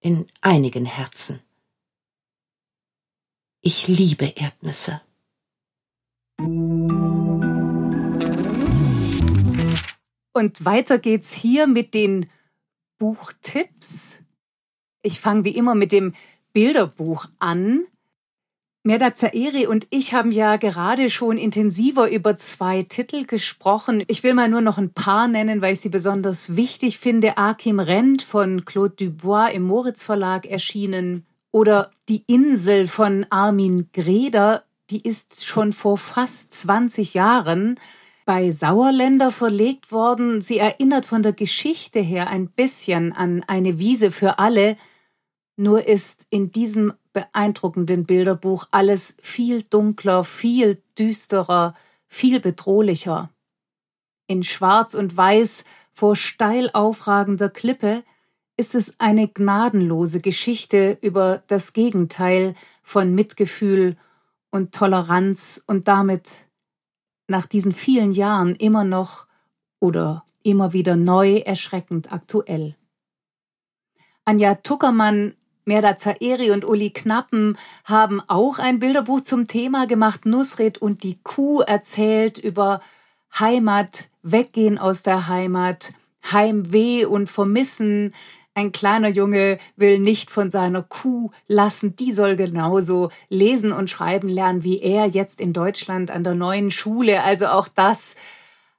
[0.00, 1.42] In einigen Herzen.
[3.60, 5.02] Ich liebe Erdnüsse.
[10.40, 12.24] Und weiter geht's hier mit den
[12.98, 14.20] Buchtipps.
[15.02, 16.14] Ich fange wie immer mit dem
[16.54, 17.82] Bilderbuch an.
[18.82, 24.02] Merda Zaeri und ich haben ja gerade schon intensiver über zwei Titel gesprochen.
[24.06, 27.36] Ich will mal nur noch ein paar nennen, weil ich sie besonders wichtig finde.
[27.36, 34.64] Akim Rent von Claude Dubois im Moritz Verlag erschienen oder Die Insel von Armin Greder.
[34.88, 37.78] Die ist schon vor fast 20 Jahren
[38.30, 40.40] bei Sauerländer verlegt worden.
[40.40, 44.76] Sie erinnert von der Geschichte her ein bisschen an eine Wiese für alle.
[45.56, 51.74] Nur ist in diesem beeindruckenden Bilderbuch alles viel dunkler, viel düsterer,
[52.06, 53.30] viel bedrohlicher.
[54.28, 58.04] In Schwarz und Weiß vor steil aufragender Klippe
[58.56, 63.96] ist es eine gnadenlose Geschichte über das Gegenteil von Mitgefühl
[64.52, 66.46] und Toleranz und damit
[67.30, 69.26] nach diesen vielen Jahren immer noch
[69.78, 72.76] oder immer wieder neu erschreckend aktuell.
[74.24, 75.34] Anja Tuckermann
[75.64, 80.26] Merda Zaeri und Uli Knappen haben auch ein Bilderbuch zum Thema gemacht.
[80.26, 82.80] Nusret und die Kuh erzählt über
[83.38, 85.92] Heimat, Weggehen aus der Heimat,
[86.32, 88.14] Heimweh und Vermissen.
[88.60, 91.96] Ein kleiner Junge will nicht von seiner Kuh lassen.
[91.96, 96.70] Die soll genauso lesen und schreiben lernen wie er jetzt in Deutschland an der neuen
[96.70, 97.22] Schule.
[97.22, 98.16] Also auch das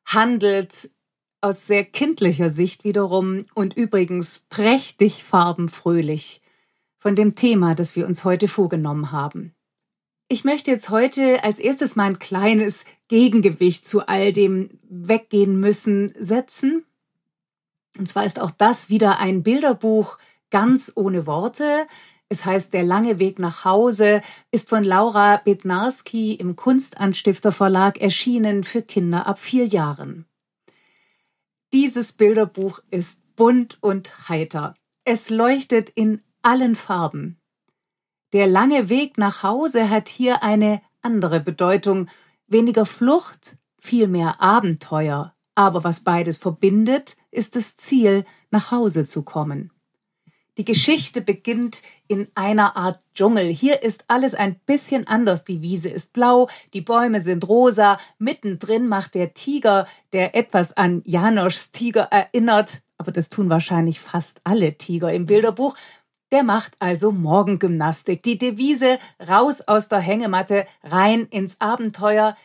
[0.06, 0.92] handelt
[1.42, 6.44] aus sehr kindlicher Sicht wiederum und übrigens prächtig farbenfröhlich
[7.00, 9.56] von dem Thema, das wir uns heute vorgenommen haben.
[10.28, 16.14] Ich möchte jetzt heute als erstes mal ein kleines Gegengewicht zu all dem weggehen müssen
[16.20, 16.86] setzen.
[17.98, 20.18] Und zwar ist auch das wieder ein Bilderbuch
[20.50, 21.88] ganz ohne Worte.
[22.30, 28.64] Es heißt Der lange Weg nach Hause, ist von Laura Bednarski im Kunstanstifter Verlag erschienen
[28.64, 30.26] für Kinder ab vier Jahren.
[31.74, 34.76] Dieses Bilderbuch ist bunt und heiter.
[35.04, 37.40] Es leuchtet in allen Farben.
[38.34, 42.10] Der lange Weg nach Hause hat hier eine andere Bedeutung,
[42.48, 45.34] weniger Flucht, viel mehr Abenteuer.
[45.56, 49.72] Aber was beides verbindet, ist das Ziel, nach Hause zu kommen.
[50.58, 53.48] Die Geschichte beginnt in einer Art Dschungel.
[53.48, 55.46] Hier ist alles ein bisschen anders.
[55.46, 57.98] Die Wiese ist blau, die Bäume sind rosa.
[58.20, 64.42] Mittendrin macht der Tiger, der etwas an Janoschs Tiger erinnert, aber das tun wahrscheinlich fast
[64.44, 65.76] alle Tiger im Bilderbuch,
[66.32, 68.22] der macht also Morgengymnastik.
[68.24, 72.38] Die Devise raus aus der Hängematte, rein ins Abenteuer.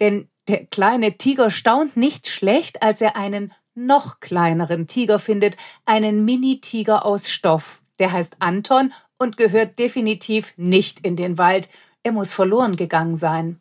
[0.00, 6.24] Denn der kleine Tiger staunt nicht schlecht, als er einen noch kleineren Tiger findet, einen
[6.24, 7.82] Mini-Tiger aus Stoff.
[7.98, 11.70] Der heißt Anton und gehört definitiv nicht in den Wald.
[12.02, 13.60] Er muss verloren gegangen sein.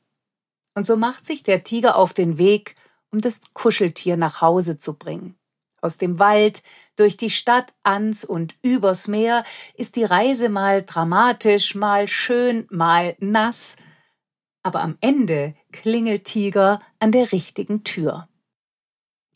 [0.74, 2.76] Und so macht sich der Tiger auf den Weg,
[3.12, 5.36] um das Kuscheltier nach Hause zu bringen.
[5.82, 6.64] Aus dem Wald,
[6.96, 9.44] durch die Stadt, ans und übers Meer
[9.74, 13.76] ist die Reise mal dramatisch, mal schön, mal nass.
[14.64, 18.28] Aber am Ende klingelt Tiger an der richtigen Tür.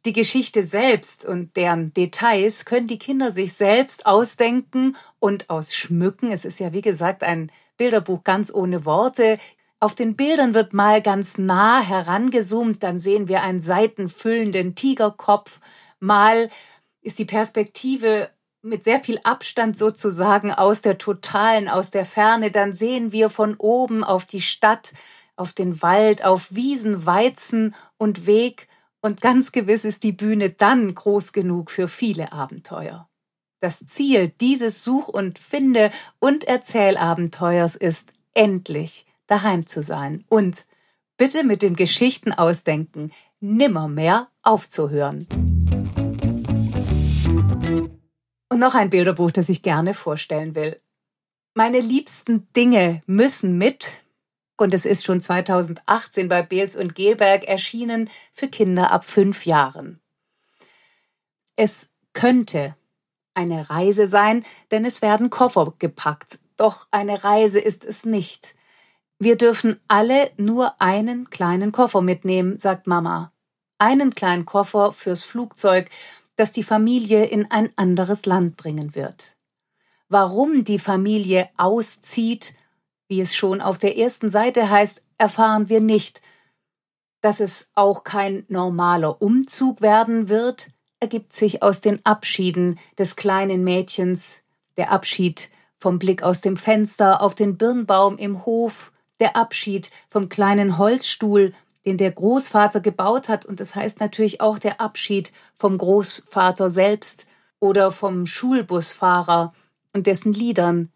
[0.05, 6.31] Die Geschichte selbst und deren Details können die Kinder sich selbst ausdenken und ausschmücken.
[6.31, 9.39] Es ist ja, wie gesagt, ein Bilderbuch ganz ohne Worte.
[9.79, 15.59] Auf den Bildern wird mal ganz nah herangezoomt, dann sehen wir einen seitenfüllenden Tigerkopf,
[15.99, 16.49] mal
[17.01, 18.29] ist die Perspektive
[18.61, 23.55] mit sehr viel Abstand sozusagen aus der totalen, aus der Ferne, dann sehen wir von
[23.57, 24.93] oben auf die Stadt,
[25.35, 28.67] auf den Wald, auf Wiesen, Weizen und Weg,
[29.05, 33.07] und ganz gewiss ist die Bühne dann groß genug für viele Abenteuer.
[33.59, 40.65] Das Ziel dieses Such- und Finde- und Erzählabenteuers ist, endlich daheim zu sein und
[41.17, 45.27] bitte mit dem Geschichten ausdenken nimmermehr aufzuhören.
[48.49, 50.81] Und noch ein Bilderbuch, das ich gerne vorstellen will.
[51.53, 54.03] Meine liebsten Dinge müssen mit
[54.57, 59.99] und es ist schon 2018 bei Beels und Gelberg erschienen für Kinder ab fünf Jahren.
[61.55, 62.75] Es könnte
[63.33, 66.39] eine Reise sein, denn es werden Koffer gepackt.
[66.57, 68.55] Doch eine Reise ist es nicht.
[69.19, 73.31] Wir dürfen alle nur einen kleinen Koffer mitnehmen, sagt Mama.
[73.77, 75.89] Einen kleinen Koffer fürs Flugzeug,
[76.35, 79.35] das die Familie in ein anderes Land bringen wird.
[80.07, 82.55] Warum die Familie auszieht,
[83.07, 86.21] wie es schon auf der ersten Seite heißt, erfahren wir nicht.
[87.21, 93.63] Dass es auch kein normaler Umzug werden wird, ergibt sich aus den Abschieden des kleinen
[93.63, 94.41] Mädchens,
[94.77, 100.29] der Abschied vom Blick aus dem Fenster auf den Birnbaum im Hof, der Abschied vom
[100.29, 101.53] kleinen Holzstuhl,
[101.85, 107.27] den der Großvater gebaut hat, und das heißt natürlich auch der Abschied vom Großvater selbst
[107.59, 109.53] oder vom Schulbusfahrer
[109.93, 110.91] und dessen Liedern,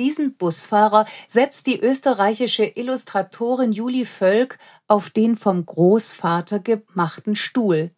[0.00, 4.58] diesen Busfahrer setzt die österreichische Illustratorin Julie Völk
[4.88, 7.90] auf den vom Großvater gemachten Stuhl.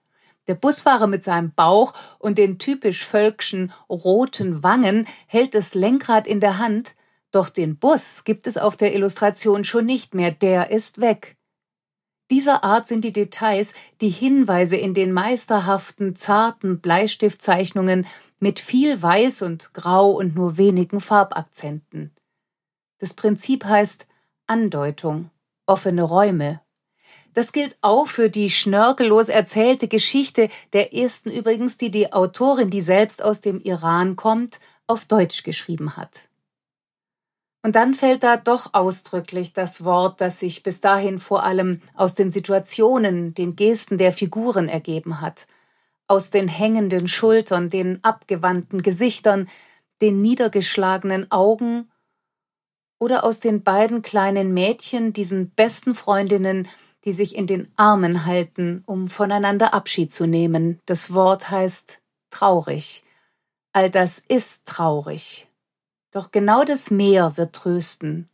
[0.49, 6.41] Der Busfahrer mit seinem Bauch und den typisch völkschen roten Wangen hält das Lenkrad in
[6.41, 6.97] der Hand,
[7.31, 11.37] doch den Bus gibt es auf der Illustration schon nicht mehr, der ist weg.
[12.33, 18.07] Dieser Art sind die Details, die Hinweise in den meisterhaften, zarten Bleistiftzeichnungen
[18.43, 22.13] mit viel Weiß und Grau und nur wenigen Farbakzenten.
[22.99, 24.09] Das Prinzip heißt
[24.49, 25.31] Andeutung,
[25.67, 26.61] offene Räume.
[27.35, 32.81] Das gilt auch für die schnörkellos erzählte Geschichte der ersten übrigens, die die Autorin, die
[32.81, 34.59] selbst aus dem Iran kommt,
[34.89, 36.23] auf Deutsch geschrieben hat.
[37.63, 42.17] Und dann fällt da doch ausdrücklich das Wort, das sich bis dahin vor allem aus
[42.17, 45.47] den Situationen, den Gesten der Figuren ergeben hat–
[46.09, 49.49] aus den hängenden Schultern, den abgewandten Gesichtern,
[50.01, 51.91] den niedergeschlagenen Augen
[52.99, 56.69] oder aus den beiden kleinen Mädchen, diesen besten Freundinnen,
[57.05, 60.79] die sich in den Armen halten, um voneinander Abschied zu nehmen.
[60.87, 62.01] Das Wort heißt
[62.31, 63.05] traurig.
[63.73, 65.49] All das ist traurig.
[66.13, 68.29] Doch genau das Meer wird trösten.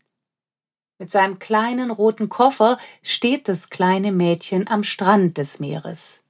[0.98, 6.22] Mit seinem kleinen roten Koffer steht das kleine Mädchen am Strand des Meeres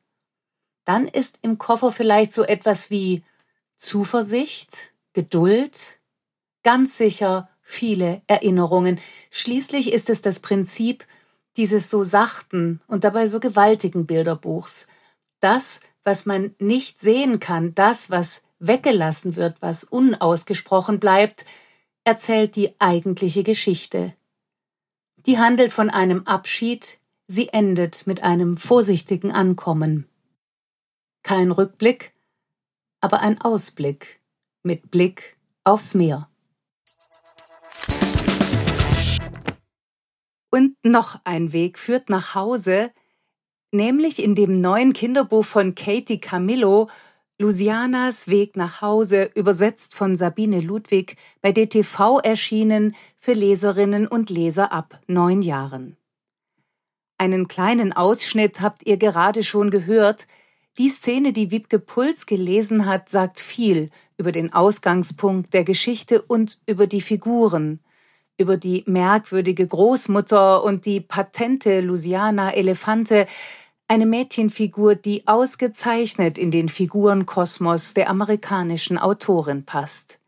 [0.89, 3.23] dann ist im Koffer vielleicht so etwas wie
[3.77, 5.99] Zuversicht, Geduld,
[6.63, 8.99] ganz sicher viele Erinnerungen.
[9.31, 11.07] Schließlich ist es das Prinzip
[11.59, 14.89] dieses so sachten und dabei so gewaltigen Bilderbuchs.
[15.41, 21.45] Das, was man nicht sehen kann, das, was weggelassen wird, was unausgesprochen bleibt,
[22.05, 24.15] erzählt die eigentliche Geschichte.
[25.27, 26.97] Die handelt von einem Abschied,
[27.27, 30.09] sie endet mit einem vorsichtigen Ankommen.
[31.29, 32.15] Kein Rückblick,
[33.03, 34.23] aber ein Ausblick
[34.63, 36.31] mit Blick aufs Meer.
[40.51, 42.93] Und noch ein Weg führt nach Hause,
[43.73, 46.89] nämlich in dem neuen Kinderbuch von Katie Camillo
[47.39, 54.73] Lucianas Weg nach Hause, übersetzt von Sabine Ludwig, bei DTV erschienen für Leserinnen und Leser
[54.73, 55.99] ab neun Jahren.
[57.19, 60.27] Einen kleinen Ausschnitt habt ihr gerade schon gehört.
[60.79, 66.61] Die Szene, die Wiebke Puls gelesen hat, sagt viel über den Ausgangspunkt der Geschichte und
[66.67, 67.81] über die Figuren,
[68.37, 73.27] über die merkwürdige Großmutter und die patente Luciana Elefante,
[73.89, 80.21] eine Mädchenfigur, die ausgezeichnet in den Figurenkosmos der amerikanischen Autorin passt.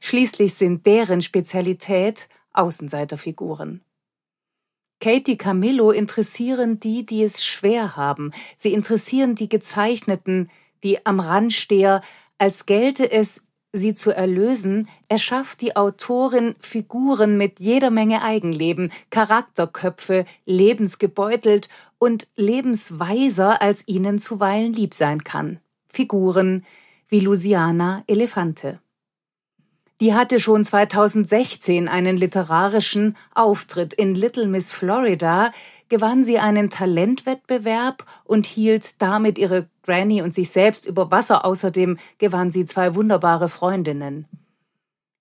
[0.00, 3.80] Schließlich sind deren Spezialität Außenseiterfiguren.
[5.00, 8.32] Katie Camillo interessieren die, die es schwer haben.
[8.56, 10.50] Sie interessieren die Gezeichneten,
[10.82, 12.00] die am Rand steher,
[12.38, 20.24] als gelte es sie zu erlösen, erschafft die Autorin Figuren mit jeder Menge Eigenleben, Charakterköpfe,
[20.46, 21.68] lebensgebeutelt
[21.98, 25.60] und lebensweiser, als ihnen zuweilen lieb sein kann.
[25.88, 26.64] Figuren
[27.08, 28.80] wie Luciana Elefante.
[30.00, 35.52] Die hatte schon 2016 einen literarischen Auftritt in Little Miss Florida,
[35.88, 41.46] gewann sie einen Talentwettbewerb und hielt damit ihre Granny und sich selbst über Wasser.
[41.46, 44.26] Außerdem gewann sie zwei wunderbare Freundinnen.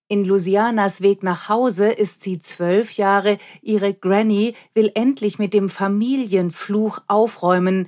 [0.07, 3.37] In Lucianas Weg nach Hause ist sie zwölf Jahre.
[3.61, 7.87] Ihre Granny will endlich mit dem Familienfluch aufräumen.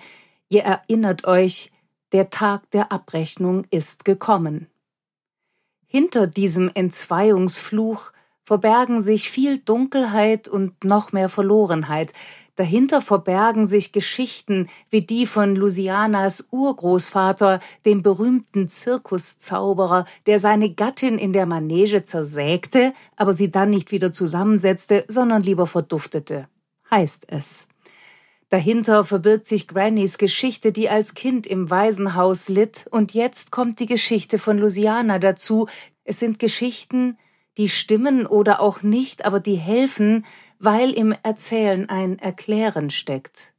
[0.50, 1.72] Ihr erinnert euch,
[2.14, 4.68] der Tag der Abrechnung ist gekommen.
[5.88, 8.12] Hinter diesem Entzweiungsfluch
[8.44, 12.14] verbergen sich viel Dunkelheit und noch mehr Verlorenheit.
[12.56, 21.18] Dahinter verbergen sich Geschichten wie die von Lucianas Urgroßvater, dem berühmten Zirkuszauberer, der seine Gattin
[21.18, 26.48] in der Manege zersägte, aber sie dann nicht wieder zusammensetzte, sondern lieber verduftete.
[26.90, 27.68] Heißt es.
[28.50, 33.86] Dahinter verbirgt sich Grannys Geschichte, die als Kind im Waisenhaus litt, und jetzt kommt die
[33.86, 35.68] Geschichte von Luciana dazu.
[36.06, 37.18] Es sind Geschichten,
[37.58, 40.26] die stimmen oder auch nicht, aber die helfen,
[40.60, 43.54] weil im Erzählen ein Erklären steckt.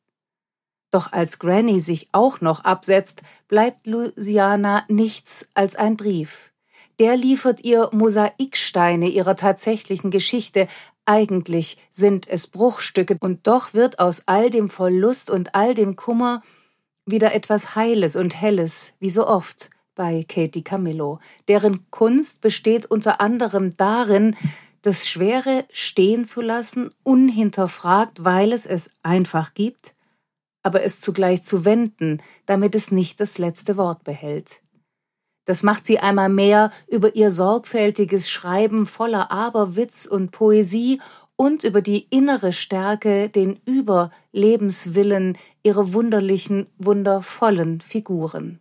[0.91, 6.51] Doch als Granny sich auch noch absetzt, bleibt Luciana nichts als ein Brief.
[6.99, 10.67] Der liefert ihr Mosaiksteine ihrer tatsächlichen Geschichte,
[11.09, 16.43] eigentlich sind es Bruchstücke, und doch wird aus all dem Verlust und all dem Kummer
[17.07, 21.19] wieder etwas Heiles und Helles, wie so oft bei Katie Camillo,
[21.49, 24.37] deren Kunst besteht unter anderem darin,
[24.83, 29.95] das Schwere stehen zu lassen, unhinterfragt, weil es es einfach gibt,
[30.63, 34.61] aber es zugleich zu wenden, damit es nicht das letzte Wort behält.
[35.49, 41.01] Das macht sie einmal mehr über ihr sorgfältiges Schreiben voller Aberwitz und Poesie
[41.37, 48.61] und über die innere Stärke, den Überlebenswillen ihrer wunderlichen, wundervollen Figuren.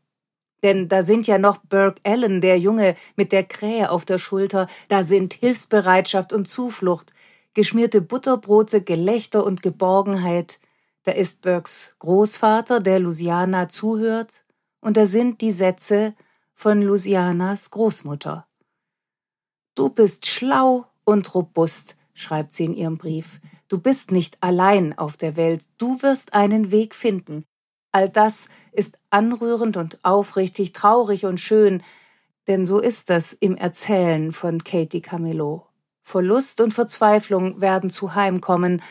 [0.64, 4.68] Denn da sind ja noch Burke Allen, der Junge mit der Krähe auf der Schulter,
[4.88, 7.12] da sind Hilfsbereitschaft und Zuflucht,
[7.54, 10.62] geschmierte Butterbrote, Gelächter und Geborgenheit,
[11.04, 14.46] da ist Burkes Großvater, der Luciana zuhört,
[14.80, 16.14] und da sind die Sätze,
[16.60, 18.48] von Lucianas Großmutter.
[19.76, 23.40] Du bist schlau und robust, schreibt sie in ihrem Brief.
[23.68, 27.46] Du bist nicht allein auf der Welt, du wirst einen Weg finden.
[27.92, 31.84] All das ist anrührend und aufrichtig, traurig und schön,
[32.48, 35.68] denn so ist das im Erzählen von Katie Camillo.
[36.02, 38.82] Verlust und Verzweiflung werden zu Heimkommen,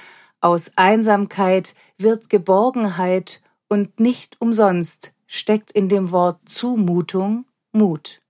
[0.40, 7.44] aus Einsamkeit wird Geborgenheit und nicht umsonst steckt in dem Wort Zumutung
[7.76, 8.22] Mut.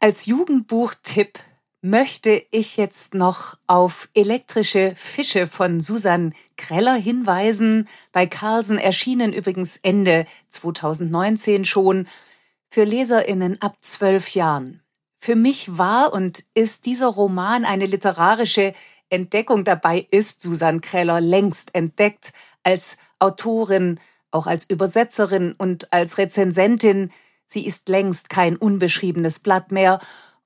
[0.00, 1.38] Als Jugendbuchtipp
[1.82, 7.88] möchte ich jetzt noch auf elektrische Fische von Susan Kreller hinweisen.
[8.10, 12.08] Bei Carlsen erschienen übrigens Ende 2019 schon
[12.70, 14.82] für Leserinnen ab zwölf Jahren.
[15.20, 18.72] Für mich war und ist dieser Roman eine literarische
[19.10, 19.64] Entdeckung.
[19.64, 22.32] Dabei ist Susan Kreller längst entdeckt
[22.62, 24.00] als Autorin
[24.30, 27.10] auch als Übersetzerin und als Rezensentin,
[27.46, 30.00] sie ist längst kein unbeschriebenes Blatt mehr,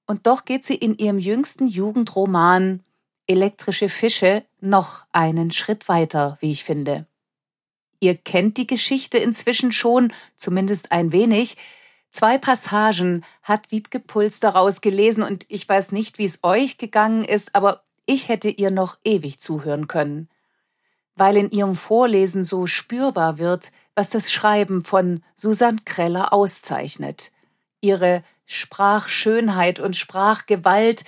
[0.07, 2.83] und doch geht sie in ihrem jüngsten Jugendroman
[3.29, 7.07] Elektrische Fische noch einen Schritt weiter, wie ich finde.
[8.01, 11.57] Ihr kennt die Geschichte inzwischen schon, zumindest ein wenig.
[12.11, 17.25] Zwei Passagen hat Wiebke Puls daraus gelesen und ich weiß nicht, wie es euch gegangen
[17.25, 20.29] ist, aber ich hätte ihr noch ewig zuhören können.
[21.15, 27.33] Weil in ihrem Vorlesen so spürbar wird, was das Schreiben von Susanne Kreller auszeichnet.
[27.81, 31.05] Ihre Sprachschönheit und Sprachgewalt,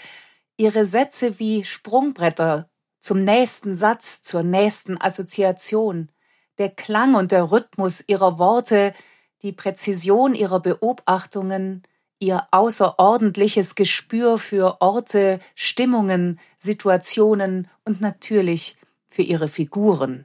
[0.57, 2.69] ihre Sätze wie Sprungbretter
[3.01, 6.11] zum nächsten Satz, zur nächsten Assoziation,
[6.59, 8.95] der Klang und der Rhythmus ihrer Worte,
[9.43, 11.83] die Präzision ihrer Beobachtungen,
[12.19, 18.77] ihr außerordentliches Gespür für Orte, Stimmungen, Situationen und natürlich
[19.15, 20.25] für ihre Figuren.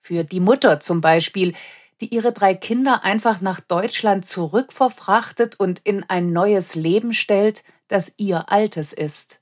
[0.00, 1.54] Für die Mutter zum Beispiel,
[2.00, 8.14] die ihre drei Kinder einfach nach Deutschland zurückverfrachtet und in ein neues Leben stellt, das
[8.16, 9.40] ihr altes ist.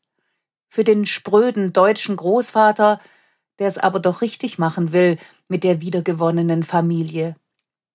[0.68, 3.00] Für den spröden deutschen Großvater,
[3.58, 5.16] der es aber doch richtig machen will
[5.48, 7.34] mit der wiedergewonnenen Familie.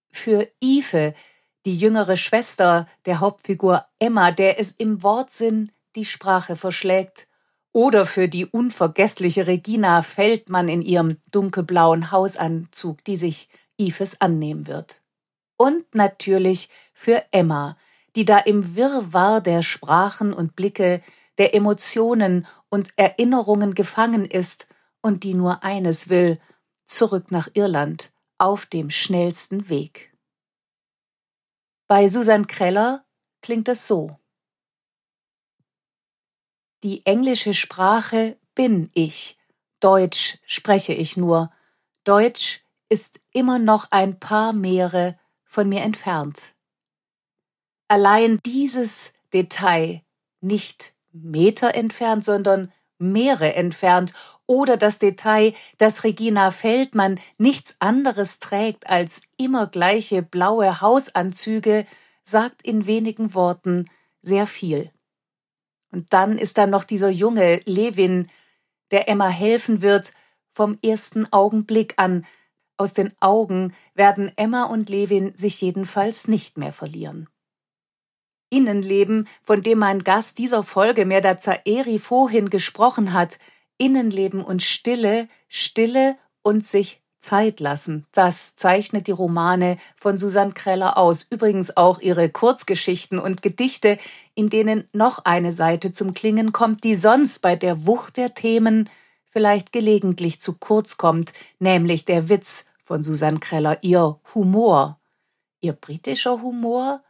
[0.10, 1.14] Für Ife,
[1.64, 7.28] die jüngere Schwester der Hauptfigur Emma, der es im Wortsinn die Sprache verschlägt,
[7.73, 15.02] oder für die unvergessliche Regina Feldmann in ihrem dunkelblauen Hausanzug, die sich Ives annehmen wird.
[15.57, 17.77] Und natürlich für Emma,
[18.15, 21.02] die da im Wirrwarr der Sprachen und Blicke,
[21.38, 24.68] der Emotionen und Erinnerungen gefangen ist
[25.02, 26.39] und die nur eines will,
[26.85, 30.11] zurück nach Irland auf dem schnellsten Weg.
[31.88, 33.06] Bei Susan Kreller
[33.41, 34.20] klingt es so.
[36.84, 39.38] Die englische Sprache bin ich,
[39.80, 41.52] Deutsch spreche ich nur,
[42.03, 46.40] Deutsch ist immer noch ein paar Meere von mir entfernt.
[47.88, 50.02] Allein dieses Detail,
[50.40, 54.14] nicht Meter entfernt, sondern Meere entfernt,
[54.48, 61.86] oder das Detail, dass Regina Feldmann nichts anderes trägt als immer gleiche blaue Hausanzüge,
[62.24, 63.86] sagt in wenigen Worten
[64.22, 64.91] sehr viel.
[65.92, 68.30] Und dann ist da noch dieser junge Levin,
[68.92, 70.14] der Emma helfen wird,
[70.50, 72.26] vom ersten Augenblick an.
[72.78, 77.30] Aus den Augen werden Emma und Levin sich jedenfalls nicht mehr verlieren.
[78.50, 83.40] Innenleben, von dem mein Gast dieser Folge Merda Zaeri vorhin gesprochen hat,
[83.78, 88.06] Innenleben und Stille, Stille und sich Zeit lassen.
[88.11, 91.26] Das zeichnet die Romane von Susanne Kreller aus.
[91.30, 93.98] Übrigens auch ihre Kurzgeschichten und Gedichte,
[94.35, 98.89] in denen noch eine Seite zum Klingen kommt, die sonst bei der Wucht der Themen
[99.30, 104.99] vielleicht gelegentlich zu kurz kommt, nämlich der Witz von Susanne Kreller, ihr Humor.
[105.61, 107.02] Ihr britischer Humor?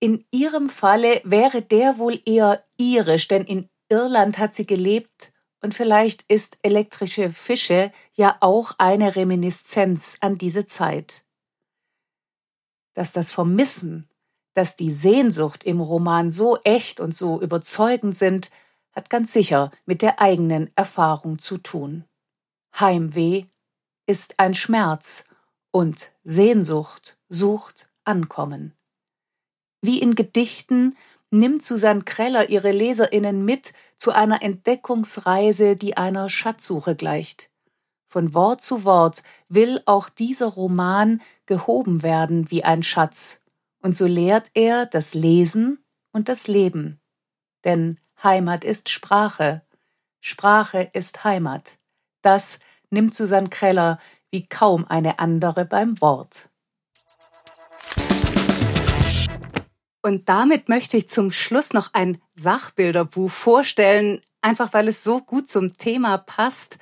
[0.00, 5.74] In ihrem Falle wäre der wohl eher irisch, denn in Irland hat sie gelebt und
[5.74, 11.24] vielleicht ist elektrische Fische ja auch eine Reminiszenz an diese Zeit.
[12.94, 14.08] Dass das Vermissen,
[14.54, 18.50] dass die Sehnsucht im Roman so echt und so überzeugend sind,
[18.92, 22.04] hat ganz sicher mit der eigenen Erfahrung zu tun.
[22.78, 23.44] Heimweh
[24.06, 25.24] ist ein Schmerz
[25.70, 28.72] und Sehnsucht sucht Ankommen.
[29.82, 30.96] Wie in Gedichten
[31.30, 37.50] nimmt Susanne Kreller ihre Leserinnen mit zu einer Entdeckungsreise, die einer Schatzsuche gleicht.
[38.06, 43.40] Von Wort zu Wort will auch dieser Roman gehoben werden wie ein Schatz,
[43.82, 47.00] und so lehrt er das Lesen und das Leben.
[47.64, 49.62] Denn Heimat ist Sprache,
[50.20, 51.78] Sprache ist Heimat.
[52.22, 52.58] Das
[52.90, 53.98] nimmt Susanne Kreller
[54.30, 56.48] wie kaum eine andere beim Wort.
[60.06, 65.48] Und damit möchte ich zum Schluss noch ein Sachbilderbuch vorstellen, einfach weil es so gut
[65.48, 66.78] zum Thema passt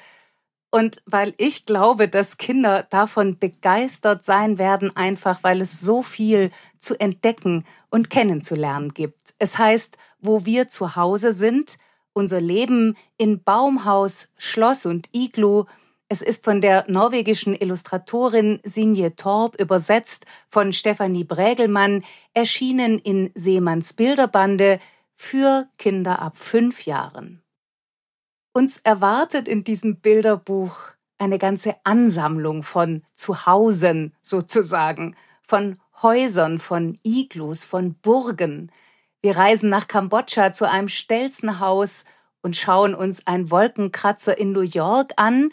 [0.71, 6.51] und weil ich glaube, dass Kinder davon begeistert sein werden, einfach weil es so viel
[6.79, 9.33] zu entdecken und kennenzulernen gibt.
[9.39, 11.79] Es heißt, wo wir zu Hause sind,
[12.13, 15.65] unser Leben in Baumhaus, Schloss und Iglu,
[16.09, 22.05] es ist von der norwegischen Illustratorin Sinje Torp übersetzt von Stefanie Brägelmann,
[22.35, 24.81] erschienen in Seemanns Bilderbande
[25.15, 27.43] für Kinder ab fünf Jahren.
[28.53, 37.65] Uns erwartet in diesem Bilderbuch eine ganze Ansammlung von Zuhausen sozusagen, von Häusern, von Iglus,
[37.65, 38.71] von Burgen.
[39.23, 42.05] Wir reisen nach Kambodscha zu einem Stelzenhaus
[42.43, 45.51] und schauen uns ein Wolkenkratzer in New York an,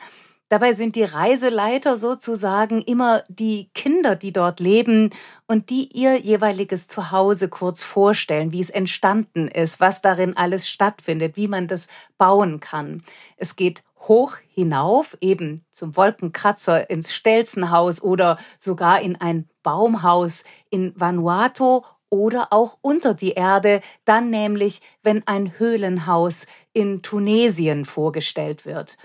[0.52, 5.12] Dabei sind die Reiseleiter sozusagen immer die Kinder, die dort leben
[5.48, 11.38] und die ihr jeweiliges Zuhause kurz vorstellen, wie es entstanden ist, was darin alles stattfindet,
[11.38, 11.88] wie man das
[12.18, 13.02] bauen kann.
[13.38, 20.92] Es geht hoch hinauf, eben zum Wolkenkratzer ins Stelzenhaus oder sogar in ein Baumhaus in
[20.98, 28.98] Vanuatu oder auch unter die Erde, dann nämlich, wenn ein Höhlenhaus in Tunesien vorgestellt wird.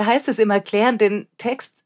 [0.00, 1.84] Da heißt es im erklärenden Text,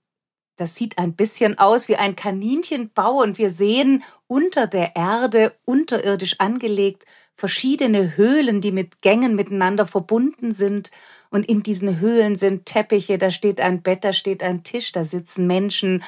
[0.55, 6.39] das sieht ein bisschen aus wie ein Kaninchenbau und wir sehen unter der Erde, unterirdisch
[6.39, 10.93] angelegt, verschiedene Höhlen, die mit Gängen miteinander verbunden sind.
[11.31, 15.05] Und in diesen Höhlen sind Teppiche, da steht ein Bett, da steht ein Tisch, da
[15.05, 16.05] sitzen Menschen.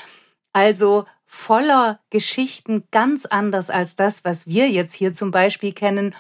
[0.53, 6.15] Also voller Geschichten, ganz anders als das, was wir jetzt hier zum Beispiel kennen.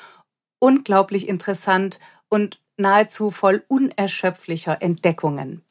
[0.58, 5.62] Unglaublich interessant und nahezu voll unerschöpflicher Entdeckungen.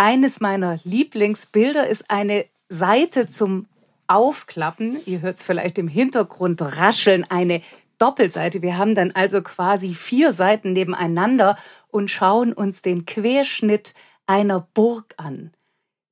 [0.00, 3.66] Eines meiner Lieblingsbilder ist eine Seite zum
[4.06, 5.00] Aufklappen.
[5.06, 7.62] Ihr hört es vielleicht im Hintergrund rascheln, eine
[7.98, 8.62] Doppelseite.
[8.62, 11.58] Wir haben dann also quasi vier Seiten nebeneinander
[11.88, 13.94] und schauen uns den Querschnitt
[14.24, 15.50] einer Burg an.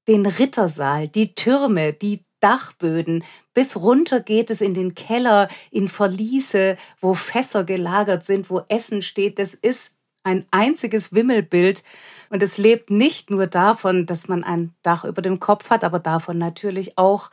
[0.09, 3.23] Den Rittersaal, die Türme, die Dachböden,
[3.55, 9.03] bis runter geht es in den Keller, in Verliese, wo Fässer gelagert sind, wo Essen
[9.03, 9.39] steht.
[9.39, 9.93] Das ist
[10.25, 11.85] ein einziges Wimmelbild
[12.31, 15.99] und es lebt nicht nur davon, dass man ein Dach über dem Kopf hat, aber
[15.99, 17.31] davon natürlich auch,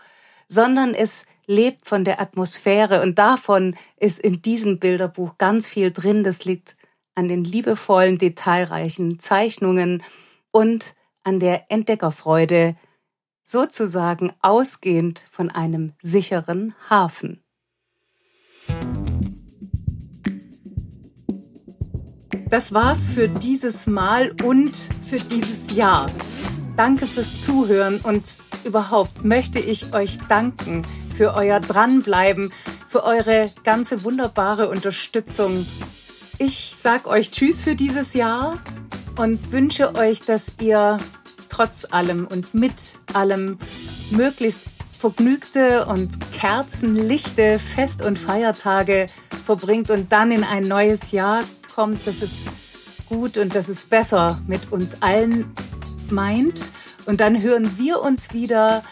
[0.48, 6.24] sondern es lebt von der Atmosphäre und davon ist in diesem Bilderbuch ganz viel drin.
[6.24, 6.76] Das liegt
[7.15, 10.03] an den liebevollen, detailreichen Zeichnungen
[10.52, 12.76] und an der Entdeckerfreude,
[13.41, 17.43] sozusagen ausgehend von einem sicheren Hafen.
[22.53, 24.77] Das war's für dieses Mal und
[25.09, 26.05] für dieses Jahr.
[26.77, 28.25] Danke fürs Zuhören und
[28.63, 30.84] überhaupt möchte ich euch danken
[31.17, 32.53] für euer Dranbleiben,
[32.89, 35.65] für eure ganze wunderbare Unterstützung.
[36.38, 38.59] Ich sag euch Tschüss für dieses Jahr
[39.17, 40.99] und wünsche euch, dass ihr
[41.49, 43.57] trotz allem und mit allem
[44.11, 44.61] möglichst
[44.91, 49.07] vergnügte und kerzenlichte Fest- und Feiertage
[49.43, 51.41] verbringt und dann in ein neues Jahr
[51.73, 52.45] kommt, dass es
[53.09, 55.53] gut und dass es besser mit uns allen
[56.09, 56.63] meint.
[57.05, 58.83] Und dann hören wir uns wieder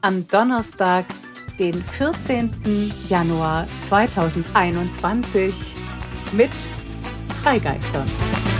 [0.00, 1.06] am Donnerstag,
[1.58, 2.92] den 14.
[3.08, 5.74] Januar 2021
[6.32, 6.50] mit
[7.42, 8.55] Freigeistern.